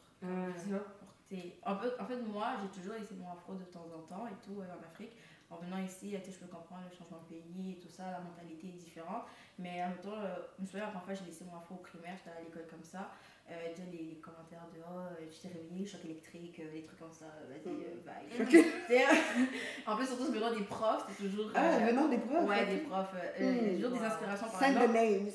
Tu 0.64 0.70
vois, 0.70 0.86
t'aies- 1.30 1.58
en, 1.66 1.78
fait, 1.78 1.90
en 2.00 2.06
fait, 2.06 2.18
moi, 2.22 2.54
j'ai 2.62 2.80
toujours 2.82 2.96
laissé 3.00 3.14
mon 3.16 3.32
afro 3.32 3.54
de 3.54 3.64
temps 3.66 3.86
en 3.96 4.02
temps 4.08 4.26
et 4.28 4.36
tout, 4.46 4.60
euh, 4.62 4.66
en 4.66 4.84
Afrique. 4.84 5.12
En 5.50 5.58
venant 5.58 5.78
ici, 5.78 6.10
je 6.12 6.40
peux 6.40 6.48
comprendre 6.48 6.82
le 6.90 6.98
changement 6.98 7.20
de 7.30 7.36
pays 7.36 7.74
et 7.74 7.76
tout 7.80 7.88
ça, 7.90 8.10
la 8.10 8.22
mentalité 8.22 8.68
est 8.70 8.80
différente. 8.82 9.26
Mais 9.60 9.84
en 9.84 9.90
même 9.90 9.98
temps, 9.98 10.18
euh, 10.18 10.36
je 10.58 10.62
me 10.64 10.68
souviens, 10.68 10.86
la 10.86 10.92
première 10.92 11.06
fois, 11.06 11.14
j'ai 11.14 11.26
laissé 11.26 11.46
mon 11.46 11.58
afro 11.58 11.76
au 11.76 11.78
primaire, 11.78 12.16
j'étais 12.18 12.36
à 12.36 12.42
l'école 12.42 12.66
comme 12.70 12.84
ça. 12.84 13.12
Euh, 13.52 13.70
déjà, 13.70 13.84
les, 13.92 14.04
les 14.06 14.22
commentaires 14.22 14.66
de 14.74 14.80
oh, 14.80 15.00
euh, 15.00 15.26
je 15.30 15.42
t'ai 15.42 15.54
réveillé, 15.54 15.86
choc 15.86 16.00
électrique, 16.06 16.62
euh, 16.62 16.72
des 16.72 16.82
trucs 16.82 16.98
comme 16.98 17.12
ça, 17.12 17.26
vas-y, 17.50 17.74
euh, 17.76 18.00
bye. 18.06 18.48
Tu 18.48 18.62
sais, 18.62 19.06
en 19.86 19.98
plus, 19.98 20.08
surtout, 20.08 20.32
venant 20.32 20.56
des 20.56 20.64
profs, 20.64 21.06
c'est 21.10 21.28
toujours. 21.28 21.52
Ah, 21.54 21.78
venant 21.80 22.08
des 22.08 22.20
profs. 22.20 22.48
Ouais, 22.48 22.66
des 22.66 22.78
profs. 22.78 23.14
Hmm. 23.40 23.76
toujours 23.76 23.92
des 23.92 24.06
inspirations 24.06 24.48
par 24.48 24.60
Send 24.60 24.74
the 24.74 24.78
exemple. 24.78 24.94
names. 24.94 25.30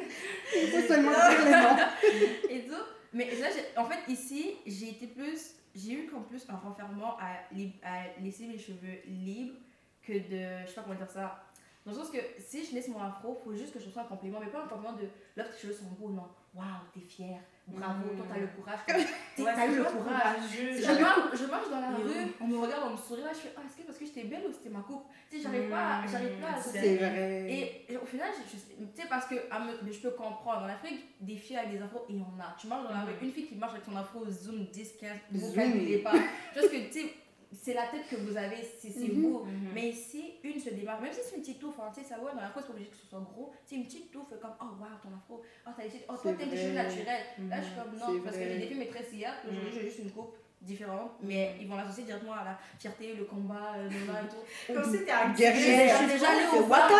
Il 0.58 0.68
faut 0.70 0.88
seulement 0.88 1.12
dire 1.12 1.46
les 1.46 1.52
noms. 1.52 2.50
et 2.50 2.68
tout. 2.68 2.84
Mais 3.14 3.36
là, 3.36 3.48
en 3.78 3.86
fait, 3.86 4.12
ici, 4.12 4.56
j'ai 4.66 4.90
été 4.90 5.08
plus. 5.08 5.54
J'ai 5.76 5.92
eu 5.94 6.08
comme 6.08 6.26
plus 6.26 6.48
un 6.50 6.56
renfermement 6.56 7.18
à, 7.20 7.44
à 7.84 8.20
laisser 8.22 8.48
mes 8.48 8.58
cheveux 8.58 9.02
libres 9.06 9.56
que 10.02 10.14
de. 10.14 10.66
Je 10.66 10.70
sais 10.70 10.76
pas 10.76 10.82
comment 10.82 10.96
dire 10.96 11.10
ça. 11.10 11.45
Dans 11.86 11.92
le 11.92 11.98
sens 11.98 12.10
que 12.10 12.18
si 12.40 12.66
je 12.66 12.74
laisse 12.74 12.88
mon 12.88 13.00
afro, 13.02 13.40
faut 13.44 13.54
juste 13.54 13.72
que 13.74 13.80
je 13.80 13.90
sois 13.90 14.02
un 14.02 14.06
compliment, 14.06 14.40
mais 14.40 14.48
pas 14.48 14.64
un 14.64 14.68
compliment 14.68 14.94
de 14.94 15.04
l'autre 15.38 15.52
tes 15.52 15.62
cheveux 15.62 15.74
sont 15.74 15.86
beaux, 16.00 16.10
non. 16.10 16.28
Waouh, 16.56 16.66
t'es 16.94 17.02
fière, 17.02 17.42
bravo, 17.68 18.14
Mm. 18.14 18.16
toi 18.18 18.26
t'as 18.30 18.40
le 18.40 18.48
courage. 18.48 18.80
T'as 18.88 19.44
Ouais, 19.44 19.74
eu 19.74 19.76
le 19.76 19.84
courage. 19.84 20.38
Je 20.56 21.02
marche, 21.02 21.38
je 21.38 21.46
marche 21.46 21.70
dans 21.70 21.82
la 21.82 21.90
rue, 21.90 22.32
on 22.40 22.48
me 22.48 22.58
regarde, 22.58 22.84
on 22.88 22.92
me 22.94 22.98
sourit, 22.98 23.22
là, 23.22 23.32
je 23.34 23.40
fais 23.40 23.54
Ah, 23.58 23.62
est-ce 23.68 23.76
que 23.76 23.84
parce 23.86 23.98
que 24.00 24.06
j'étais 24.06 24.24
belle 24.24 24.46
ou 24.48 24.54
c'était 24.54 24.70
ma 24.70 24.80
coupe? 24.80 25.04
Tu 25.30 25.36
sais, 25.38 25.44
j'arrive 25.44 25.70
pas, 25.70 26.02
Mm, 26.02 26.08
j'arrive 26.08 26.40
pas 26.40 26.52
à 26.54 26.62
c'est 26.62 26.96
vrai. 26.96 27.46
et 27.52 27.92
et 27.94 27.98
au 27.98 28.06
final, 28.06 28.30
je, 28.34 28.56
tu 28.58 28.58
sais, 29.02 29.08
parce 29.10 29.26
que 29.28 29.36
mais 29.84 29.92
je 29.92 30.00
peux 30.02 30.12
comprendre. 30.12 30.64
En 30.64 30.70
Afrique, 30.70 31.04
des 31.20 31.36
filles 31.36 31.58
avec 31.58 31.72
des 31.74 31.82
afros, 31.82 32.06
il 32.10 32.16
y 32.18 32.22
en 32.22 32.40
a. 32.40 32.56
Tu 32.58 32.68
marches 32.68 32.84
dans 32.88 32.94
la 32.94 33.02
rue, 33.02 33.12
Mhm. 33.12 33.28
une 33.28 33.32
fille 33.34 33.48
qui 33.48 33.56
marche 33.56 33.74
avec 33.74 33.84
son 33.86 33.96
afro 33.98 34.26
zoom 34.30 34.66
10, 34.72 34.94
15, 34.98 35.12
vous 35.32 35.54
calculez 35.54 35.98
pas. 36.00 36.14
Parce 36.54 36.68
que, 36.68 36.88
tu 36.88 36.92
sais, 36.94 37.14
c'est 37.62 37.74
la 37.74 37.88
tête 37.88 38.08
que 38.10 38.16
vous 38.18 38.36
avez, 38.38 38.58
c'est 38.80 38.90
Mhm. 38.98 39.22
vous. 39.22 39.40
Mhm. 39.46 39.70
Mais 39.74 39.90
ici, 39.90 40.34
une 40.44 40.60
se 40.60 40.70
démarque, 40.72 41.02
même 41.02 41.14
si 41.14 41.20
c'est 41.24 41.36
une 41.36 41.42
petite 41.42 41.60
touffe, 41.60 41.80
hein, 41.80 41.90
tu 41.94 42.02
sais, 42.02 42.08
ça 42.08 42.16
va, 42.18 42.32
dans 42.32 42.42
la 42.42 42.52
c'est 42.56 42.62
pas 42.62 42.70
obligé 42.72 42.90
que 42.90 42.98
ce 42.98 43.08
soit 43.08 43.20
gros. 43.22 43.52
C'est 43.66 43.76
une 43.76 43.86
petite 43.86 44.12
touffe 44.12 44.30
comme, 44.42 44.54
oh 44.62 44.66
waouh, 44.80 44.98
ton 45.02 45.10
afro, 45.16 45.42
oh 45.68 45.70
t'as 45.76 45.84
des 45.84 46.06
oh 46.10 46.14
toi 46.22 46.34
t'aimes 46.34 46.50
des 46.50 46.58
cheveux 46.58 46.74
naturels. 46.74 47.24
Là, 47.50 47.58
je 47.62 47.66
suis 47.66 47.74
Mhm. 47.76 47.84
comme, 48.00 48.16
non, 48.16 48.22
parce 48.24 48.38
que 48.38 48.44
j'ai 48.44 48.58
des 48.60 48.68
filles 48.68 48.78
maîtresses 48.80 49.12
hier, 49.14 49.34
aujourd'hui 49.48 49.70
Mhm. 49.70 49.76
j'ai 49.76 49.86
juste 49.88 50.00
une 50.00 50.12
coupe 50.12 50.36
différente, 50.62 51.12
mais 51.22 51.56
ils 51.62 51.68
vont 51.68 51.76
l'associer 51.76 52.04
directement 52.06 52.34
à 52.34 52.44
la 52.44 52.58
fierté, 52.80 53.14
le 53.14 53.26
combat, 53.26 53.74
euh, 53.78 53.88
le 53.88 53.96
et 53.96 54.28
tout. 54.30 54.74
Comme 54.74 54.92
si 54.92 55.06
t'es 55.06 55.12
un 55.12 55.32
Je 55.32 55.38
Guerrier. 55.38 55.90
suis 55.90 56.08
déjà 56.08 56.30
allée 56.30 56.58
au 56.58 56.64
parc. 56.64 56.92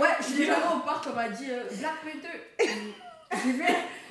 Ouais, 0.00 0.08
je 0.20 0.24
suis 0.24 0.36
déjà 0.38 0.54
allée 0.54 0.76
au 0.76 0.80
parc, 0.80 1.06
on 1.10 1.14
m'a 1.14 1.28
dit 1.28 1.50
euh, 1.50 1.64
Black 1.78 1.96
Panther. 2.02 2.40
J'ai 3.32 3.52
vu, 3.52 3.64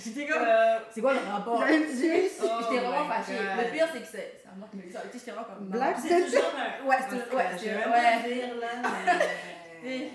j'étais 0.04 0.26
comme. 0.28 0.42
Euh, 0.44 0.80
C'est 0.92 1.02
quoi 1.02 1.14
le 1.14 1.20
rapport? 1.20 1.64
J'étais. 1.68 2.32
Oh 2.42 2.46
vraiment 2.48 3.06
fâchée. 3.10 3.34
God. 3.38 3.66
Le 3.66 3.72
pire, 3.72 3.88
c'est 3.94 4.00
que 4.02 4.08
c'est 4.08 4.42
c'est 4.42 4.48
un 4.48 4.62
autre 4.62 4.72
mais 4.74 4.90
ça, 4.92 5.02
tu 5.02 5.08
sais, 5.12 5.20
J'étais 5.20 5.32
vraiment 5.32 5.48
comme. 5.48 5.66
Black 5.70 5.98
c'est 6.02 6.26
toujours 6.26 6.52
un. 6.56 6.88
Ouais, 6.88 6.96
c'est 7.10 7.16
ouais, 7.16 7.22
c'est 7.30 7.36
ouais. 7.36 7.84
pas 7.84 8.28
le 8.28 8.34
dire 8.34 8.56
là, 8.60 8.90
mais. 9.84 9.90
Et- 9.92 10.12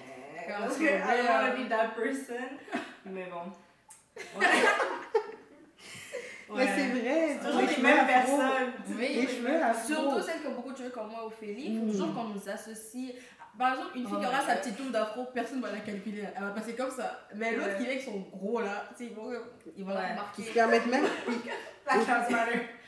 Parce 0.49 0.77
que 0.77 0.83
Ouais. 0.83 0.99
I 0.99 1.17
don't 1.19 1.29
wanna 1.29 1.51
be 1.57 1.69
that 1.69 1.89
person. 1.97 2.35
Mais 3.07 3.27
bon. 3.27 3.53
Ouais. 6.51 6.67
Mais 6.67 6.67
c'est 6.77 6.89
vrai. 7.01 7.39
C'est 7.41 7.47
toujours 7.47 7.63
les 7.63 7.83
mêmes 7.83 8.07
personnes. 8.07 8.73
Oui, 8.91 9.09
Les 9.15 9.27
cheveux. 9.27 9.61
Surtout 9.87 10.21
celles 10.21 10.41
qui 10.43 10.47
ont 10.47 10.53
beaucoup 10.55 10.73
de 10.73 10.77
cheveux 10.77 10.91
comme 10.91 11.09
moi, 11.09 11.25
Ophélie. 11.27 11.69
Il 11.69 11.79
faut 11.79 11.85
Mm. 11.87 11.91
toujours 11.91 12.15
qu'on 12.15 12.25
nous 12.25 12.49
associe. 12.49 13.15
Par 13.59 13.73
exemple, 13.75 13.91
une 13.97 14.07
fille 14.07 14.15
Oh 14.17 14.21
qui 14.21 14.27
aura 14.27 14.41
my 14.41 14.47
sa 14.47 14.57
petite 14.57 14.77
touffe 14.77 14.91
d'afro, 14.93 15.25
personne 15.33 15.59
ne 15.59 15.63
va 15.63 15.73
la 15.73 15.81
calculer. 15.81 16.25
Elle 16.37 16.43
va 16.43 16.51
passer 16.51 16.75
comme 16.75 16.91
ça. 16.91 17.21
Mais 17.35 17.55
l'autre 17.57 17.77
qui 17.77 17.85
est 17.85 17.87
avec 17.91 18.03
son 18.03 18.19
gros 18.33 18.61
là, 18.61 18.85
tu 18.97 19.05
sais, 19.05 19.11
ils 19.11 19.15
vont, 19.17 19.31
ils 19.77 19.85
vont 19.85 19.95
la. 19.95 20.03
Qui 20.05 20.13
remarquer. 20.13 20.43
se 20.43 20.53
permettent 20.53 20.87
même. 20.87 21.05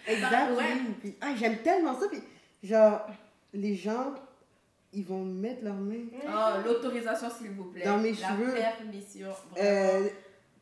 Exact. 0.06 0.50
Oui. 0.56 0.64
Puis, 1.00 1.16
ah, 1.20 1.34
j'aime 1.36 1.58
tellement 1.58 1.98
ça. 1.98 2.06
Puis, 2.08 2.22
genre, 2.62 3.06
les 3.52 3.74
gens, 3.74 4.14
ils 4.92 5.04
vont 5.04 5.24
mettre 5.24 5.64
leurs 5.64 5.74
mains. 5.74 6.06
Oh, 6.26 6.62
l'autorisation, 6.64 7.28
s'il 7.30 7.50
vous 7.50 7.64
plaît. 7.64 7.84
Dans 7.84 7.98
mes 7.98 8.12
la 8.12 8.28
cheveux. 8.28 8.54
permission. 8.54 9.28
vraiment. 9.50 9.68
Euh, 9.68 10.08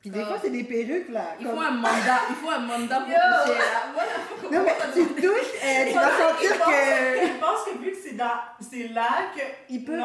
puis 0.05 0.11
des 0.11 0.21
Ah. 0.21 0.27
fois, 0.27 0.37
c'est 0.43 0.51
des 0.51 0.65
perruques, 0.65 1.09
là. 1.09 1.29
il 1.41 1.47
comme- 1.47 1.57
faut 1.57 1.63
un 1.63 1.71
mandat. 1.71 2.21
Il 2.29 2.37
faut 2.37 2.51
un 2.51 2.59
mandat 2.59 2.97
pour 3.01 3.07
toucher 3.07 3.59
là. 3.59 3.83
Voilà. 3.95 4.59
Non, 4.59 4.63
mais 4.67 4.75
tu 4.93 5.07
touches, 5.15 5.65
euh, 5.65 5.87
tu 5.89 5.95
vas 5.95 6.11
sentir 6.11 6.51
que. 6.67 7.27
Je 7.27 7.41
pense 7.41 7.65
que 7.65 7.79
vu 7.83 7.91
que 7.93 7.97
c'est 8.05 8.13
dans... 8.15 8.37
c'est 8.61 8.89
là 8.89 9.09
que. 9.35 9.41
Il 9.71 9.83
peut. 9.83 9.97
Non, 9.97 10.05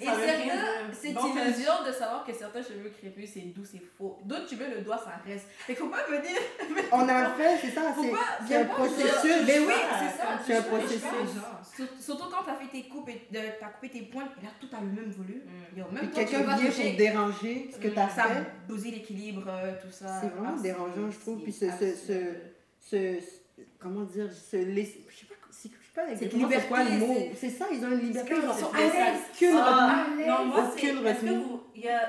Et 0.00 0.04
ça 0.04 0.12
cette 1.00 1.14
Donc, 1.14 1.34
illusion 1.36 1.72
de 1.86 1.92
savoir 1.92 2.24
que 2.24 2.32
certains 2.32 2.62
cheveux 2.62 2.90
crépus 2.90 3.30
c'est 3.34 3.40
doux, 3.40 3.64
c'est 3.64 3.80
faux. 3.96 4.18
D'autres, 4.24 4.46
tu 4.46 4.56
mets 4.56 4.68
le 4.70 4.80
doigt, 4.80 4.98
ça 4.98 5.20
reste. 5.26 5.46
Fait 5.66 5.74
faut 5.74 5.88
pas 5.88 6.04
venir. 6.08 6.36
On 6.92 7.08
a 7.08 7.30
fait, 7.30 7.58
c'est 7.60 7.70
ça, 7.70 7.94
c'est 8.00 8.12
c'est 8.48 8.56
un 8.56 8.64
processus. 8.64 9.46
Mais 9.46 9.58
oui, 9.60 9.72
c'est 10.00 10.18
ça. 10.18 10.28
c'est 10.46 10.56
un 10.56 10.62
processus. 10.62 11.02
Surtout 12.00 12.24
quand 12.30 12.42
t'as 12.44 12.56
fait 12.56 12.68
tes 12.70 12.88
coupes, 12.88 13.08
et 13.08 13.28
t'as 13.32 13.66
coupé 13.68 13.88
tes 13.90 14.02
pointes, 14.02 14.30
et 14.40 14.44
là 14.44 14.50
tout 14.60 14.68
a 14.74 14.80
le 14.80 14.86
même 14.86 15.10
volume. 15.10 15.42
Mm. 15.76 15.94
Même 15.94 16.10
quelqu'un 16.10 16.42
vient 16.56 16.70
pour 16.70 16.96
déranger 16.96 17.70
ce 17.72 17.78
que 17.78 17.88
tu 17.88 17.98
as 17.98 18.08
Ça 18.08 18.24
fait. 18.24 18.44
bousille 18.66 18.92
l'équilibre, 18.92 19.44
euh, 19.48 19.72
tout 19.80 19.90
ça. 19.92 20.20
C'est 20.20 20.28
vraiment 20.30 20.54
Ah, 20.58 20.62
dérangeant, 20.62 21.10
je 21.10 21.18
trouve. 21.18 21.38
c'est 21.38 21.44
Puis 21.44 21.52
ce- 22.90 23.20
comment 23.78 24.02
dire, 24.04 24.32
se 24.32 24.56
laisser. 24.56 25.04
Je 25.08 25.16
sais 25.18 25.26
pas, 26.06 26.10
exactement 26.12 26.48
c'est 26.50 26.68
quoi 26.68 26.84
le 26.84 26.90
mot. 26.98 27.16
c'est- 27.36 27.50
ça, 27.50 27.66
ils 27.72 27.84
ont 27.84 27.90
une 27.92 28.00
liberté. 28.00 28.32
Ils 28.36 28.42
ils 28.42 28.48
ont 28.48 28.52
sont 28.52 28.66
aucune 28.66 28.80
à 28.80 29.10
l'aise. 29.10 29.20
aucune 29.34 29.54
Ah, 29.56 30.04
retenue. 30.08 30.26
non, 30.26 30.44
moi, 30.46 30.70
c'est. 30.76 30.90
Aucune 30.92 31.06
Est-ce 31.06 31.20
que 31.20 31.26
retenue. 31.26 31.42
vous. 31.44 31.62
Il 31.74 31.82
y 31.82 31.88
a. 31.88 32.00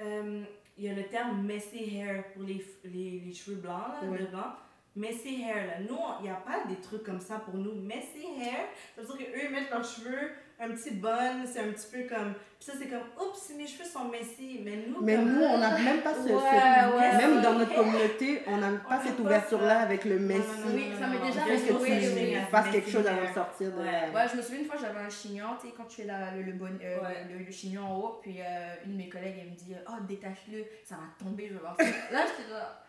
euh, 0.00 0.42
il 0.80 0.84
y 0.84 0.88
a 0.88 0.92
le 0.94 1.02
terme 1.08 1.42
messy 1.44 1.96
hair 1.98 2.22
pour 2.32 2.42
les, 2.44 2.64
les, 2.84 3.22
les 3.26 3.32
cheveux 3.32 3.56
blancs, 3.56 3.82
là, 4.02 4.08
Ouais. 4.08 4.18
devant. 4.18 4.46
Messy 4.94 5.42
hair, 5.42 5.66
là. 5.66 5.72
Nous, 5.80 5.98
il 6.20 6.22
n'y 6.24 6.30
a 6.30 6.34
pas 6.36 6.62
des 6.68 6.76
trucs 6.76 7.02
comme 7.02 7.20
ça 7.20 7.36
pour 7.40 7.54
nous. 7.54 7.74
Messy 7.74 8.26
hair, 8.40 8.64
ça 8.94 9.02
veut 9.02 9.08
dire 9.18 9.26
qu'eux, 9.32 9.44
ils 9.46 9.50
mettent 9.50 9.70
leurs 9.70 9.84
cheveux 9.84 10.30
un 10.60 10.70
petit 10.70 10.90
bun, 10.92 11.44
c'est 11.46 11.60
un 11.60 11.72
petit 11.72 11.86
peu 11.92 12.02
comme. 12.14 12.34
Puis 12.58 12.66
ça, 12.66 12.72
c'est 12.76 12.88
comme, 12.88 13.04
oups, 13.20 13.50
mes 13.56 13.66
cheveux 13.66 13.84
sont 13.88 14.06
messy. 14.06 14.60
Mais 14.64 14.84
nous, 14.88 15.00
Mais 15.00 15.14
comme- 15.14 15.32
nous, 15.34 15.42
on 15.44 15.58
n'a 15.58 15.78
même 15.78 16.00
pas 16.00 16.12
ce. 16.14 16.28
Ouais, 16.28 16.96
ouais, 16.98 17.16
même 17.16 17.40
dans 17.40 17.52
notre 17.54 17.72
communauté, 17.74 18.42
on 18.48 18.56
n'a 18.56 18.70
pas 18.78 18.98
On 19.00 19.06
cette 19.06 19.18
ouverture-là 19.20 19.80
avec 19.80 20.04
le 20.04 20.18
Non, 20.18 20.34
non, 20.34 20.38
messi. 20.40 20.60
non, 20.66 20.74
Oui, 20.74 20.90
ça 20.98 21.06
m'est 21.06 21.18
déjà 21.18 21.40
non. 21.40 21.46
Il 21.52 21.58
faut 21.60 21.82
arrivé, 21.84 22.32
que 22.32 22.38
tu 22.44 22.50
fasses 22.50 22.70
quelque 22.72 22.90
chose 22.90 23.04
Messy 23.04 23.16
avant 23.18 23.28
de 23.28 23.34
sortir 23.34 23.70
de. 23.72 23.78
Ouais. 23.78 24.10
Ouais, 24.14 24.28
je 24.32 24.36
me 24.36 24.42
souviens 24.42 24.60
une 24.60 24.66
fois, 24.66 24.76
j'avais 24.80 24.98
un 24.98 25.08
chignon, 25.10 25.46
tu 25.60 25.68
sais, 25.68 25.74
quand 25.76 25.84
tu 25.84 25.96
fais 26.02 26.04
la- 26.06 26.32
le, 26.34 26.42
le, 26.42 26.52
bon, 26.52 26.66
euh, 26.82 27.00
Ouais. 27.00 27.24
le, 27.30 27.44
le 27.44 27.50
chignon 27.52 27.82
en 27.84 27.96
haut, 28.00 28.18
puis 28.20 28.40
euh, 28.40 28.74
une 28.84 28.92
de 28.92 28.96
mes 28.96 29.08
collègues, 29.08 29.36
elle 29.40 29.50
me 29.50 29.56
dit 29.56 29.74
Oh, 29.88 29.92
détache-le, 30.08 30.64
ça 30.84 30.96
va 30.96 31.02
tomber, 31.24 31.46
je 31.48 31.54
vais 31.54 31.60
voir 31.60 31.76
ça. 31.78 31.84
Là, 31.84 32.24
j'étais 32.26 32.50
là. 32.52 32.84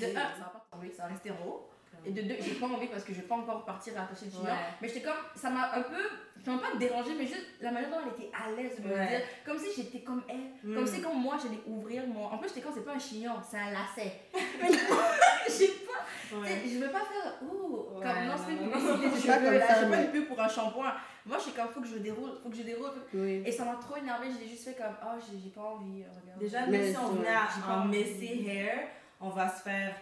De 0.00 0.04
un, 0.06 0.20
ça 0.20 0.40
va 0.40 0.50
pas 0.52 0.66
tomber, 0.72 0.92
ça 0.94 1.04
va 1.04 1.10
rester 1.10 1.30
en 1.30 1.46
haut. 1.46 1.68
Et 2.04 2.10
de 2.12 2.22
deux, 2.22 2.36
j'ai 2.40 2.54
pas 2.54 2.66
envie 2.66 2.86
parce 2.86 3.02
que 3.02 3.12
je 3.12 3.20
vais 3.20 3.26
pas 3.26 3.34
encore 3.36 3.64
partir 3.64 3.98
à 3.98 4.02
attacher 4.04 4.26
le 4.26 4.30
chignon. 4.30 4.44
Ouais. 4.44 4.50
Mais 4.82 4.88
j'étais 4.88 5.00
comme, 5.02 5.16
ça 5.34 5.50
m'a 5.50 5.72
un 5.74 5.82
peu, 5.82 5.96
m'a 6.46 6.58
pas 6.58 6.76
dérangé, 6.78 7.10
mais 7.18 7.26
juste 7.26 7.46
la 7.60 7.70
manière 7.72 7.90
dont 7.90 7.96
elle 8.04 8.12
était 8.24 8.30
à 8.34 8.50
l'aise 8.50 8.76
de 8.78 8.82
me 8.84 8.88
le 8.88 8.94
Ouais. 8.94 9.08
dire. 9.08 9.20
Comme 9.44 9.58
si 9.58 9.68
j'étais 9.76 10.00
comme 10.00 10.22
elle. 10.28 10.36
Mm. 10.62 10.74
Comme 10.74 10.86
si 10.86 11.00
comme 11.00 11.20
moi, 11.20 11.36
j'allais 11.42 11.60
ouvrir 11.66 12.06
mon. 12.06 12.24
En 12.26 12.38
plus, 12.38 12.48
j'étais 12.48 12.60
comme, 12.60 12.72
c'est 12.74 12.84
pas 12.84 12.94
un 12.94 12.98
chignon, 12.98 13.32
c'est 13.48 13.58
un 13.58 13.70
lacet. 13.70 14.12
Mais 14.60 14.68
j'ai 14.70 15.66
pas. 15.68 16.38
Ouais. 16.40 16.62
je 16.66 16.78
veux 16.78 16.90
pas 16.90 17.00
faire 17.00 17.34
ouh, 17.42 17.96
Ouais, 17.96 18.02
comme 18.02 18.26
non, 18.26 18.34
c'est 18.36 18.52
une 18.52 18.70
publicité 18.70 19.08
de 19.08 19.34
cheveux, 19.34 19.58
là, 19.58 19.66
pas 19.88 20.00
une 20.02 20.10
pub 20.10 20.26
pour 20.28 20.40
un 20.40 20.48
shampoing. 20.48 20.92
Moi, 21.24 21.36
je 21.38 21.42
suis 21.42 21.52
comme, 21.52 21.68
faut 21.68 21.80
que 21.80 21.86
je 21.88 21.98
déroule, 21.98 22.30
faut 22.42 22.48
que 22.50 22.56
je 22.56 22.62
déroule. 22.62 22.90
Oui. 23.14 23.42
Et 23.44 23.52
ça 23.52 23.64
m'a 23.64 23.76
trop 23.76 23.96
énervé, 23.96 24.28
j'ai 24.40 24.48
juste 24.48 24.64
fait 24.64 24.74
comme, 24.74 24.94
oh, 25.04 25.18
j'ai 25.20 25.50
pas 25.50 25.60
envie, 25.62 26.04
regarde. 26.04 26.38
Déjà, 26.38 26.66
Mais 26.66 26.92
si 26.92 26.98
on 26.98 27.16
pas 27.16 27.72
en 27.76 27.84
messy 27.86 28.46
hair, 28.46 28.88
on 29.20 29.30
va 29.30 29.48
se 29.48 29.62
faire 29.62 29.94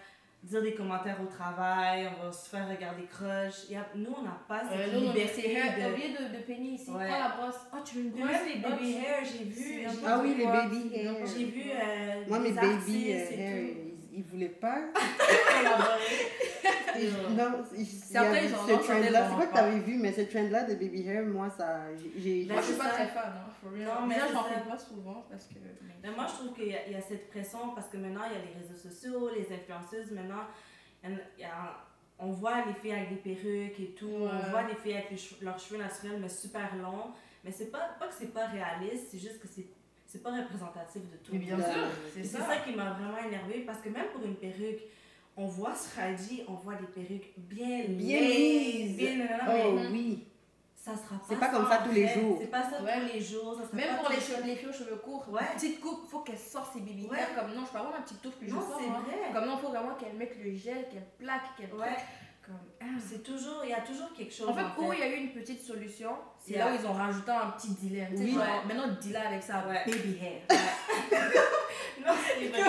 dire 0.46 0.62
des 0.62 0.74
commentaires 0.74 1.18
au 1.22 1.26
travail, 1.26 2.08
on 2.20 2.26
va 2.26 2.32
se 2.32 2.48
faire 2.48 2.68
regarder 2.68 3.04
croche. 3.06 3.64
Il 3.68 3.74
y 3.74 3.76
a- 3.76 3.86
Nous, 3.94 4.12
on 4.16 4.22
n'a 4.22 4.38
pas 4.48 4.60
cette 4.68 4.78
Euh, 4.78 4.92
non, 4.94 5.00
non, 5.06 5.12
mais 5.14 5.20
liberté 5.20 5.58
t'as 5.80 5.88
de... 5.88 5.92
oublié 5.92 6.08
de, 6.10 6.36
de 6.36 6.42
peigner 6.42 6.70
ici, 6.72 6.90
Ouais. 6.90 7.08
prends 7.08 7.18
la 7.18 7.36
brosse. 7.36 7.60
Oh, 7.72 7.76
tu 7.84 7.96
veux 7.96 8.02
une 8.04 8.10
brosse? 8.10 8.30
même 8.30 8.46
les 8.46 8.62
Oh, 8.64 8.70
baby 8.70 8.92
tu- 8.92 8.98
hair, 8.98 9.18
j'ai 9.24 9.44
vu... 9.44 9.86
Ah 10.06 10.20
oui, 10.22 10.34
les 10.38 10.44
baby 10.46 10.94
hair. 10.94 11.14
J'ai 11.26 11.44
vu 11.44 11.62
euh, 11.70 12.24
Moi, 12.28 12.38
mes 12.38 12.52
baby 12.52 13.10
hair, 13.10 13.28
tout 13.28 13.85
ils, 14.16 14.24
voulaient 14.24 14.48
pas. 14.48 14.78
collaborer. 15.48 16.32
Non, 17.30 17.62
a 17.62 18.40
ils 18.42 18.54
ont 18.54 18.66
ce 18.66 18.72
trend-là. 18.86 19.28
C'est 19.28 19.34
quoi 19.34 19.46
que 19.46 19.54
t'avais 19.54 19.78
vu, 19.80 19.98
mais 19.98 20.12
ce 20.12 20.22
trend-là 20.22 20.64
de 20.64 20.74
baby 20.74 21.06
hair, 21.06 21.24
moi, 21.26 21.50
ça. 21.50 21.80
j'ai-. 22.16 22.44
Ben, 22.44 22.54
Moi, 22.54 22.62
je 22.62 22.66
suis 22.68 22.76
pas 22.76 22.84
ça. 22.84 22.90
très 22.90 23.06
fan, 23.08 23.32
hein, 23.36 23.50
for 23.62 23.70
real. 23.72 23.84
Non, 23.86 24.06
mais 24.06 24.16
j'en 24.32 24.44
fais 24.44 24.68
pas 24.68 24.78
souvent 24.78 25.26
parce 25.30 25.44
que. 25.46 25.54
Mais 26.02 26.10
moi, 26.10 26.26
je 26.28 26.34
trouve 26.34 26.54
qu'il 26.54 26.66
y, 26.68 26.70
y 26.92 26.94
a 26.94 27.00
cette 27.00 27.28
pression 27.30 27.70
parce 27.74 27.88
que 27.88 27.96
maintenant, 27.98 28.22
il 28.30 28.36
y 28.36 28.40
a 28.40 28.44
les 28.44 28.54
réseaux 28.60 28.78
sociaux, 28.88 29.30
les 29.34 29.46
influenceuses. 29.54 30.10
Maintenant, 30.12 30.44
il 31.04 31.10
y 31.10 31.14
a- 31.14 31.18
il 31.38 31.40
y 31.42 31.44
a- 31.44 31.76
on 32.18 32.30
voit 32.32 32.64
les 32.66 32.72
filles 32.74 32.92
avec 32.92 33.10
des 33.10 33.34
perruques 33.34 33.78
et 33.78 33.94
tout. 33.98 34.06
Ouais. 34.06 34.30
On 34.46 34.50
voit 34.50 34.62
les 34.62 34.74
filles 34.76 34.94
avec 34.94 35.10
les 35.10 35.16
cheveux- 35.18 35.44
leurs 35.44 35.58
cheveux 35.58 35.78
naturels, 35.78 36.18
mais 36.20 36.28
super 36.30 36.74
longs. 36.76 37.10
Mais 37.44 37.52
c'est 37.52 37.70
pas, 37.70 37.90
pas 38.00 38.08
que 38.08 38.14
c'est 38.18 38.32
pas 38.32 38.46
réaliste, 38.46 39.08
c'est 39.10 39.18
juste 39.18 39.38
que 39.40 39.46
c'est 39.46 39.66
c'est 40.06 40.22
pas 40.22 40.30
représentatif 40.30 41.02
de 41.10 41.16
tout. 41.16 41.32
Mais 41.32 41.38
bien 41.38 41.56
sûr, 41.56 41.66
Et 42.16 42.22
c'est 42.22 42.24
ça. 42.24 42.46
ça 42.46 42.56
qui 42.58 42.74
m'a 42.74 42.90
vraiment 42.92 43.18
énervée 43.26 43.60
parce 43.66 43.80
que 43.80 43.88
même 43.88 44.06
pour 44.14 44.24
une 44.24 44.36
perruque, 44.36 44.82
on 45.36 45.46
voit 45.46 45.74
IG, 45.98 46.44
on 46.48 46.54
voit 46.54 46.74
des 46.76 46.86
perruques 46.86 47.32
bien 47.36 47.84
Bien 47.88 48.20
bien 48.96 49.28
Oh 49.48 49.72
mais 49.74 49.86
oui. 49.88 50.24
ça 50.74 50.92
sera 50.96 51.16
pas 51.16 51.24
C'est 51.28 51.38
pas 51.38 51.48
comme 51.48 51.68
ça 51.68 51.82
tous 51.84 51.92
les 51.92 52.08
jours. 52.08 52.38
C'est 52.40 52.46
pas 52.50 52.62
ça 52.62 52.82
Ouais. 52.82 53.00
tous 53.00 53.12
les 53.14 53.20
jours. 53.20 53.54
Ça 53.60 53.66
sera 53.66 53.76
Même 53.76 53.96
pas 53.96 54.02
pour 54.02 54.10
les, 54.10 54.20
cheveux, 54.20 54.42
les 54.46 54.56
filles 54.56 54.68
aux 54.68 54.72
cheveux 54.72 54.96
courts, 54.96 55.26
Ouais. 55.30 55.42
petite 55.54 55.80
coupe, 55.80 56.08
faut 56.08 56.20
qu'elle 56.20 56.38
sorte 56.38 56.72
ses 56.72 56.80
baby 56.80 57.06
Ouais. 57.10 57.18
Comme 57.34 57.52
non, 57.54 57.66
je 57.66 57.70
peux 57.72 57.78
avoir 57.78 57.92
ma 57.92 58.00
petite 58.02 58.22
touffe 58.22 58.36
puis 58.36 58.48
je 58.48 58.54
Non, 58.54 58.60
sors. 58.62 58.80
c'est 58.80 58.88
hein. 58.88 59.02
vrai. 59.04 59.32
Comme 59.34 59.46
non, 59.46 59.58
faut 59.58 59.68
vraiment 59.68 59.94
qu'elle 59.96 60.14
mette 60.14 60.36
le 60.42 60.54
gel, 60.54 60.88
qu'elle 60.90 61.06
plaque, 61.18 61.54
qu'elle 61.58 61.74
Ouais. 61.74 61.96
Ah. 62.80 62.84
C'est 63.08 63.22
toujours, 63.22 63.60
il 63.64 63.70
y 63.70 63.74
a 63.74 63.80
toujours 63.80 64.12
quelque 64.16 64.32
chose. 64.34 64.48
En 64.48 64.54
fait, 64.54 64.64
où 64.78 64.92
il 64.92 64.98
y 64.98 65.02
a 65.02 65.08
eu 65.08 65.16
une 65.16 65.30
petite 65.32 65.60
solution, 65.62 66.10
c'est 66.38 66.52
Yeah. 66.52 66.66
là 66.66 66.72
où 66.72 66.74
ils 66.80 66.86
ont 66.86 66.92
rajouté 66.92 67.30
un 67.30 67.50
petit 67.50 67.68
sais, 68.16 68.22
Oui. 68.24 68.32
genre, 68.32 68.42
Ouais. 68.42 68.64
maintenant, 68.74 68.94
dis-la 69.00 69.28
avec 69.28 69.42
sa 69.42 69.66
Ouais. 69.66 69.82
baby 69.86 70.18
hair. 70.22 70.42
Non, 72.06 72.12
c'est 72.24 72.46
vrai. 72.48 72.62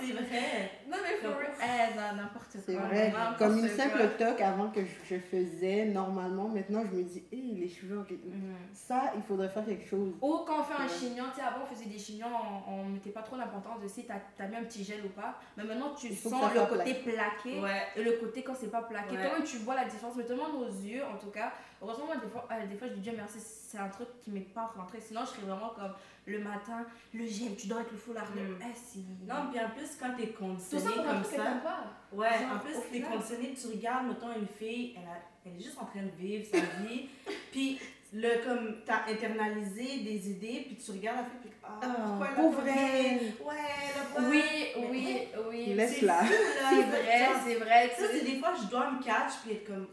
C'est 0.00 0.12
vrai. 0.12 0.70
Non, 0.88 0.96
mais 1.02 1.10
eh, 1.22 1.96
non, 1.96 2.22
n'importe 2.22 2.52
quoi. 2.52 2.60
C'est 2.66 2.74
vrai. 2.74 3.12
Comme 3.38 3.58
une 3.58 3.68
simple 3.68 4.08
toque 4.18 4.40
avant 4.40 4.70
que 4.70 4.80
je, 5.08 5.16
faisais 5.18 5.86
normalement, 5.86 6.48
maintenant 6.48 6.82
je 6.90 6.96
me 6.96 7.02
dis, 7.02 7.22
hé, 7.32 7.36
les 7.36 7.68
cheveux, 7.68 8.00
ok, 8.00 8.10
Mm. 8.10 8.54
ça, 8.72 9.12
il 9.16 9.22
faudrait 9.22 9.48
faire 9.48 9.64
quelque 9.64 9.86
chose. 9.88 10.14
Ou 10.20 10.38
quand 10.46 10.60
on 10.60 10.64
fait 10.64 10.82
un 10.82 10.88
chignon, 10.88 11.24
tu 11.32 11.40
sais, 11.40 11.46
avant 11.46 11.64
on 11.64 11.74
faisait 11.74 11.88
des 11.88 11.98
chignons, 11.98 12.26
on, 12.66 12.72
on 12.72 12.84
mettait 12.86 13.10
pas 13.10 13.22
trop 13.22 13.36
d'importance 13.36 13.80
de 13.82 13.88
si 13.88 14.04
t'as 14.04 14.14
as 14.38 14.48
mis 14.48 14.56
un 14.56 14.64
petit 14.64 14.84
gel 14.84 15.04
ou 15.04 15.08
pas. 15.08 15.38
Mais 15.56 15.64
maintenant 15.64 15.94
tu 15.94 16.14
faut 16.14 16.28
sens 16.28 16.52
le 16.54 16.66
côté 16.66 16.94
plaqué 16.94 17.60
Ouais. 17.60 17.82
et 17.96 18.02
le 18.02 18.12
côté 18.12 18.42
quand 18.42 18.54
c'est 18.54 18.70
pas 18.70 18.82
plaqué. 18.82 19.16
Ouais. 19.16 19.30
Comment 19.30 19.44
tu 19.44 19.58
vois 19.58 19.74
la 19.74 19.84
différence 19.84 20.16
Mais 20.16 20.24
tellement 20.24 20.48
nos 20.52 20.66
yeux, 20.66 21.02
en 21.04 21.16
tout 21.16 21.30
cas, 21.30 21.52
heureusement, 21.82 22.06
moi, 22.06 22.16
des 22.16 22.28
fois, 22.28 22.48
euh, 22.50 22.66
des 22.66 22.76
fois 22.76 22.88
je 22.88 22.94
dis 22.94 23.00
Dieu 23.00 23.12
merci, 23.16 23.38
c'est 23.40 23.78
un 23.78 23.88
truc 23.88 24.08
qui 24.20 24.30
m'est 24.30 24.40
pas 24.40 24.72
rentré. 24.76 25.00
Sinon, 25.00 25.20
je 25.22 25.30
serais 25.30 25.42
vraiment 25.42 25.70
comme 25.70 25.92
le 26.26 26.38
matin, 26.38 26.84
le 27.14 27.26
gel, 27.26 27.56
tu 27.56 27.66
dors 27.66 27.78
avec 27.78 27.90
le 27.90 27.98
foulard. 27.98 28.30
Mm. 28.30 28.58
Eh, 28.60 28.74
c'est. 28.74 29.00
Non, 29.26 29.50
puis 29.50 29.60
en 29.60 29.70
plus, 29.90 29.96
quand 30.00 30.14
t'es 30.16 30.26
tout 30.28 30.38
conditionné 30.44 30.84
ça 30.84 30.90
pour 30.92 31.04
comme 31.04 31.22
que 31.22 31.28
ça. 31.36 31.42
pas. 31.62 31.84
Ouais, 32.12 32.28
Genre, 32.28 32.56
en 32.56 32.58
plus, 32.58 32.74
t'es 32.92 33.00
conditionné, 33.00 33.54
tu 33.60 33.66
regardes, 33.68 34.06
mettons, 34.08 34.32
une 34.38 34.46
fille, 34.48 34.94
elle, 34.96 35.08
a- 35.08 35.22
elle 35.46 35.60
est 35.60 35.64
juste 35.64 35.78
en 35.80 35.84
train 35.86 36.02
de 36.02 36.10
vivre 36.18 36.44
sa 36.50 36.58
vie, 36.82 37.08
puis 37.52 37.78
le, 38.12 38.44
comme, 38.44 38.78
t'as 38.84 39.02
internalisé 39.08 39.98
des 40.00 40.30
idées, 40.30 40.64
puis 40.66 40.76
tu 40.84 40.90
regardes 40.90 41.18
la 41.18 41.24
fille, 41.24 41.40
puis 41.42 41.50
ah, 41.62 41.78
pourquoi 41.82 42.26
elle 42.26 42.32
a 42.32 42.36
pauvre 42.42 42.56
pas 42.56 42.62
bien? 42.64 42.74
elle. 42.74 43.46
Ouais, 43.46 43.54
elle 43.84 44.00
a 44.00 44.04
pas... 44.20 44.28
Oui, 44.28 44.42
Mais- 44.76 44.88
oui, 44.90 45.28
oui. 45.48 45.74
Laisse-la. 45.74 46.20
C'est 46.26 46.82
vrai, 46.82 47.28
c'est 47.46 47.54
vrai. 47.54 47.90
Ça, 47.96 48.04
c'est 48.12 48.24
des 48.24 48.38
fois, 48.40 48.52
je 48.60 48.66
dois 48.68 48.90
me 48.90 49.00
catch, 49.02 49.34
puis 49.44 49.52
être 49.52 49.66
comme... 49.68 49.86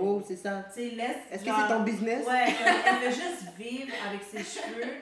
Wow, 0.00 0.22
c'est 0.26 0.34
ça. 0.36 0.64
Tu 0.74 0.80
sais, 0.80 0.90
laisse... 0.96 1.16
Est-ce 1.30 1.44
que 1.44 1.50
c'est 1.50 1.68
ton 1.72 1.80
business? 1.84 2.26
Ouais, 2.26 2.46
comme 2.58 2.74
elle 2.86 3.12
fait 3.12 3.20
juste 3.22 3.44
vivre 3.56 3.92
avec 4.08 4.22
ses 4.24 4.38
cheveux. 4.60 4.94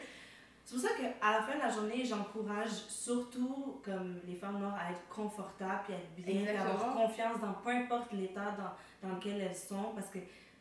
C'est 0.68 0.74
pour 0.74 0.84
ça 0.84 0.90
qu'à 0.96 1.32
la 1.32 1.42
fin 1.42 1.54
de 1.56 1.62
la 1.62 1.70
journée, 1.70 2.04
j'encourage 2.04 2.68
surtout 2.88 3.80
comme 3.82 4.16
les 4.26 4.34
femmes 4.34 4.58
noires 4.58 4.76
à 4.78 4.90
être 4.90 5.08
confortables 5.08 5.84
et 5.88 5.92
à 5.94 5.96
être 5.96 6.14
bien, 6.14 6.52
et 6.52 6.56
à 6.56 6.60
avoir 6.62 6.94
confiance 6.94 7.40
dans 7.40 7.54
peu 7.64 7.70
importe 7.70 8.12
l'état 8.12 8.54
dans, 8.58 9.08
dans 9.08 9.14
lequel 9.14 9.40
elles 9.40 9.54
sont, 9.56 9.92
parce 9.94 10.08
que 10.08 10.18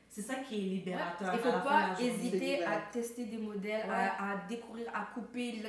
c'est 0.10 0.22
ça 0.22 0.36
qui 0.36 0.56
est 0.56 0.62
libérateur. 0.62 1.32
Il 1.34 1.40
faut 1.40 1.48
la 1.50 1.60
fin 1.62 1.90
de 1.92 1.96
pas 1.96 2.02
hésiter 2.02 2.64
à 2.64 2.78
tester 2.92 3.26
des 3.26 3.38
modèles, 3.38 3.86
Ouais. 3.86 3.94
à, 4.18 4.32
à 4.32 4.36
découvrir, 4.48 4.88
à 4.94 5.14
couper. 5.14 5.62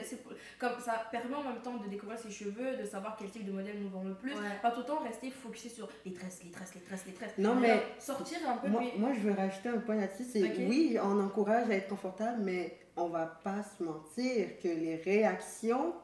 Comme 0.58 0.78
ça 0.78 1.02
permet 1.10 1.34
en 1.34 1.42
même 1.42 1.60
temps 1.60 1.76
de 1.76 1.88
découvrir 1.88 2.16
ses 2.18 2.30
cheveux, 2.30 2.76
de 2.76 2.84
savoir 2.86 3.16
quel 3.18 3.30
type 3.30 3.44
de 3.44 3.50
modèle 3.52 3.82
nous 3.82 3.88
vend 3.90 4.04
le 4.04 4.14
plus. 4.14 4.32
Ouais. 4.34 4.58
Pas 4.62 4.70
tout 4.70 4.80
le 4.80 4.86
temps 4.86 5.00
rester 5.00 5.30
focusé 5.32 5.68
sur 5.68 5.88
les 6.06 6.12
tresses, 6.12 6.40
les 6.44 6.50
tresses, 6.52 6.74
les 6.76 6.80
tresses, 6.82 7.04
les 7.06 7.12
tresses. 7.12 7.36
Non, 7.38 7.56
mais 7.56 7.82
sortir 7.98 8.38
un 8.48 8.56
peu. 8.58 8.68
moi, 8.68 8.80
puis- 8.82 8.98
moi, 9.00 9.10
je 9.12 9.18
veux 9.20 9.32
rajouter 9.34 9.68
un 9.70 9.78
point 9.78 9.96
là-dessus. 9.96 10.24
C'est 10.32 10.44
Ok. 10.44 10.54
oui, 10.60 10.96
on 11.02 11.18
encourage 11.20 11.68
à 11.68 11.74
être 11.74 11.88
confortable, 11.88 12.38
mais 12.42 12.78
on 12.98 13.08
va 13.08 13.26
pas 13.26 13.62
se 13.62 13.82
mentir 13.82 14.58
que 14.62 14.68
les 14.68 14.96
réactions, 14.96 15.94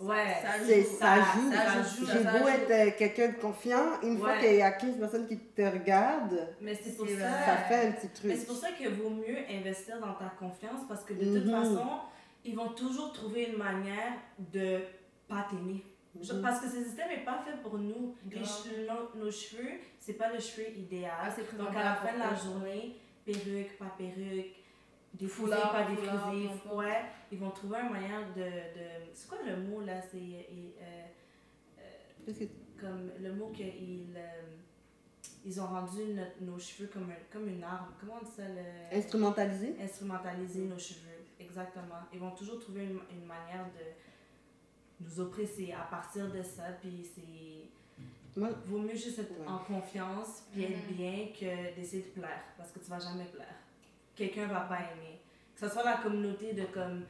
Ouais. 0.00 0.36
ça 0.42 0.52
c'est- 0.64 0.82
joue. 0.82 2.06
J'ai 2.06 2.24
beau 2.24 2.48
être 2.48 2.70
euh, 2.70 2.90
quelqu'un 2.98 3.28
de 3.28 3.34
confiant, 3.36 4.00
une 4.02 4.18
fois 4.18 4.38
qu'il 4.38 4.54
y 4.54 4.62
a 4.62 4.72
15 4.72 4.96
personnes 4.98 5.26
qui 5.28 5.38
te 5.38 5.62
regardent, 5.62 6.48
Mais 6.60 6.74
c'est 6.74 6.96
pour 6.96 7.06
ça... 7.06 7.44
ça 7.44 7.56
fait 7.68 7.88
un 7.88 7.92
petit 7.92 8.06
Mais 8.06 8.30
truc. 8.30 8.32
c'est 8.38 8.46
pour 8.46 8.56
ça 8.56 8.72
qu'il 8.72 8.88
vaut 8.90 9.10
mieux 9.10 9.36
investir 9.50 10.00
dans 10.00 10.14
ta 10.14 10.30
confiance 10.38 10.80
parce 10.88 11.04
que 11.04 11.12
de 11.14 11.38
toute 11.38 11.46
Mhm. 11.46 11.50
façon, 11.60 11.86
ils 12.44 12.56
vont 12.56 12.68
toujours 12.70 13.12
trouver 13.12 13.44
une 13.52 13.58
manière 13.58 14.14
de 14.38 14.80
pas 15.28 15.46
t'aimer. 15.50 15.84
Je- 16.20 16.32
Mhm. 16.32 16.42
Parce 16.42 16.60
que 16.60 16.68
ce 16.68 16.82
système 16.82 17.08
n'est 17.08 17.24
pas 17.24 17.40
fait 17.44 17.56
pour 17.62 17.78
nous. 17.78 18.16
Les 18.28 18.40
Grave. 18.40 18.48
che- 18.48 18.86
nos, 18.88 19.22
nos 19.24 19.30
cheveux, 19.30 19.74
c'est 20.00 20.14
pas 20.14 20.32
le 20.32 20.40
cheveu 20.40 20.66
idéal. 20.76 21.12
Ah, 21.22 21.28
Donc 21.58 21.76
à 21.76 21.84
la 21.84 21.94
fin 21.94 22.14
de 22.14 22.18
la 22.18 22.34
journée, 22.34 22.96
perruque, 23.24 23.78
pas 23.78 23.94
perruque, 23.96 24.56
défrisé, 25.14 25.50
pas 25.50 25.84
défrisé, 25.88 26.50
ouais, 26.74 27.02
ils 27.32 27.38
vont 27.38 27.50
trouver 27.50 27.78
un 27.78 27.88
moyen 27.88 28.20
de. 28.36 28.42
de 28.42 28.86
c'est 29.12 29.28
quoi 29.28 29.38
le 29.46 29.56
mot 29.56 29.80
là 29.82 30.00
C'est 30.00 30.16
euh, 30.18 31.06
euh, 31.78 32.46
comme 32.80 33.10
le 33.20 33.32
mot 33.34 33.48
qu'ils 33.48 34.14
euh, 34.16 34.56
ils 35.44 35.60
ont 35.60 35.66
rendu 35.66 36.04
notre- 36.14 36.40
nos 36.42 36.58
cheveux 36.58 36.88
comme, 36.92 37.10
un- 37.10 37.32
comme 37.32 37.48
une 37.48 37.62
arme. 37.64 37.92
Comment 37.98 38.18
on 38.20 38.24
dit 38.24 38.30
ça 38.36 38.42
le... 38.46 38.96
Instrumentalisé? 38.96 39.74
Instrumentaliser 39.82 40.60
nos 40.66 40.78
cheveux, 40.78 41.24
exactement. 41.38 42.00
Ils 42.12 42.20
vont 42.20 42.32
toujours 42.32 42.58
trouver 42.60 42.84
une, 42.84 43.00
une 43.10 43.24
manière 43.26 43.64
de 43.66 45.04
nous 45.06 45.18
oppresser 45.20 45.72
à 45.72 45.84
partir 45.90 46.30
de 46.30 46.42
ça, 46.42 46.64
puis 46.80 47.06
c'est... 47.14 48.38
Moi, 48.38 48.50
Vaut 48.66 48.78
mieux 48.78 48.94
juste 48.94 49.18
être 49.18 49.32
Ouais. 49.40 49.46
en 49.48 49.58
confiance, 49.60 50.44
puis 50.52 50.64
être 50.64 50.88
Mhm. 50.90 50.94
bien, 50.96 51.28
que 51.38 51.74
d'essayer 51.74 52.02
de 52.02 52.20
plaire, 52.20 52.42
parce 52.58 52.70
que 52.70 52.78
tu 52.78 52.90
vas 52.90 52.98
jamais 52.98 53.24
plaire. 53.24 53.56
Quelqu'un 54.20 54.46
va 54.48 54.60
pas 54.60 54.76
aimer. 54.76 55.18
Que 55.54 55.60
ce 55.66 55.68
soit 55.72 55.82
la 55.82 55.96
communauté 55.96 56.52
de 56.52 56.64
comme 56.66 57.04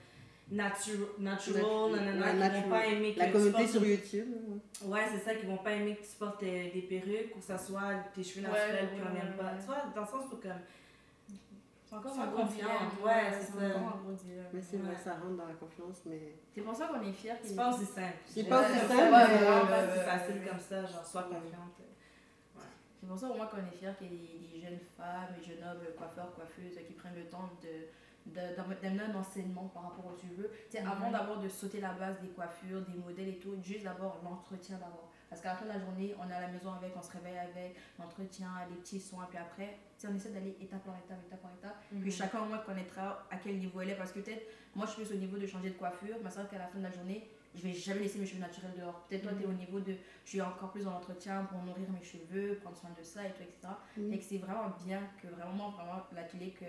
natu 0.51 0.93
natural, 1.19 1.63
Natu- 1.65 1.91
nanana, 1.93 2.27
ouais, 2.27 2.33
qui 2.33 2.39
natural. 2.39 2.63
vont 2.63 2.71
pas 2.71 2.87
aimer 2.87 3.15
que 3.15 3.19
la 3.19 3.27
tu 3.27 3.33
communauté 3.33 3.59
portes- 3.65 3.71
sur 3.73 3.85
YouTube. 3.85 4.29
là. 4.83 4.87
Ouais, 4.89 5.01
c'est 5.13 5.19
ça, 5.25 5.35
qui 5.35 5.47
vont 5.47 5.57
pas 5.59 5.73
aimer 5.73 5.97
que 5.97 6.03
tu 6.03 6.15
portes 6.19 6.43
euh, 6.45 6.73
des 6.73 6.83
perruques 6.83 7.35
ou 7.35 7.39
que 7.41 7.45
ça 7.45 7.59
soit 7.59 7.95
tes 8.15 8.23
cheveux 8.23 8.43
naturels, 8.43 8.85
ouais, 8.85 8.91
puis 8.95 9.01
on 9.09 9.13
n'aime 9.15 9.37
pas. 9.37 9.45
ouais. 9.45 9.59
Tu 9.61 9.67
vois, 9.67 9.83
dans 9.95 10.01
le 10.03 10.07
sens 10.07 10.25
où 10.33 10.37
comme. 10.37 10.53
C'est 11.85 11.97
encore 11.97 12.15
confiante, 12.15 12.51
dilemme. 12.55 13.05
ouais, 13.05 13.31
c'est 13.33 13.47
ça. 13.47 13.59
Mais 14.53 14.63
c'est 14.63 14.77
vrai, 14.77 14.91
Ouais. 14.91 14.97
ça 15.03 15.15
rentre 15.15 15.37
dans 15.37 15.47
la 15.49 15.55
confiance, 15.55 16.03
mais... 16.07 16.35
C'est 16.55 16.61
pour 16.61 16.77
ça 16.77 16.87
qu'on 16.87 17.03
est 17.03 17.13
fiers. 17.13 17.33
C'est 17.43 17.57
pas 17.57 17.75
aussi 17.75 17.85
simple. 17.85 18.15
C'est 18.27 18.45
pas 18.49 18.61
aussi 18.61 18.71
c'est 18.75 18.87
simple, 18.95 19.11
mais, 19.11 19.47
euh, 19.47 20.05
facile 20.05 20.41
comme 20.49 20.61
ça, 20.61 20.87
genre, 20.87 21.05
sois 21.05 21.23
ouais. 21.23 21.35
confiante. 21.35 21.75
C'est 23.01 23.07
pour 23.07 23.18
ça 23.18 23.28
au 23.28 23.34
moins 23.34 23.46
qu'on 23.46 23.57
est 23.59 23.70
fiers 23.76 23.92
qu'il 23.98 24.12
y 24.12 24.14
ait 24.14 24.18
des, 24.18 24.46
des 24.48 24.61
jeunes 24.61 24.78
femmes 24.96 25.34
et 25.40 25.42
jeunes 25.42 25.64
hommes, 25.66 25.80
coiffeurs, 25.96 26.34
coiffeuses, 26.34 26.76
qui 26.86 26.92
prennent 26.92 27.16
le 27.16 27.24
temps 27.28 27.48
de 27.62 27.86
de- 28.26 28.55
d'am- 28.55 28.74
d'amener 28.82 29.01
un 29.05 29.14
enseignement 29.14 29.68
par 29.68 29.84
rapport 29.84 30.05
aux 30.12 30.14
cheveux. 30.16 30.51
Tu 30.70 30.76
sais, 30.76 30.82
Mhm. 30.82 30.90
Avant 30.90 31.11
d'abord 31.11 31.38
de 31.40 31.48
sauter 31.48 31.80
la 31.80 31.94
base 31.94 32.20
des 32.20 32.28
coiffures, 32.28 32.82
des 32.82 32.92
modèles 32.92 33.28
et 33.28 33.38
tout, 33.38 33.57
juste 33.62 33.82
d'abord 33.84 34.20
l'entretien 34.22 34.76
d'abord. 34.76 35.09
Parce 35.30 35.40
qu'à 35.40 35.48
la 35.53 35.55
fin 35.57 35.64
de 35.64 35.70
la 35.70 35.78
journée, 35.80 36.14
on 36.20 36.28
est 36.28 36.34
à 36.34 36.40
la 36.42 36.48
maison 36.48 36.70
avec, 36.74 36.92
on 36.94 37.01
se 37.03 37.11
réveille 37.12 37.38
avec, 37.38 37.76
l'entretien, 37.98 38.51
les 38.68 38.76
petits 38.76 39.01
soins, 39.01 39.26
puis 39.30 39.38
après, 39.38 39.78
on 40.07 40.14
essaie 40.14 40.30
d'aller 40.32 40.55
étape 40.61 40.84
par 40.84 40.96
étape, 40.98 41.18
étape 41.26 41.40
par 41.40 41.51
étape. 41.59 41.76
Mhm. 41.92 42.03
Puis 42.03 42.11
chacun 42.12 42.42
au 42.42 42.44
moins 42.44 42.59
connaîtra 42.59 43.26
à 43.30 43.36
quel 43.38 43.59
niveau 43.59 43.80
elle 43.80 43.90
est. 43.90 43.96
Parce 43.96 44.12
que 44.12 44.20
peut-être, 44.20 44.46
moi 44.74 44.84
je 44.84 44.92
suis 44.92 45.03
plus 45.05 45.14
au 45.14 45.18
niveau 45.18 45.38
de 45.38 45.46
changer 45.46 45.70
de 45.70 45.78
coiffure, 45.78 46.16
mais 46.22 46.28
c'est 46.28 46.40
vrai 46.40 46.48
qu'à 46.51 46.59
la 46.59 46.66
fin 46.68 46.78
de 46.78 46.84
la 46.84 46.90
journée, 46.92 47.26
je 47.55 47.62
vais 47.62 47.72
jamais 47.72 48.01
laisser 48.01 48.18
mes 48.18 48.26
cheveux 48.26 48.40
naturels 48.40 48.72
dehors. 48.78 49.05
Peut-être 49.09 49.22
toi, 49.22 49.32
tu 49.36 49.42
es 49.42 49.46
au 49.46 49.53
niveau 49.53 49.80
de. 49.80 49.94
Je 50.24 50.30
suis 50.30 50.40
encore 50.40 50.70
plus 50.70 50.84
dans 50.84 50.92
l'entretien 50.92 51.44
pour 51.51 51.61
nourrir 51.62 51.88
mes 51.90 52.03
cheveux, 52.05 52.55
prendre 52.62 52.76
soin 52.76 52.90
de 52.98 53.03
ça 53.03 53.24
et 53.24 53.30
tout, 53.32 53.42
etc. 53.42 53.68
Mhm. 53.96 54.12
Et 54.12 54.18
que 54.18 54.24
c'est 54.24 54.38
vraiment 54.38 54.70
bien 54.86 55.01
que 55.20 55.26
vraiment, 55.28 55.70
vraiment, 55.70 56.03
l'atelier 56.14 56.53
que, 56.59 56.64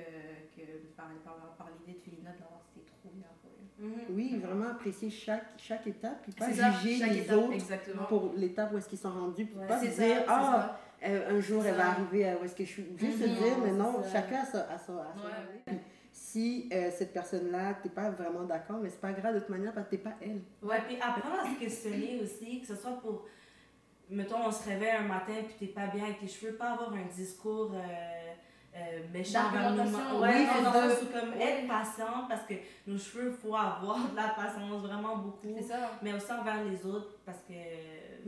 que 0.60 0.66
par, 0.98 1.08
par, 1.24 1.36
par 1.58 1.68
l'idée 1.80 2.00
de 2.00 2.04
Félina 2.04 2.32
de 2.32 2.40
l'avoir, 2.40 2.62
c'était 2.74 2.86
trop 2.88 3.10
bien 3.14 3.28
pour 3.42 3.52
eux. 3.52 3.86
Mhm. 4.10 4.16
Oui, 4.16 4.40
vraiment 4.44 4.70
apprécier 4.72 5.10
chaque, 5.12 5.46
chaque 5.58 5.86
étape, 5.86 6.24
puis 6.24 6.32
pas 6.32 6.52
ça, 6.52 6.72
juger 6.72 7.06
les 7.06 7.20
étape, 7.20 7.38
autres 7.38 7.54
exactement. 7.54 8.04
pour 8.06 8.34
l'étape 8.36 8.74
où 8.74 8.78
est-ce 8.78 8.90
qu'ils 8.90 8.98
sont 9.00 9.12
rendus, 9.12 9.46
puis 9.46 9.58
Ouais, 9.58 9.68
pas 9.68 9.80
se 9.80 9.86
dire, 9.86 10.24
ah, 10.28 10.80
euh, 11.04 11.38
un 11.38 11.40
jour 11.40 11.64
elle 11.66 11.76
va 11.76 11.90
arriver 11.92 12.28
à 12.30 12.38
où 12.38 12.44
est-ce 12.44 12.56
que 12.56 12.64
je 12.66 12.70
suis. 12.70 12.86
Juste 12.98 13.20
se 13.20 13.28
Mhm. 13.28 13.36
dire, 13.36 13.58
mais 13.64 13.72
non, 13.72 14.02
ça. 14.04 14.10
chacun 14.14 14.42
a 14.42 14.46
sa, 14.46 14.62
a 14.64 14.66
sa, 14.66 14.74
a 14.74 14.80
son 14.80 14.94
Ouais. 14.94 15.80
Si 16.32 16.70
euh, 16.72 16.90
cette 16.98 17.12
personne-là, 17.12 17.74
t'es 17.84 17.90
pas 17.90 18.10
vraiment 18.10 18.44
d'accord, 18.44 18.78
mais 18.82 18.90
c'est 18.90 19.02
pas 19.02 19.12
grave 19.12 19.34
de 19.36 19.40
toute 19.40 19.50
manière 19.50 19.74
parce 19.74 19.88
que 19.88 19.92
t'es 19.92 20.02
pas 20.02 20.14
elle. 20.22 20.42
Ouais, 20.62 20.80
puis 20.88 20.96
apprendre 21.02 21.42
à 21.44 21.54
se 21.54 21.60
questionner 21.60 22.22
aussi, 22.24 22.62
que 22.62 22.68
ce 22.68 22.76
soit 22.76 22.92
pour. 23.02 23.26
Mettons, 24.10 24.38
on 24.48 24.52
se 24.52 24.64
réveille 24.70 24.92
un 24.92 25.08
matin 25.08 25.34
puis 25.46 25.56
t'es 25.68 25.74
pas 25.74 25.88
bien 25.88 26.06
avec 26.06 26.20
tes 26.20 26.28
cheveux, 26.28 26.54
pas 26.54 26.72
avoir 26.72 26.94
un 26.94 27.06
discours 27.14 27.72
euh, 27.74 27.80
euh, 28.78 29.00
méchant 29.12 29.52
vers 29.52 29.72
nous. 29.72 29.82
Ouais, 30.22 30.30
oui, 30.36 30.64
non, 30.64 30.70
où 30.70 31.06
comme 31.20 31.34
Ouais. 31.34 31.44
être 31.64 31.68
patient 31.68 32.26
parce 32.30 32.44
que 32.44 32.54
nos 32.88 32.98
cheveux, 32.98 33.32
faut 33.32 33.56
avoir 33.56 34.10
de 34.10 34.16
la 34.16 34.30
patience 34.30 34.82
vraiment 34.84 35.18
beaucoup. 35.18 35.54
C'est 35.58 35.64
ça. 35.64 35.92
Mais 36.02 36.14
aussi 36.14 36.32
envers 36.32 36.64
les 36.64 36.86
autres 36.86 37.18
parce 37.26 37.40
que, 37.40 37.54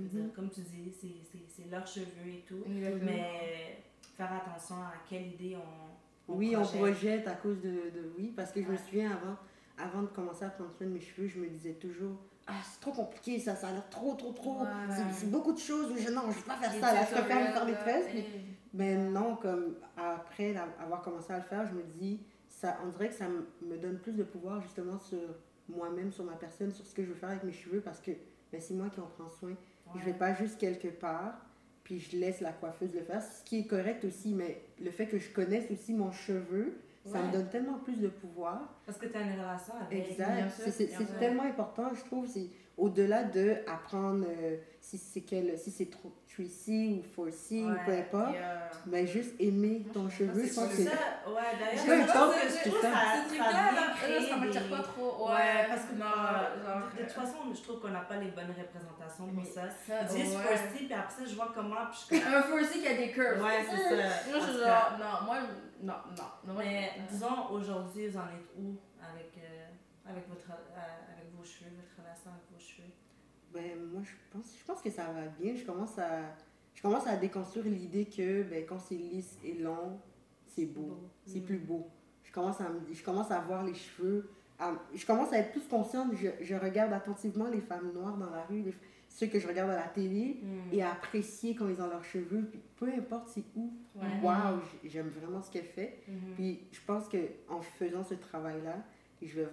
Mhm. 0.02 0.08
dire, 0.10 0.34
comme 0.36 0.50
tu 0.50 0.60
dis, 0.62 0.92
c'est- 1.00 1.24
c'est 1.32 1.44
c'est 1.64 1.70
leurs 1.72 1.88
cheveux 1.88 2.28
et 2.28 2.44
tout. 2.48 2.64
Mais 2.68 3.78
faire 4.18 4.32
attention 4.34 4.76
à 4.76 4.94
quelle 5.10 5.28
idée 5.28 5.56
on, 5.56 5.94
on 6.28 6.36
oui, 6.36 6.54
projette. 6.54 6.72
on 6.76 6.78
projette 6.78 7.28
à 7.28 7.34
cause 7.36 7.60
de, 7.62 7.70
de 7.70 8.12
oui, 8.18 8.34
parce 8.36 8.52
que 8.52 8.62
je 8.62 8.68
me 8.68 8.72
Ouais. 8.72 8.78
souviens 8.78 9.12
avant, 9.12 9.36
avant 9.78 10.02
de 10.04 10.08
commencer 10.08 10.46
à 10.46 10.50
prendre 10.50 10.72
soin 10.74 10.88
de 10.88 10.92
mes 10.92 11.00
cheveux, 11.00 11.28
je 11.28 11.40
me 11.40 11.48
disais 11.48 11.74
toujours, 11.74 12.18
ah, 12.48 12.54
c'est 12.64 12.80
trop 12.80 12.92
compliqué 12.92 13.40
ça, 13.40 13.56
ça 13.56 13.68
a 13.68 13.72
l'air 13.72 13.90
trop, 13.90 14.16
trop, 14.16 14.32
trop. 14.32 14.62
Ouais. 14.62 14.68
C'est- 15.14 15.30
beaucoup 15.30 15.54
de 15.54 15.60
choses 15.60 15.92
où 15.92 15.98
je, 15.98 16.10
non, 16.12 16.24
je 16.30 16.36
vais 16.38 16.46
pas 16.46 16.56
faire 16.58 16.74
ça, 16.74 16.94
là, 16.94 17.06
je 17.06 17.12
préfère 17.16 17.40
me 17.48 17.54
faire 17.54 17.66
des 17.66 17.74
tresses. 17.74 18.24
Mais 18.74 18.96
non, 18.98 19.36
comme 19.36 19.76
après 19.98 20.54
la- 20.54 20.68
avoir 20.82 21.02
commencé 21.02 21.32
à 21.32 21.38
le 21.38 21.44
faire, 21.44 21.66
je 21.68 21.74
me 21.74 21.84
dis, 21.84 22.20
ça, 22.48 22.78
on 22.86 22.90
dirait 22.90 23.10
que 23.10 23.16
ça 23.16 23.28
me- 23.28 23.78
donne 23.78 24.00
plus 24.00 24.14
de 24.14 24.24
pouvoir 24.24 24.62
justement 24.62 24.98
sur 25.00 25.20
moi-même 25.70 26.12
sur 26.12 26.24
ma 26.26 26.34
personne, 26.34 26.72
sur 26.72 26.86
ce 26.86 26.94
que 26.94 27.04
je 27.04 27.10
veux 27.10 27.16
faire 27.16 27.30
avec 27.30 27.44
mes 27.44 27.52
cheveux 27.54 27.80
parce 27.82 28.00
que 28.02 28.12
ben, 28.52 28.60
c'est 28.62 28.74
moi 28.74 28.90
qui 28.90 29.00
en 29.00 29.08
prends 29.18 29.30
soin. 29.30 29.54
Je 29.94 30.00
Je 30.00 30.06
vais 30.06 30.14
pas 30.14 30.34
juste 30.34 30.58
quelque 30.60 30.88
part, 30.88 31.36
puis 31.94 32.00
je 32.12 32.18
laisse 32.18 32.42
la 32.42 32.52
coiffeuse 32.52 32.94
le 32.94 33.02
faire, 33.02 33.22
ce 33.22 33.44
qui 33.44 33.60
est 33.60 33.66
correct 33.66 34.04
aussi, 34.06 34.34
mais 34.34 34.62
le 34.82 34.92
fait 34.92 35.06
que 35.06 35.18
je 35.20 35.30
connaisse 35.30 35.70
aussi 35.72 35.94
mon 35.94 36.12
cheveu, 36.12 36.74
ça 37.06 37.22
me 37.22 37.32
donne 37.32 37.50
tellement 37.50 37.80
plus 37.80 38.00
de 38.00 38.08
pouvoir. 38.08 38.80
Parce 38.86 38.98
que 38.98 39.08
tu 39.08 39.18
as 39.18 39.22
une 39.22 39.34
relation 39.34 39.74
avec 39.86 40.10
Exact. 40.10 40.52
C'est 40.72 41.20
tellement 41.20 41.44
important, 41.44 41.94
je 41.94 42.04
trouve. 42.06 42.28
C'est 42.28 42.48
au-delà 42.78 43.24
de 43.24 43.58
apprendre 43.68 44.26
euh, 44.28 44.58
si 44.84 44.98
c'est 44.98 45.22
quel 45.22 45.58
si 45.58 45.72
c'est 45.72 45.90
trop 45.90 46.12
3C 46.30 47.02
ou 47.16 47.24
4C 47.24 47.64
ou 47.64 47.86
peu 47.86 47.94
importe 47.94 48.36
mais 48.86 49.08
juste 49.08 49.34
aimer 49.40 49.82
ton 49.94 50.10
cheveu 50.10 50.46
je 50.46 50.54
pense 50.54 50.70
que 50.70 50.84
ça. 50.84 50.92
Ouais 51.26 51.56
d'ailleurs 51.58 51.86
peu 51.86 52.02
importe 52.02 52.36
ce 52.50 52.70
que 52.70 52.82
ça 52.82 54.38
m'attire 54.38 54.70
pas 54.70 54.84
trop 54.84 55.30
ouais 55.30 55.68
parce 55.70 55.84
que 55.86 55.94
de, 55.94 57.02
toute 57.02 57.12
façon 57.12 57.38
je 57.56 57.62
trouve 57.62 57.80
qu'on 57.80 57.90
n'a 57.92 58.02
pas 58.02 58.18
les 58.18 58.32
bonnes 58.32 58.52
représentations 58.52 59.28
pour 59.28 59.46
ça, 59.46 59.70
ça 59.88 60.04
10 60.04 60.18
4C 60.18 60.76
puis 60.76 60.94
après 60.94 61.16
ça 61.16 61.26
je 61.26 61.36
vois 61.36 61.52
comment 61.56 61.88
puis 62.10 62.22
un 62.22 62.42
4C 62.42 62.82
qui 62.82 62.88
a 62.88 62.98
des 62.98 63.12
curves. 63.12 63.42
Ouais 63.42 63.66
c'est 63.70 63.78
ça. 63.78 64.30
Moi 64.30 64.40
je 64.46 64.60
genre 64.60 64.98
non 65.00 65.26
moi 65.26 65.38
non 65.82 65.94
non 66.46 66.54
mais 66.58 66.92
disons 67.10 67.50
aujourd'hui 67.52 68.10
vous 68.10 68.18
en 68.18 68.28
êtes 68.28 68.52
où 68.60 68.76
avec 69.02 69.32
euh, 69.38 70.10
avec 70.10 70.28
votre 70.28 70.52
euh, 70.52 71.16
avec 71.16 71.32
vos 71.34 71.44
cheveux 71.46 71.72
votre 71.72 71.96
relation 71.98 72.32
avec 72.32 72.52
vos 72.52 72.60
cheveux 72.60 72.92
ben, 73.54 73.80
moi, 73.92 74.02
je 74.04 74.12
pense, 74.32 74.46
je 74.60 74.66
pense 74.66 74.82
que 74.82 74.90
ça 74.90 75.04
va 75.12 75.28
bien. 75.40 75.56
Je 75.56 75.64
commence 75.64 75.98
à, 75.98 76.36
je 76.74 76.82
commence 76.82 77.08
à 77.08 77.16
déconstruire 77.18 77.66
l'idée 77.66 78.06
que 78.06 78.44
ben, 78.44 78.66
quand 78.68 78.80
c'est 78.80 78.96
lisse 78.96 79.38
et 79.44 79.54
long, 79.54 80.00
c'est 80.46 80.66
beau. 80.66 81.00
C'est 81.26 81.42
plus 81.42 81.58
beau. 81.58 81.88
Je 82.24 82.32
commence, 82.32 82.60
à 82.62 82.70
me, 82.70 82.80
je 82.92 83.04
commence 83.04 83.32
à 83.32 83.40
voir 83.42 83.64
les 83.64 83.76
cheveux. 83.76 84.30
je 84.94 85.06
commence 85.06 85.32
à 85.34 85.40
être 85.40 85.52
plus 85.52 85.68
consciente. 85.68 86.14
Je, 86.16 86.30
je, 86.44 86.56
regarde 86.56 86.94
attentivement 86.94 87.48
les 87.50 87.62
femmes 87.62 87.92
noires 87.94 88.18
dans 88.18 88.30
la 88.30 88.44
rue, 88.44 88.74
ceux 89.08 89.28
que 89.28 89.40
je 89.40 89.48
regarde 89.48 89.70
à 89.70 89.76
la 89.76 89.88
télé, 89.88 90.42
mm. 90.42 90.74
et 90.74 90.82
à 90.82 90.92
apprécier 90.92 91.56
quand 91.56 91.68
ils 91.68 91.82
ont 91.82 91.88
leurs 91.88 92.04
cheveux. 92.04 92.50
peu 92.78 92.88
importe 92.88 93.30
c'est 93.30 93.44
où. 93.56 93.72
Waouh, 94.24 94.60
j'aime 94.84 95.10
vraiment 95.10 95.42
ce 95.42 95.52
qu'elle 95.52 95.66
fait. 95.66 96.04
Mm-hmm. 96.10 96.34
Puis 96.36 96.60
je 96.72 96.80
pense 96.86 97.08
qu'en 97.08 97.62
faisant 97.62 98.04
ce 98.04 98.16
travail-là, 98.16 98.78
je 99.22 99.42
vais 99.42 99.48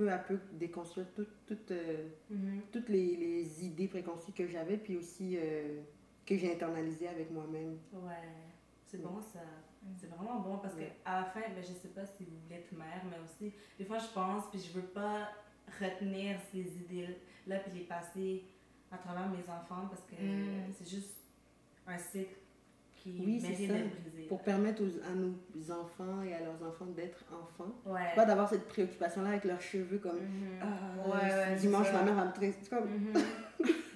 peu 0.00 0.10
à 0.10 0.16
peu 0.16 0.38
déconstruire 0.54 1.06
euh, 1.18 2.08
mm-hmm. 2.32 2.60
toutes 2.72 2.88
les, 2.88 3.16
les, 3.16 3.66
idées 3.66 3.86
préconçues 3.86 4.32
que 4.32 4.46
j'avais, 4.46 4.78
puis 4.78 4.96
aussi 4.96 5.36
euh, 5.36 5.82
que 6.24 6.38
j'ai 6.38 6.54
internalisées 6.54 7.06
avec 7.08 7.30
moi-même. 7.30 7.76
Ouais, 7.92 8.32
c'est 8.86 9.02
bon 9.02 9.20
ça. 9.20 9.40
C'est 9.98 10.06
vraiment 10.06 10.40
bon 10.40 10.56
parce 10.56 10.74
que 10.74 10.80
qu'à 10.80 11.20
la 11.20 11.24
fin, 11.24 11.40
ben, 11.40 11.62
je 11.62 11.74
sais 11.74 11.88
pas 11.88 12.06
si 12.06 12.24
vous 12.24 12.38
voulez 12.44 12.60
être 12.60 12.72
mère, 12.72 13.02
mais 13.10 13.18
aussi, 13.22 13.52
des 13.78 13.84
fois 13.84 13.98
je 13.98 14.08
pense, 14.14 14.44
puis 14.50 14.58
je 14.58 14.72
veux 14.72 14.86
pas 14.86 15.28
retenir 15.78 16.38
ces 16.50 16.78
idées-là, 16.78 17.58
puis 17.58 17.80
les 17.80 17.84
passer 17.84 18.44
à 18.90 18.96
travers 18.96 19.28
mes 19.28 19.42
enfants 19.50 19.86
parce 19.88 20.02
que 20.02 20.14
mm. 20.14 20.72
c'est 20.78 20.88
juste 20.88 21.14
un 21.86 21.98
cycle 21.98 22.39
oui, 23.06 23.40
c'est 23.40 23.66
ça. 23.66 23.74
Pour 24.28 24.42
permettre 24.42 24.82
à 24.82 25.14
nos 25.14 25.72
enfants 25.72 26.22
et 26.22 26.34
à 26.34 26.40
leurs 26.40 26.68
enfants 26.68 26.86
d'être 26.96 27.24
enfants. 27.32 27.72
Pas 28.14 28.24
d'avoir 28.24 28.48
cette 28.48 28.68
préoccupation-là 28.68 29.30
avec 29.30 29.44
leurs 29.44 29.60
cheveux 29.60 29.98
comme 29.98 30.18
mm-hmm. 30.18 31.12
ah, 31.12 31.54
dimanche, 31.56 31.92
ma 31.92 32.02
mère 32.02 32.14
va 32.14 32.26
me 32.26 32.32
traiter. 32.32 32.58
Comme... 32.68 32.86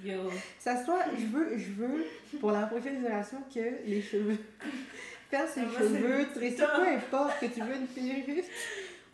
Mm-hmm. 0.05 0.31
ça 0.59 0.85
soit, 0.85 1.05
je 1.17 1.27
veux, 1.27 1.57
je 1.57 1.71
veux 1.73 2.05
pour 2.41 2.51
la 2.51 2.67
prochaine 2.67 2.97
génération 2.97 3.39
que 3.53 3.87
les 3.87 4.03
cheveux. 4.03 4.39
faire 5.31 5.49
ses 5.49 5.61
ah, 5.61 5.79
cheveux, 5.79 6.27
traiter, 6.35 6.57
peu 6.57 6.89
importe 6.89 7.41
que 7.41 7.47
tu 7.47 7.61
veux 7.61 7.77
une 7.77 7.87
perruque 7.87 8.45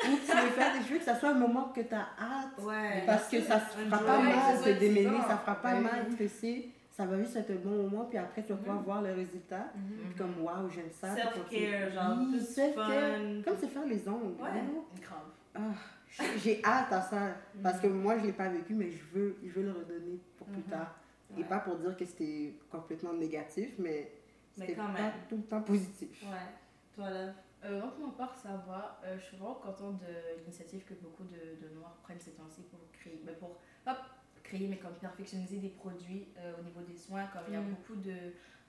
ou 0.03 0.17
que 0.17 0.31
tu 0.31 0.37
veux 0.37 0.51
faire 0.51 0.73
des 0.73 0.87
cheveux, 0.87 0.99
que 0.99 1.05
ça 1.05 1.19
soit 1.19 1.31
un 1.31 1.39
moment 1.39 1.73
que 1.75 1.81
tu 1.81 1.95
as 1.95 2.09
hâte. 2.19 3.07
parce 3.07 3.29
que 3.29 3.41
ça 3.43 3.57
ne 3.57 3.85
fera 3.85 3.99
pas 3.99 4.19
mal 4.21 4.65
de 4.65 4.73
démêler, 4.79 5.19
ça 5.29 5.37
fera 5.37 5.55
pas 5.57 5.75
mal 5.75 6.11
de 6.11 6.17
tresser 6.17 6.71
ça 7.01 7.07
va 7.07 7.19
juste 7.19 7.35
être 7.35 7.51
un 7.51 7.55
bon 7.55 7.83
moment, 7.85 8.05
puis 8.05 8.19
après, 8.19 8.43
tu 8.43 8.53
vas 8.53 8.59
pouvoir 8.59 8.79
mm-hmm. 8.79 8.85
voir 8.85 9.03
le 9.03 9.13
résultat. 9.15 9.73
Mm-hmm. 9.75 10.05
Puis 10.05 10.15
comme, 10.19 10.43
waouh, 10.43 10.69
j'aime 10.69 10.91
ça. 10.91 11.15
Self-care, 11.15 11.91
genre, 11.93 12.19
fun. 12.75 13.43
Comme 13.43 13.57
c'est 13.59 13.69
faire 13.69 13.87
les 13.87 14.07
ongles. 14.07 14.39
Ouais, 14.39 15.01
grave. 15.01 15.31
Ah, 15.55 15.73
j'ai 16.37 16.63
hâte 16.63 16.93
à 16.93 17.01
ça, 17.01 17.37
parce 17.63 17.81
que 17.81 17.87
moi, 17.87 18.19
je 18.19 18.23
ne 18.23 18.27
l'ai 18.27 18.33
pas 18.35 18.51
vécu, 18.51 18.75
mais 18.75 18.91
je 18.91 19.03
veux, 19.15 19.39
je 19.43 19.51
veux 19.51 19.63
le 19.63 19.73
redonner 19.73 20.21
pour 20.37 20.47
plus 20.49 20.63
tard. 20.63 20.95
Et 21.39 21.45
pas 21.45 21.61
pour 21.61 21.77
dire 21.77 21.97
que 21.97 22.05
c'était 22.05 22.55
complètement 22.71 23.15
négatif, 23.15 23.71
mais 23.79 24.13
c'était 24.53 24.75
pas 24.75 24.91
tout 25.27 25.37
le 25.37 25.45
temps 25.45 25.63
positif. 25.63 26.23
Ouais. 26.25 26.37
Toi, 26.95 27.09
là 27.09 27.33
euh, 27.65 27.81
donc, 27.81 27.93
ma 27.99 28.09
part, 28.13 28.35
ça 28.35 28.63
va. 28.67 28.99
Euh, 29.05 29.19
je 29.19 29.25
suis 29.25 29.37
vraiment 29.37 29.55
contente 29.55 29.99
de 30.01 30.39
l'initiative 30.39 30.83
que 30.85 30.95
beaucoup 30.95 31.25
de, 31.25 31.67
de 31.67 31.75
Noirs 31.75 31.97
prennent 32.03 32.21
ces 32.21 32.31
temps-ci 32.31 32.63
pour 32.63 32.81
créer, 32.93 33.21
mais 33.25 33.33
pour, 33.33 33.57
hop, 33.87 33.97
créer, 34.51 34.67
mais 34.69 34.77
comme 34.77 34.95
perfectionner 34.95 35.47
des 35.47 35.69
produits 35.69 36.29
euh, 36.39 36.53
au 36.59 36.65
niveau 36.65 36.81
des 36.81 36.97
soins, 36.97 37.27
comme 37.33 37.43
il 37.49 37.55
y 37.55 37.57
a 37.57 37.61
mm. 37.61 37.71
beaucoup 37.71 37.97
de. 37.97 38.15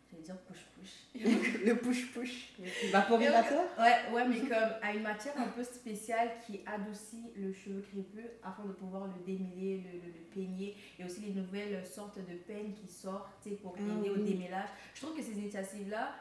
J'allais 0.09 0.23
dire 0.23 0.37
push-push. 0.39 1.15
le 1.65 1.73
push-push. 1.75 2.53
Vaporisateur? 2.91 3.63
Ouais, 3.79 4.13
ouais, 4.13 4.27
mais 4.27 4.41
comme 4.41 4.73
à 4.81 4.93
une 4.93 5.03
matière 5.03 5.37
un 5.37 5.47
peu 5.47 5.63
spéciale 5.63 6.31
qui 6.45 6.59
adoucit 6.65 7.31
le 7.37 7.53
cheveu 7.53 7.79
crépus 7.79 8.25
afin 8.43 8.65
de 8.65 8.73
pouvoir 8.73 9.07
le 9.07 9.13
démêler, 9.25 9.77
le, 9.77 10.07
le, 10.07 10.13
peigner 10.33 10.75
et 10.99 11.05
aussi 11.05 11.21
les 11.21 11.31
nouvelles 11.31 11.85
sortes 11.85 12.19
de 12.19 12.35
peines 12.35 12.73
qui 12.73 12.87
sortent 12.91 13.47
pour 13.61 13.73
ah 13.77 13.99
aider 13.99 14.09
au 14.09 14.17
démêlage. 14.17 14.67
Je 14.93 15.01
trouve 15.01 15.15
que 15.15 15.23
ces 15.23 15.39
initiatives-là 15.39 16.13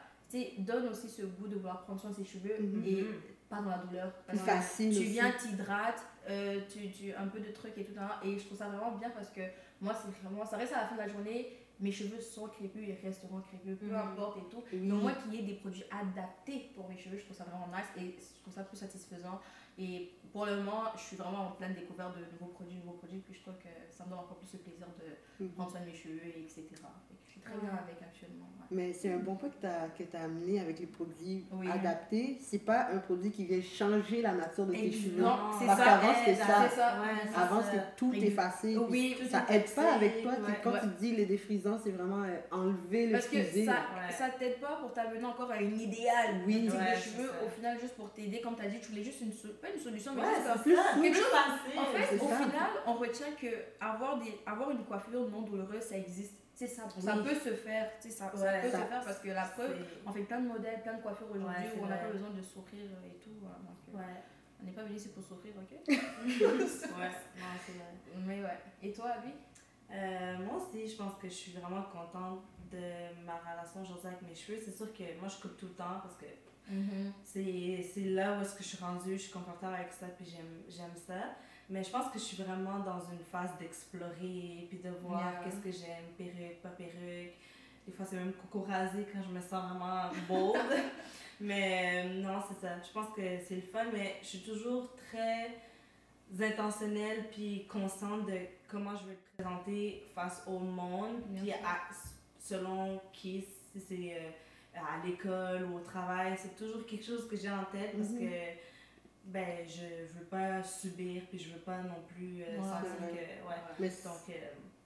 donnent 0.59 0.87
aussi 0.87 1.09
ce 1.09 1.23
goût 1.23 1.47
de 1.47 1.55
vouloir 1.55 1.81
prendre 1.81 1.99
soin 1.99 2.11
de 2.11 2.15
ses 2.15 2.23
cheveux 2.23 2.55
mm-hmm. 2.61 2.87
et 2.87 3.05
pas 3.51 3.61
dans 3.61 3.69
la 3.69 3.77
douleur. 3.77 4.11
Facile. 4.33 4.97
Tu 4.97 5.03
viens, 5.03 5.31
t'hydrates, 5.31 6.03
euh, 6.29 6.61
tu, 6.71 6.89
tu, 6.89 7.13
un 7.13 7.27
peu 7.27 7.39
de 7.39 7.51
trucs 7.51 7.77
et 7.77 7.83
tout. 7.83 7.93
Hein, 7.99 8.11
et 8.23 8.39
je 8.39 8.45
trouve 8.45 8.57
ça 8.57 8.69
vraiment 8.69 8.97
bien 8.97 9.09
parce 9.09 9.29
que 9.29 9.41
moi, 9.81 9.93
c'est 9.93 10.11
vraiment, 10.23 10.45
ça 10.45 10.57
reste 10.57 10.73
à 10.73 10.81
la 10.81 10.87
fin 10.87 10.95
de 10.95 11.01
la 11.01 11.09
journée, 11.09 11.57
mes 11.81 11.91
cheveux 11.91 12.21
sont 12.21 12.47
crépus, 12.47 12.83
ils 12.87 13.05
resteront 13.05 13.41
crépus, 13.41 13.77
peu 13.77 13.87
mhm. 13.87 13.95
importe 13.95 14.37
et 14.37 14.49
tout. 14.49 14.63
Donc, 14.87 15.01
moi, 15.01 15.11
qu'il 15.13 15.35
y 15.35 15.39
ait 15.39 15.47
des 15.53 15.55
produits 15.55 15.83
adaptés 15.91 16.71
pour 16.75 16.87
mes 16.87 16.97
cheveux, 16.97 17.17
je 17.17 17.25
trouve 17.25 17.37
ça 17.37 17.43
vraiment 17.43 17.67
nice 17.67 17.91
et 17.97 18.15
je 18.17 18.41
trouve 18.41 18.53
ça 18.53 18.63
plus 18.63 18.77
satisfaisant. 18.77 19.41
Et 19.77 20.11
pour 20.31 20.45
le 20.45 20.57
moment, 20.57 20.83
je 20.95 21.01
suis 21.01 21.17
vraiment 21.17 21.47
en 21.47 21.51
pleine 21.51 21.73
découverte 21.73 22.15
de 22.15 22.23
nouveaux 22.31 22.53
produits, 22.53 22.77
nouveaux 22.77 22.97
produits. 22.97 23.19
Puis 23.19 23.33
je 23.33 23.41
trouve 23.41 23.57
que 23.57 23.73
ça 23.89 24.05
me 24.05 24.11
donne 24.11 24.19
encore 24.19 24.37
plus 24.37 24.53
le 24.53 24.59
plaisir 24.59 24.87
de 24.87 25.43
mhm. 25.43 25.51
prendre 25.51 25.71
soin 25.71 25.81
de 25.81 25.85
mes 25.85 25.93
cheveux, 25.93 26.21
etc. 26.23 26.63
très 27.43 27.57
bien 27.59 27.71
avec 27.71 28.01
actuellement. 28.01 28.51
Mais 28.73 28.93
c'est 28.93 29.11
un 29.11 29.17
bon 29.17 29.35
point 29.35 29.49
que 29.49 29.59
tu 29.59 29.67
as, 29.67 29.89
que 29.89 30.15
as 30.15 30.23
amené 30.23 30.61
avec 30.61 30.79
les 30.79 30.85
produits 30.85 31.45
adaptés. 31.69 32.37
C'est 32.41 32.63
pas 32.63 32.87
un 32.93 32.99
produit 32.99 33.29
qui 33.29 33.45
vient 33.45 33.61
changer 33.61 34.21
la 34.21 34.31
nature 34.31 34.65
de 34.65 34.71
tes 34.71 34.91
cheveux. 34.91 35.21
Non, 35.21 35.35
c'est 35.59 35.67
ça. 35.67 35.75
qu'avant, 35.75 36.13
c'était 36.19 36.35
ça. 36.35 36.69
Avant, 37.35 37.61
c'était 37.61 37.83
tout 37.97 38.13
effacé. 38.13 38.77
Oui, 38.77 39.17
ça 39.29 39.45
aide 39.49 39.69
pas 39.75 39.95
avec 39.95 40.23
toi. 40.23 40.31
quand 40.63 40.73
tu 40.79 40.87
dis 40.99 41.15
les 41.15 41.25
défrisants, 41.25 41.77
c'est 41.83 41.91
vraiment 41.91 42.23
euh, 42.23 42.37
enlever 42.49 43.07
le 43.07 43.11
Parce 43.13 43.27
que 43.27 43.43
ça, 43.43 43.75
ça 44.09 44.29
t'aide 44.39 44.59
pas 44.61 44.77
pour 44.79 44.93
t'amener 44.93 45.25
encore 45.25 45.51
à 45.51 45.61
une 45.61 45.77
idéale 45.77 46.41
oui. 46.47 46.61
des 46.61 46.69
cheveux. 46.69 47.29
Au 47.45 47.49
final, 47.49 47.77
juste 47.77 47.95
pour 47.95 48.11
t'aider, 48.13 48.39
comme 48.39 48.55
tu 48.55 48.63
as 48.63 48.69
dit, 48.69 48.79
tu 48.79 48.91
voulais 48.91 49.03
juste 49.03 49.19
une, 49.21 49.31
pas 49.31 49.67
une 49.75 49.81
solution, 49.81 50.13
mais 50.15 50.23
juste 50.23 50.63
plus 50.63 50.75
quelque 51.01 51.15
chose. 51.17 51.25
En 51.77 51.97
fait, 51.97 52.15
au 52.15 52.27
final, 52.27 52.69
on 52.87 52.93
retient 52.93 53.31
que 53.39 53.47
avoir, 53.81 54.17
des, 54.19 54.39
avoir 54.45 54.71
une 54.71 54.85
coiffure 54.85 55.29
non 55.29 55.41
douloureuse, 55.41 55.81
ça 55.81 55.97
existe 55.97 56.40
ça, 56.67 56.83
ça 56.89 57.17
peut 57.17 57.35
se 57.35 57.53
faire, 57.53 57.91
ça, 57.99 58.09
ça 58.09 58.27
peut 58.27 58.37
se 58.37 58.77
faire 58.77 59.03
parce 59.03 59.19
que 59.19 59.29
la 59.29 59.45
preuve, 59.45 59.75
on 60.05 60.11
fait 60.11 60.23
plein 60.23 60.41
de 60.41 60.47
modèles, 60.47 60.81
plein 60.81 60.93
de 60.93 61.01
coiffures 61.01 61.29
aujourd'hui 61.29 61.65
où 61.77 61.83
on 61.83 61.87
n'a 61.87 61.97
pas 61.97 62.09
besoin 62.09 62.29
de 62.29 62.41
sourire 62.41 62.91
et 63.05 63.17
tout. 63.19 63.31
Donc, 63.39 63.95
euh, 63.95 64.01
on 64.61 64.65
n'est 64.65 64.71
pas 64.71 64.83
venu 64.83 64.95
ici 64.95 65.09
pour 65.09 65.23
souffrir, 65.23 65.53
ok? 65.57 65.79
Ouais, 65.87 65.97
non, 65.97 67.45
c'est 67.65 67.73
vrai. 67.73 67.91
Mais 68.25 68.41
ouais. 68.41 68.59
Et 68.83 68.91
toi, 68.91 69.09
Abby? 69.17 69.31
Euh, 69.91 70.37
Moi 70.37 70.57
aussi, 70.57 70.87
je 70.87 70.95
pense 70.95 71.15
que 71.15 71.27
je 71.27 71.33
suis 71.33 71.51
vraiment 71.51 71.83
contente 71.83 72.43
de 72.71 73.25
ma 73.25 73.37
relation 73.37 73.81
aujourd'hui 73.81 74.07
avec 74.07 74.21
mes 74.21 74.35
cheveux. 74.35 74.59
C'est 74.63 74.75
sûr 74.75 74.93
que 74.93 75.19
moi, 75.19 75.27
je 75.27 75.41
coupe 75.41 75.57
tout 75.57 75.67
le 75.67 75.73
temps 75.73 75.99
parce 76.01 76.15
que 76.15 76.25
mm-hmm. 76.71 77.11
c'est 77.23 78.01
là 78.05 78.37
où 78.37 78.41
est-ce 78.41 78.55
que 78.55 78.63
je 78.63 78.69
suis 78.69 78.77
rendue, 78.77 79.13
je 79.13 79.23
suis 79.23 79.31
confortable 79.31 79.75
avec 79.75 79.91
ça, 79.91 80.07
puis 80.07 80.25
j'aime 80.69 80.95
ça. 80.95 81.35
Mais 81.71 81.85
je 81.85 81.89
pense 81.89 82.07
que 82.11 82.19
je 82.19 82.23
suis 82.23 82.43
vraiment 82.43 82.79
dans 82.79 82.99
une 82.99 83.23
phase 83.31 83.51
d'explorer, 83.57 84.67
puis 84.69 84.79
de 84.83 84.89
voir 85.01 85.41
qu'est-ce 85.41 85.61
que 85.61 85.71
j'aime, 85.71 86.03
perruque, 86.17 86.61
pas 86.61 86.69
perruque. 86.69 87.33
Des 87.87 87.93
fois, 87.93 88.05
c'est 88.05 88.17
même 88.17 88.33
coco 88.33 88.65
rasé 88.69 89.07
quand 89.11 89.21
je 89.23 89.33
me 89.33 89.39
sens 89.39 89.71
vraiment 89.71 90.09
bold. 90.27 90.61
mais 91.39 92.03
euh, 92.05 92.21
non, 92.21 92.43
c'est 92.45 92.67
ça. 92.67 92.73
Je 92.85 92.91
pense 92.91 93.07
que 93.15 93.21
c'est 93.47 93.55
le 93.55 93.61
fun, 93.61 93.85
mais 93.93 94.17
je 94.21 94.27
suis 94.27 94.39
toujours 94.39 94.89
très 95.09 95.49
intentionnelle 96.41 97.29
puis 97.31 97.65
consciente 97.67 98.25
de 98.25 98.37
comment 98.67 98.95
je 98.97 99.05
veux 99.05 99.15
te 99.15 99.41
présenter 99.41 100.03
face 100.13 100.43
au 100.47 100.59
monde, 100.59 101.21
puis 101.33 101.53
selon 102.37 102.99
qui, 103.13 103.45
si 103.71 103.79
c'est 103.79 104.17
euh, 104.17 104.29
à 104.75 105.05
l'école 105.05 105.69
ou 105.71 105.77
au 105.77 105.79
travail, 105.79 106.35
c'est 106.37 106.57
toujours 106.57 106.85
quelque 106.85 107.05
chose 107.05 107.29
que 107.29 107.37
j'ai 107.37 107.49
en 107.49 107.63
tête 107.71 107.95
parce 107.95 108.09
mm-hmm. 108.09 108.29
que 108.29 108.70
ben 109.25 109.45
je 109.67 110.17
veux 110.17 110.25
pas 110.25 110.63
subir 110.63 111.21
puis 111.29 111.39
je 111.39 111.53
veux 111.53 111.59
pas 111.59 111.77
non 111.83 112.01
plus 112.15 112.41
euh, 112.41 112.57
sentir 112.57 112.97
que 113.07 113.13
ouais 113.13 113.89
donc 114.03 114.29
euh, 114.29 114.33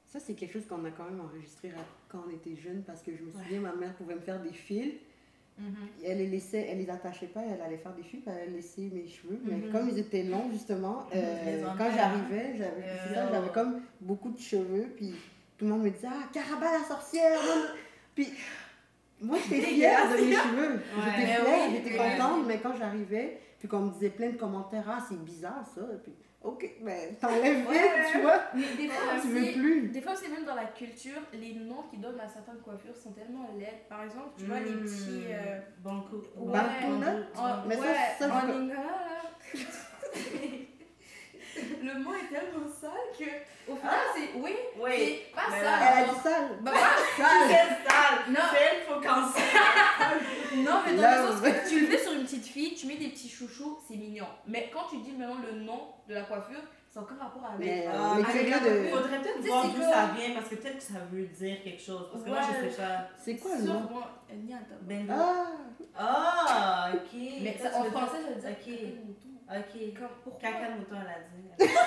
ça 0.07 0.19
c'est 0.19 0.33
quelque 0.33 0.53
chose 0.53 0.67
qu'on 0.67 0.83
a 0.85 0.91
quand 0.91 1.05
même 1.05 1.21
enregistré 1.21 1.71
quand 2.09 2.23
on 2.27 2.29
était 2.33 2.55
jeune 2.55 2.83
parce 2.83 3.01
que 3.01 3.11
je 3.15 3.23
me 3.23 3.31
souviens 3.31 3.61
ma 3.61 3.73
mère 3.73 3.93
pouvait 3.95 4.15
me 4.15 4.21
faire 4.21 4.41
des 4.41 4.53
fils 4.53 4.93
Mhm. 5.57 5.87
Elle 6.03 6.17
les 6.17 6.27
laissait, 6.27 6.67
elle 6.69 6.79
les 6.79 6.89
attachait 6.89 7.27
pas, 7.27 7.39
elle 7.41 7.61
allait 7.61 7.77
faire 7.77 7.93
des 7.93 8.03
cheveux, 8.03 8.21
elle 8.27 8.51
laissait 8.55 8.89
mes 8.93 9.07
cheveux. 9.07 9.39
Mais 9.45 9.55
Mhm. 9.55 9.71
comme 9.71 9.87
ils 9.87 9.97
étaient 9.99 10.23
longs, 10.23 10.51
justement, 10.51 11.07
euh, 11.15 11.63
quand 11.77 11.89
j'arrivais, 11.95 12.57
j'avais 12.57 13.49
comme 13.53 13.79
beaucoup 14.01 14.31
de 14.31 14.37
cheveux. 14.37 14.87
Puis 14.97 15.13
tout 15.57 15.63
le 15.63 15.71
monde 15.71 15.83
me 15.83 15.91
disait 15.91 16.09
Ah, 16.11 16.27
Caraba 16.33 16.77
la 16.77 16.83
sorcière. 16.85 17.39
Puis 18.13 18.33
moi, 19.21 19.37
j'étais 19.49 19.61
fière 19.61 20.09
de 20.11 20.15
mes 20.25 20.33
cheveux. 20.33 20.81
J'étais 21.05 21.25
fière, 21.25 21.71
j'étais 21.71 21.97
contente, 21.97 22.45
mais 22.47 22.59
quand 22.59 22.75
j'arrivais, 22.77 23.39
puis 23.59 23.67
qu'on 23.67 23.79
me 23.81 23.91
disait 23.91 24.09
plein 24.09 24.29
de 24.31 24.37
commentaires 24.37 24.85
Ah, 24.87 24.99
c'est 25.07 25.19
bizarre 25.23 25.65
ça. 25.73 25.81
Puis, 26.03 26.13
ok, 26.43 26.69
mais 26.81 27.13
t'enlèves 27.19 27.57
vite, 27.59 27.69
Ouais. 27.69 28.11
tu 28.11 28.21
vois. 28.21 28.39
Mais 28.53 28.75
des 28.77 28.87
fois 28.89 29.13
Tu 29.21 29.27
veux 29.29 29.41
aussi, 29.41 29.53
plus. 29.53 29.87
des 29.89 30.01
fois 30.01 30.13
aussi 30.13 30.29
même 30.29 30.45
dans 30.45 30.55
la 30.55 30.65
culture, 30.65 31.21
les 31.33 31.53
noms 31.55 31.83
qu'ils 31.89 32.01
donnent 32.01 32.19
à 32.19 32.27
certaines 32.27 32.59
coiffures 32.59 32.95
sont 32.95 33.11
tellement 33.13 33.49
laides. 33.57 33.87
Par 33.89 34.03
exemple, 34.03 34.29
tu 34.37 34.45
vois 34.45 34.59
les 34.59 34.71
Mm. 34.71 34.83
petits. 34.83 35.23
euh, 35.29 35.59
Bon 35.79 36.01
coup. 36.01 36.17
Ouais. 36.37 36.53
Bantu, 36.53 36.85
en- 37.37 37.67
Mais 37.67 37.75
ça, 37.75 37.81
ouais, 37.81 37.95
ça, 38.19 38.35
en 38.35 38.41
je- 38.41 38.47
lingala, 38.51 38.81
là. 38.83 39.61
Le 41.83 41.99
mot 42.03 42.13
est 42.13 42.33
tellement 42.33 42.67
sale 42.67 42.91
que 43.17 43.71
au 43.71 43.75
final 43.75 43.95
c'est 44.15 44.29
oui, 44.39 44.51
Oui. 44.79 44.91
c'est 44.97 45.35
pas 45.35 45.49
là, 45.63 45.79
Elle 45.97 46.03
a 46.09 46.13
dit 46.13 46.19
sale. 46.21 46.49
Bah, 46.61 46.71
ouais, 46.71 46.77
C'est 47.47 47.89
sale. 47.89 48.19
Non. 48.29 48.39
C'est 48.51 48.59
elle 48.61 48.81
faut 48.87 49.01
cancer. 49.01 49.43
Non, 50.57 50.81
mais 50.85 50.95
dans 50.95 51.11
le 51.11 51.31
sens 51.31 51.41
que 51.41 51.69
tu 51.69 51.79
le 51.81 51.87
fais 51.87 51.97
sur 52.03 52.13
une 52.13 52.23
petite 52.23 52.45
fille, 52.45 52.73
tu 52.75 52.87
mets 52.87 52.95
des 52.97 53.09
petits 53.09 53.29
chouchous, 53.29 53.79
c'est 53.87 53.95
mignon. 53.97 54.27
Mais 54.47 54.69
quand 54.73 54.87
tu 54.89 54.97
dis 54.97 55.11
maintenant 55.11 55.37
le 55.51 55.59
nom 55.61 55.87
de 56.07 56.13
la 56.13 56.21
coiffure, 56.21 56.61
c'est 56.89 56.99
encore 56.99 57.17
rapport 57.19 57.45
avec. 57.53 57.65
Mais, 57.65 57.87
Ah, 57.91 58.15
la 58.17 58.19
de. 58.19 58.23
coiffure. 58.23 58.97
Faudrait 58.97 59.21
peut-être 59.21 59.35
Tu 59.37 59.43
sais, 59.43 59.47
voir 59.49 59.65
d'où 59.67 59.81
ça 59.81 60.05
vient 60.17 60.33
parce 60.35 60.49
que 60.49 60.55
peut-être 60.55 60.77
que 60.77 60.83
ça 60.83 60.99
veut 61.11 61.25
dire 61.25 61.57
quelque 61.63 61.81
chose. 61.81 62.07
Parce 62.11 62.23
que 62.23 62.29
moi, 62.29 62.39
je 62.41 62.69
sais 62.69 62.81
pas. 62.81 63.07
C'est 63.23 63.35
quoi 63.37 63.51
le 63.57 63.63
nom? 63.63 63.89
euh. 64.31 64.75
Ben, 64.81 65.07
Ah 65.09 65.45
Ah, 65.97 66.89
ok. 66.93 67.19
Mais 67.41 67.57
ça, 67.61 67.77
en 67.79 67.83
français, 67.85 68.17
ça 68.23 68.29
veut 68.29 68.41
dire 68.41 68.49
Ok. 68.51 69.34
Ok. 69.49 69.93
Comme, 69.97 70.07
pourquoi? 70.23 70.49
Caca 70.49 70.69
mouton, 70.75 70.95
elle 71.01 71.07
a 71.07 71.19
dit. 71.31 71.69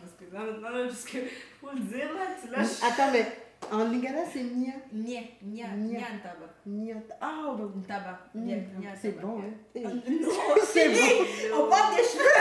Parce 0.00 0.14
que, 0.18 0.36
non, 0.36 0.60
non, 0.60 0.86
parce 0.88 1.04
que, 1.04 1.18
faut 1.60 1.70
le 1.72 1.80
dire 1.80 2.12
là, 2.14 2.26
tu 2.40 2.48
lâches. 2.50 2.82
Attends, 2.82 3.10
mais 3.12 3.26
en 3.72 3.84
lingala, 3.84 4.20
c'est 4.30 4.42
Nia. 4.42 4.72
Nia, 4.92 5.20
Nia, 5.42 5.68
Nia. 5.68 5.98
Nia 5.98 6.06
Ntaba. 6.18 6.46
Nia. 6.66 6.96
Ah, 7.20 7.54
bah, 7.56 7.64
Ntaba. 7.76 8.20
mm, 8.34 8.44
Nia, 8.44 8.56
Nia 8.78 8.90
c'est 9.00 9.20
bon, 9.20 9.38
hein. 9.40 9.52
Eh, 9.74 9.80
Non, 9.80 9.90
C'est 10.64 10.88
bon. 10.88 11.24
On 11.64 11.68
parle 11.70 11.96
des 11.96 12.02
cheveux. 12.02 12.24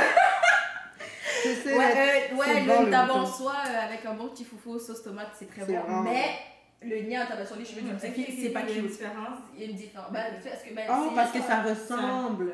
Ouais, 1.45 2.31
euh, 2.31 2.35
ouais 2.37 2.63
le 2.63 2.87
Ntaba 2.89 3.13
en 3.15 3.25
soi, 3.25 3.53
euh, 3.67 3.85
avec 3.85 4.05
un 4.05 4.13
bon 4.13 4.29
petit 4.29 4.45
foufou, 4.45 4.79
sauce 4.79 5.03
tomate, 5.03 5.31
c'est 5.37 5.49
très 5.49 5.65
bon. 5.65 6.01
Mais 6.03 6.35
le 6.81 7.01
Nia 7.01 7.25
Ntaba 7.25 7.45
sur 7.45 7.57
les 7.57 7.65
cheveux 7.65 7.81
d'une 7.81 7.97
petite 7.97 8.13
fille, 8.13 8.41
c'est 8.43 8.49
pas 8.51 8.61
Il 8.61 8.69
y 8.69 8.77
a 8.77 8.79
une 8.79 8.87
différence. 8.87 9.39
Il 9.55 9.61
y 9.61 9.65
a 9.65 9.69
une 9.69 9.75
différence. 9.75 10.11
Bah, 10.11 10.19
parce 10.43 10.63
que, 10.63 10.73
bah, 10.73 10.81
Oh, 10.89 11.11
parce 11.15 11.31
que 11.31 11.41
ça 11.41 11.61
ressemble. 11.63 12.53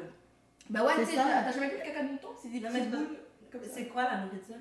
Bah 0.70 0.86
ouais, 0.86 0.94
tu 1.00 1.06
sais, 1.06 1.16
t'as 1.16 1.52
jamais 1.52 1.70
vu 1.70 1.78
le 1.78 1.84
caca 1.84 2.04
de 2.04 2.10
mouton 2.10 2.28
C'est 2.42 2.50
des 2.50 2.60
petites 2.60 2.92
boules. 2.92 3.18
C'est 3.72 3.86
quoi 3.88 4.04
la 4.04 4.18
nourriture? 4.26 4.56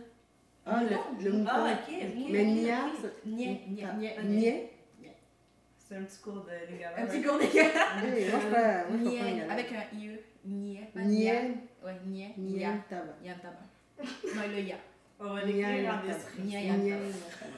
Ah, 0.64 0.82
le, 0.82 1.24
le 1.24 1.32
mouton. 1.32 1.50
Ah, 1.52 1.72
ok. 1.72 1.94
Mais 2.30 2.44
Nia, 2.44 2.78
Nia, 3.26 3.50
Nia, 3.68 3.88
Nia, 3.96 4.10
Ah, 4.18 4.22
Nia. 4.22 4.52
Nia. 4.52 4.52
C'est 5.78 5.96
un 5.96 6.02
petit 6.02 6.18
cours 6.20 6.44
de. 6.44 7.02
Un 7.02 7.06
petit 7.06 7.22
cours 7.22 7.38
des 7.38 7.48
gars. 7.48 7.72
Moi, 8.00 8.40
je 8.42 8.48
pas. 8.54 8.84
Moi, 8.84 8.98
je 8.98 9.04
comprends 9.04 9.30
Nia, 9.30 9.52
avec 9.52 9.72
un 9.72 9.96
IE. 9.96 10.10
Nia, 10.44 10.80
pas 10.94 11.00
Nia. 11.00 11.42
Nia. 11.42 11.50
Ouais, 11.84 11.94
Nia, 12.06 12.26
Nia, 12.36 12.68
Nia. 12.70 12.84
tabac. 12.88 13.14
Nia. 13.22 13.34
Non, 14.34 14.42
le 14.54 14.60
Ya. 14.60 14.76
Hey. 15.20 16.68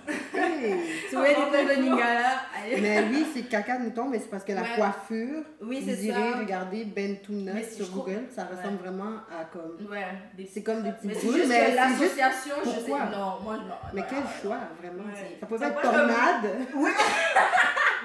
Tu 1.11 1.15
vois 1.17 1.29
les 1.29 1.35
cours 1.35 1.51
de 1.51 1.83
Lingala 1.83 2.31
Allez. 2.57 2.81
Mais 2.81 3.05
oui, 3.11 3.27
c'est 3.35 3.43
caca 3.43 3.77
de 3.79 3.85
mouton, 3.85 4.07
mais 4.09 4.19
c'est 4.19 4.31
parce 4.31 4.45
que 4.45 4.53
la 4.53 4.63
Ouais. 4.63 4.69
coiffure, 4.77 5.43
Oui, 5.63 5.81
vous 5.81 5.91
c'est 5.91 6.03
irez 6.05 6.33
ça. 6.33 6.39
regarder 6.39 6.85
si 7.63 7.77
sur 7.77 7.89
trouve- 7.91 8.07
Google, 8.07 8.25
ça 8.35 8.45
ressemble 8.47 8.79
vraiment 8.79 9.19
à 9.31 9.45
comme. 9.53 9.77
Ouais. 9.91 10.07
C'est 10.51 10.63
comme 10.63 10.83
des 10.83 10.93
petits 10.93 11.09
Mais 11.09 11.15
juste 11.15 11.49
mais 11.49 11.65
juste. 11.67 11.77
l'association, 11.77 12.55
je 12.65 12.71
sais. 12.71 12.91
Non, 12.91 13.39
moi, 13.43 13.57
non. 13.59 13.75
Mais 13.93 14.03
quel 14.09 14.25
choix, 14.43 14.59
vraiment. 14.81 15.05
Ça 15.39 15.47
peut 15.47 15.63
être 15.63 15.83
tornade, 15.83 16.51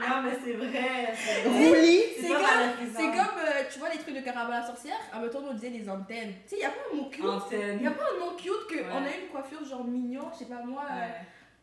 Non, 0.02 0.22
mais 0.24 0.32
c'est 0.43 0.54
vrai. 0.54 1.14
roulis. 1.46 2.02
C'est 2.20 2.28
comme-. 2.28 2.89
C'est 2.96 3.04
comme, 3.04 3.39
euh, 3.39 3.64
tu 3.72 3.80
vois, 3.80 3.89
les 3.89 3.98
trucs 4.00 4.16
de 4.16 4.22
Carabin 4.22 4.60
la 4.60 4.66
sorcière, 4.66 4.98
à 5.14 5.20
même 5.20 5.30
temps, 5.30 5.43
on 5.50 5.54
disait 5.54 5.70
les 5.70 5.89
antennes. 5.89 6.34
Tu 6.48 6.50
sais, 6.50 6.56
il 6.58 6.60
n'y 6.60 6.66
a 6.66 6.70
pas 6.70 6.82
un 6.91 6.96
mot 6.96 7.10
cute. 7.10 7.26
Antenne. 7.26 7.76
Il 7.78 7.82
n'y 7.82 7.88
a 7.88 7.91
pas 7.91 8.04
un 8.16 8.20
nom 8.20 8.36
cute 8.36 8.68
que 8.70 8.76
Ouais. 8.76 8.86
on 8.91 8.98
a 9.04 9.10
une 9.10 9.28
coiffure 9.32 9.64
genre 9.66 9.84
mignon, 9.86 10.24
je 10.34 10.39
sais 10.39 10.46
pas 10.46 10.62
moi. 10.64 10.84
euh, 10.91 11.08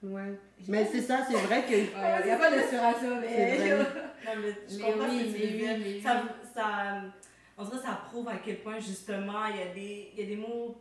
Ouais. 0.04 0.32
Mais 0.66 0.84
c'est 0.90 1.00
ça, 1.02 1.20
c'est 1.30 1.36
vrai 1.36 1.62
que. 1.62 1.74
Il 2.22 2.24
n'y 2.26 2.30
a 2.32 2.36
pas 2.36 2.50
d'inspiration, 2.50 3.16
mais. 3.20 3.58
Non, 4.24 4.32
mais 4.40 4.52
je 4.68 4.76
Mais 4.78 4.82
comprends 4.92 5.08
oui, 5.08 5.18
ce 5.18 5.42
que 5.42 5.46
tu 5.46 5.62
mais 5.64 5.74
oui, 5.74 5.82
mais. 5.96 6.00
Ça, 6.00 6.22
ça, 6.54 6.62
on 7.58 7.64
dirait 7.64 7.76
que 7.76 7.82
ça 7.82 8.00
prouve 8.08 8.28
à 8.28 8.36
quel 8.44 8.56
point, 8.60 8.78
justement, 8.80 9.46
il 9.46 9.56
y 9.58 9.62
a 9.62 9.74
des, 9.74 10.10
il 10.14 10.20
y 10.20 10.22
a 10.24 10.26
des 10.26 10.36
mots 10.36 10.76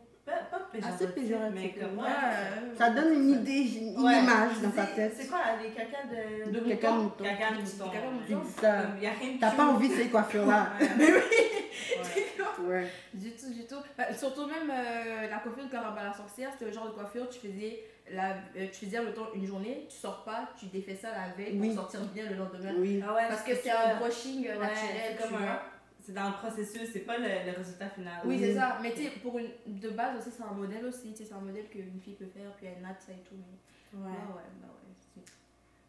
pas, 0.50 0.58
pas 0.60 0.88
Assez 0.88 1.08
péjoratifs, 1.08 1.54
mais 1.56 1.70
comme... 1.82 1.98
ouais. 2.00 2.04
Ouais. 2.06 2.78
Ça 2.78 2.90
donne 2.92 3.14
une 3.14 3.30
idée, 3.30 3.52
une 3.80 4.00
Ouais. 4.04 4.20
image 4.20 4.60
dans 4.64 4.72
ta 4.72 4.86
tête. 4.86 5.14
C'est 5.18 5.28
quoi, 5.28 5.40
les 5.62 5.70
cacas 5.72 6.04
de... 6.10 6.52
De 6.52 6.60
Caca 6.70 6.92
de 6.92 6.98
mouton. 6.98 7.24
Caca 7.24 7.52
mouton. 7.52 7.90
caca 7.90 8.08
de 8.08 8.12
J'ai 8.28 8.36
mouton. 8.36 8.48
dit 8.48 8.54
ça. 8.62 8.82
Comme, 8.84 9.02
y 9.04 9.08
a 9.08 9.12
rien 9.12 9.34
de 9.34 9.40
T'as 9.40 9.52
pas 9.52 9.66
envie 9.66 9.90
de 9.90 9.94
ces 9.96 10.08
coiffures-là. 10.10 10.74
Mais 10.98 11.06
oui, 11.14 12.24
Ouais. 12.64 12.88
Du 13.14 13.32
tout, 13.32 13.50
du 13.52 13.66
tout. 13.66 13.76
Enfin, 13.98 14.14
surtout 14.14 14.46
même 14.46 14.70
euh, 14.70 15.28
la 15.30 15.38
coiffure 15.40 15.66
de 15.66 15.72
Carabin 15.72 16.04
la 16.04 16.14
sorcière, 16.14 16.50
c'était 16.54 16.66
le 16.66 16.72
genre 16.72 16.86
de 16.88 16.92
coiffure, 16.94 17.28
tu 17.30 17.40
faisais, 17.40 17.84
la, 18.12 18.34
euh, 18.56 18.68
tu 18.72 18.86
faisais 18.86 19.02
mettons, 19.04 19.28
une 19.34 19.46
journée, 19.48 19.88
tu 19.90 19.98
sors 19.98 20.24
pas, 20.24 20.50
tu 20.60 20.68
défais 20.68 20.96
ça 20.96 21.10
la 21.10 21.34
veille 21.36 21.58
Oui. 21.60 21.70
pour 21.70 21.78
sortir 21.82 22.02
bien 22.14 22.26
le 22.30 22.36
lendemain. 22.36 22.74
Oui. 22.78 23.02
Ah 23.08 23.14
ouais, 23.16 23.24
Parce 23.28 23.42
que 23.42 23.56
c'est 23.56 23.72
un 23.72 23.96
brushing 23.96 24.48
euh, 24.48 24.52
Ouais, 24.60 24.68
naturel, 24.68 25.18
comme 25.20 25.30
vois. 25.40 25.40
un- 25.48 25.60
C'est 26.02 26.14
dans 26.14 26.28
le 26.30 26.34
processus, 26.34 26.90
c'est 26.92 27.02
pas 27.02 27.18
le, 27.18 27.24
le 27.52 27.58
résultat 27.58 27.90
final. 27.90 28.22
Oui, 28.26 28.40
c'est 28.40 28.56
ça. 28.56 28.78
Mais 28.82 28.92
tu 28.94 29.04
sais, 29.04 29.10
pour 29.22 29.38
une 29.38 29.50
de 29.68 29.90
base 29.90 30.18
aussi, 30.20 30.36
c'est 30.36 30.44
un 30.44 30.54
modèle 30.54 30.86
aussi. 30.86 31.14
C'est 31.16 31.32
un 31.32 31.40
modèle 31.40 31.70
qu'une 31.70 32.00
fille 32.02 32.16
peut 32.16 32.26
faire, 32.26 32.52
puis 32.58 32.68
elle 32.68 32.82
natte 32.82 33.02
ça 33.02 33.12
et 33.12 33.24
tout. 33.28 33.36
Mais... 33.38 34.00
Ouais. 34.00 34.06
Ouais, 34.10 34.36
ouais, 34.36 34.50
bah 34.62 34.68
ouais. 34.68 35.24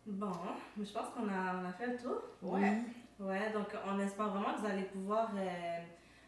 Bon, 0.07 0.33
je 0.77 0.93
pense 0.93 1.09
qu'on 1.15 1.29
a, 1.29 1.63
on 1.63 1.69
a 1.69 1.73
fait 1.73 1.87
le 1.87 1.97
tour. 1.97 2.21
Ouais. 2.43 2.79
Ouais, 3.21 3.53
donc 3.53 3.69
on 3.87 3.99
espère 4.01 4.29
vraiment 4.31 4.55
que 4.55 4.61
vous 4.61 4.67
allez 4.67 4.83
pouvoir 4.83 5.31
euh, 5.37 5.79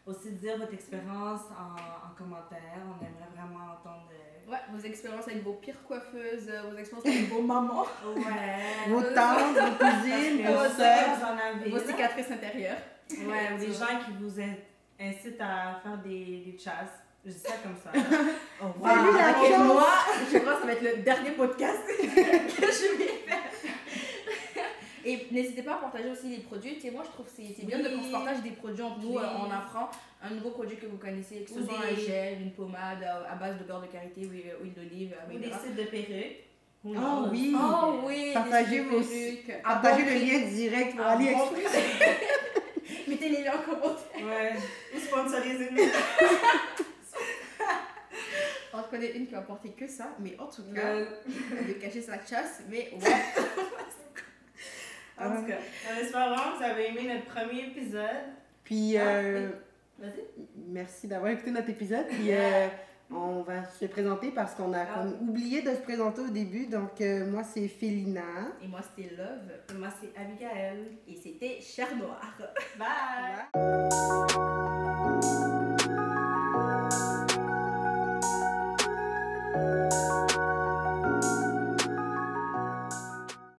aussi 0.05 0.31
dire 0.31 0.57
votre 0.57 0.73
expérience 0.73 1.41
en, 1.51 1.73
en 1.75 2.15
commentaire. 2.17 2.79
On 2.87 3.03
aimerait 3.05 3.29
vraiment 3.35 3.65
entendre. 3.73 4.09
euh, 4.13 4.49
Ouais, 4.51 4.59
vos 4.71 4.79
expériences 4.79 5.27
avec 5.27 5.43
vos 5.43 5.53
pires 5.53 5.83
coiffeuses, 5.87 6.47
euh, 6.49 6.69
vos 6.71 6.77
expériences 6.77 7.05
avec 7.07 7.27
vos 7.29 7.41
mamans, 7.41 7.85
Ouais. 8.15 8.87
Vos 8.89 9.01
tantes, 9.01 9.57
vos 9.57 9.75
cousines, 9.85 10.45
vos 10.45 10.81
avez. 10.81 11.69
vos 11.71 11.79
cicatrices 11.79 12.31
intérieures. 12.31 12.77
Ouais, 13.11 13.53
ou 13.53 13.57
des 13.59 13.67
gens 13.73 13.99
qui 14.05 14.11
vous 14.19 14.39
in- 14.39 14.55
incitent 14.99 15.39
à 15.41 15.79
faire 15.83 15.97
des, 16.03 16.43
des 16.51 16.57
chasses. 16.57 16.89
Je 17.25 17.31
dis 17.31 17.39
ça 17.39 17.53
comme 17.63 17.75
ça. 17.83 17.91
Oh, 18.61 18.67
Salut, 18.83 19.17
la 19.17 19.29
Ok, 19.31 19.49
chance. 19.49 19.65
moi, 19.73 19.87
je 20.31 20.37
crois 20.39 20.53
que 20.53 20.59
ça 20.61 20.65
va 20.67 20.71
être 20.73 20.81
le 20.81 21.03
dernier 21.03 21.31
podcast 21.31 21.79
que 21.87 21.95
je 22.03 22.97
vais 22.97 23.05
faire. 23.27 23.43
Et 25.03 25.27
n'hésitez 25.31 25.61
pas 25.61 25.73
à 25.73 25.77
partager 25.77 26.09
aussi 26.09 26.29
les 26.29 26.37
produits. 26.39 26.75
Tu 26.75 26.81
sais, 26.81 26.91
moi, 26.91 27.03
je 27.05 27.11
trouve 27.11 27.25
que 27.25 27.31
c'est 27.35 27.53
c'est 27.55 27.65
bien 27.65 27.77
de 27.79 27.83
Oui. 27.89 27.95
qu'on 27.97 28.03
se 28.03 28.11
partage 28.11 28.41
des 28.41 28.51
produits 28.51 28.81
entre 28.83 28.99
nous. 29.01 29.09
Oui. 29.17 29.21
euh, 29.23 29.45
on 29.45 29.51
apprend 29.51 29.89
un 30.23 30.29
nouveau 30.31 30.49
produit 30.51 30.77
que 30.77 30.85
vous 30.87 30.97
connaissez, 30.97 31.41
que 31.43 31.49
ce 31.51 31.59
Ou 31.59 31.65
soit 31.65 31.77
des- 31.93 32.01
un 32.01 32.05
gel, 32.07 32.41
une 32.41 32.51
pommade 32.53 33.03
euh, 33.03 33.31
à 33.31 33.35
base 33.35 33.57
de 33.59 33.63
beurre 33.65 33.81
de 33.81 33.87
karité, 33.87 34.21
huile, 34.21 34.53
huile 34.63 34.73
d'olive, 34.73 35.13
euh, 35.29 35.35
Ou 35.35 35.37
des 35.37 35.51
sites 35.51 35.75
de 35.75 35.83
perruques. 35.83 36.43
Who 36.83 36.93
Ah 36.97 37.23
oui. 37.31 37.55
Oh 37.55 38.01
oui, 38.05 38.31
Partagez 38.33 38.79
vos- 38.81 39.01
Partagez 39.63 40.03
le 40.05 40.25
lien 40.25 40.47
direct 40.47 40.95
pour 40.95 41.05
À 41.05 41.09
aller 41.11 41.33
bon 41.33 41.49
prix. 42.85 43.03
Mettez 43.07 43.29
les 43.29 43.43
liens 43.43 43.55
en 43.55 43.63
commentaire. 43.63 44.25
Ouais. 44.25 44.53
Ou 44.95 44.99
sponsoriser 44.99 45.69
nous. 45.71 45.83
On 48.73 48.83
connaît 48.89 49.11
une 49.15 49.25
qui 49.27 49.33
va 49.33 49.41
porter 49.41 49.69
que 49.69 49.87
ça, 49.87 50.09
mais 50.19 50.35
en 50.39 50.47
tout 50.47 50.63
cas, 50.73 50.81
Euh, 50.95 51.05
de 51.67 51.73
cacher 51.73 52.01
sa 52.01 52.13
chasse, 52.25 52.61
mais 52.69 52.91
ouais. 52.93 53.15
En 55.17 55.29
tout 55.35 55.45
cas, 55.47 55.57
on 55.93 55.97
espère 55.97 56.29
vraiment 56.29 56.51
que 56.53 56.57
vous 56.57 56.63
avez 56.63 56.87
aimé 56.89 57.13
notre 57.13 57.25
premier 57.25 57.67
épisode. 57.67 58.25
Puis, 58.63 58.97
Ah, 58.97 59.01
euh, 59.07 59.49
Vas-y. 59.97 60.23
merci 60.67 61.07
d'avoir 61.07 61.31
écouté 61.31 61.51
notre 61.51 61.69
épisode. 61.69 62.05
Puis, 62.07 62.33
euh, 62.33 62.67
on 63.15 63.41
va 63.43 63.65
se 63.65 63.85
présenter 63.85 64.31
parce 64.31 64.55
qu'on 64.55 64.73
a 64.73 64.83
ah. 64.83 65.05
oublié 65.21 65.61
de 65.61 65.69
se 65.71 65.81
présenter 65.81 66.21
au 66.21 66.29
début. 66.29 66.67
Donc, 66.67 66.99
euh, 67.01 67.29
moi, 67.29 67.43
c'est 67.43 67.67
Félina. 67.67 68.21
Et 68.61 68.67
moi, 68.67 68.81
c'est 68.95 69.15
Love. 69.15 69.51
Et 69.73 69.77
moi, 69.77 69.87
c'est 70.01 70.11
Abigail. 70.19 70.97
Et 71.07 71.15
c'était 71.15 71.59
Cher 71.61 71.87
Noir. 71.95 72.37
Bye! 72.77 73.47
Bye. 73.53 74.65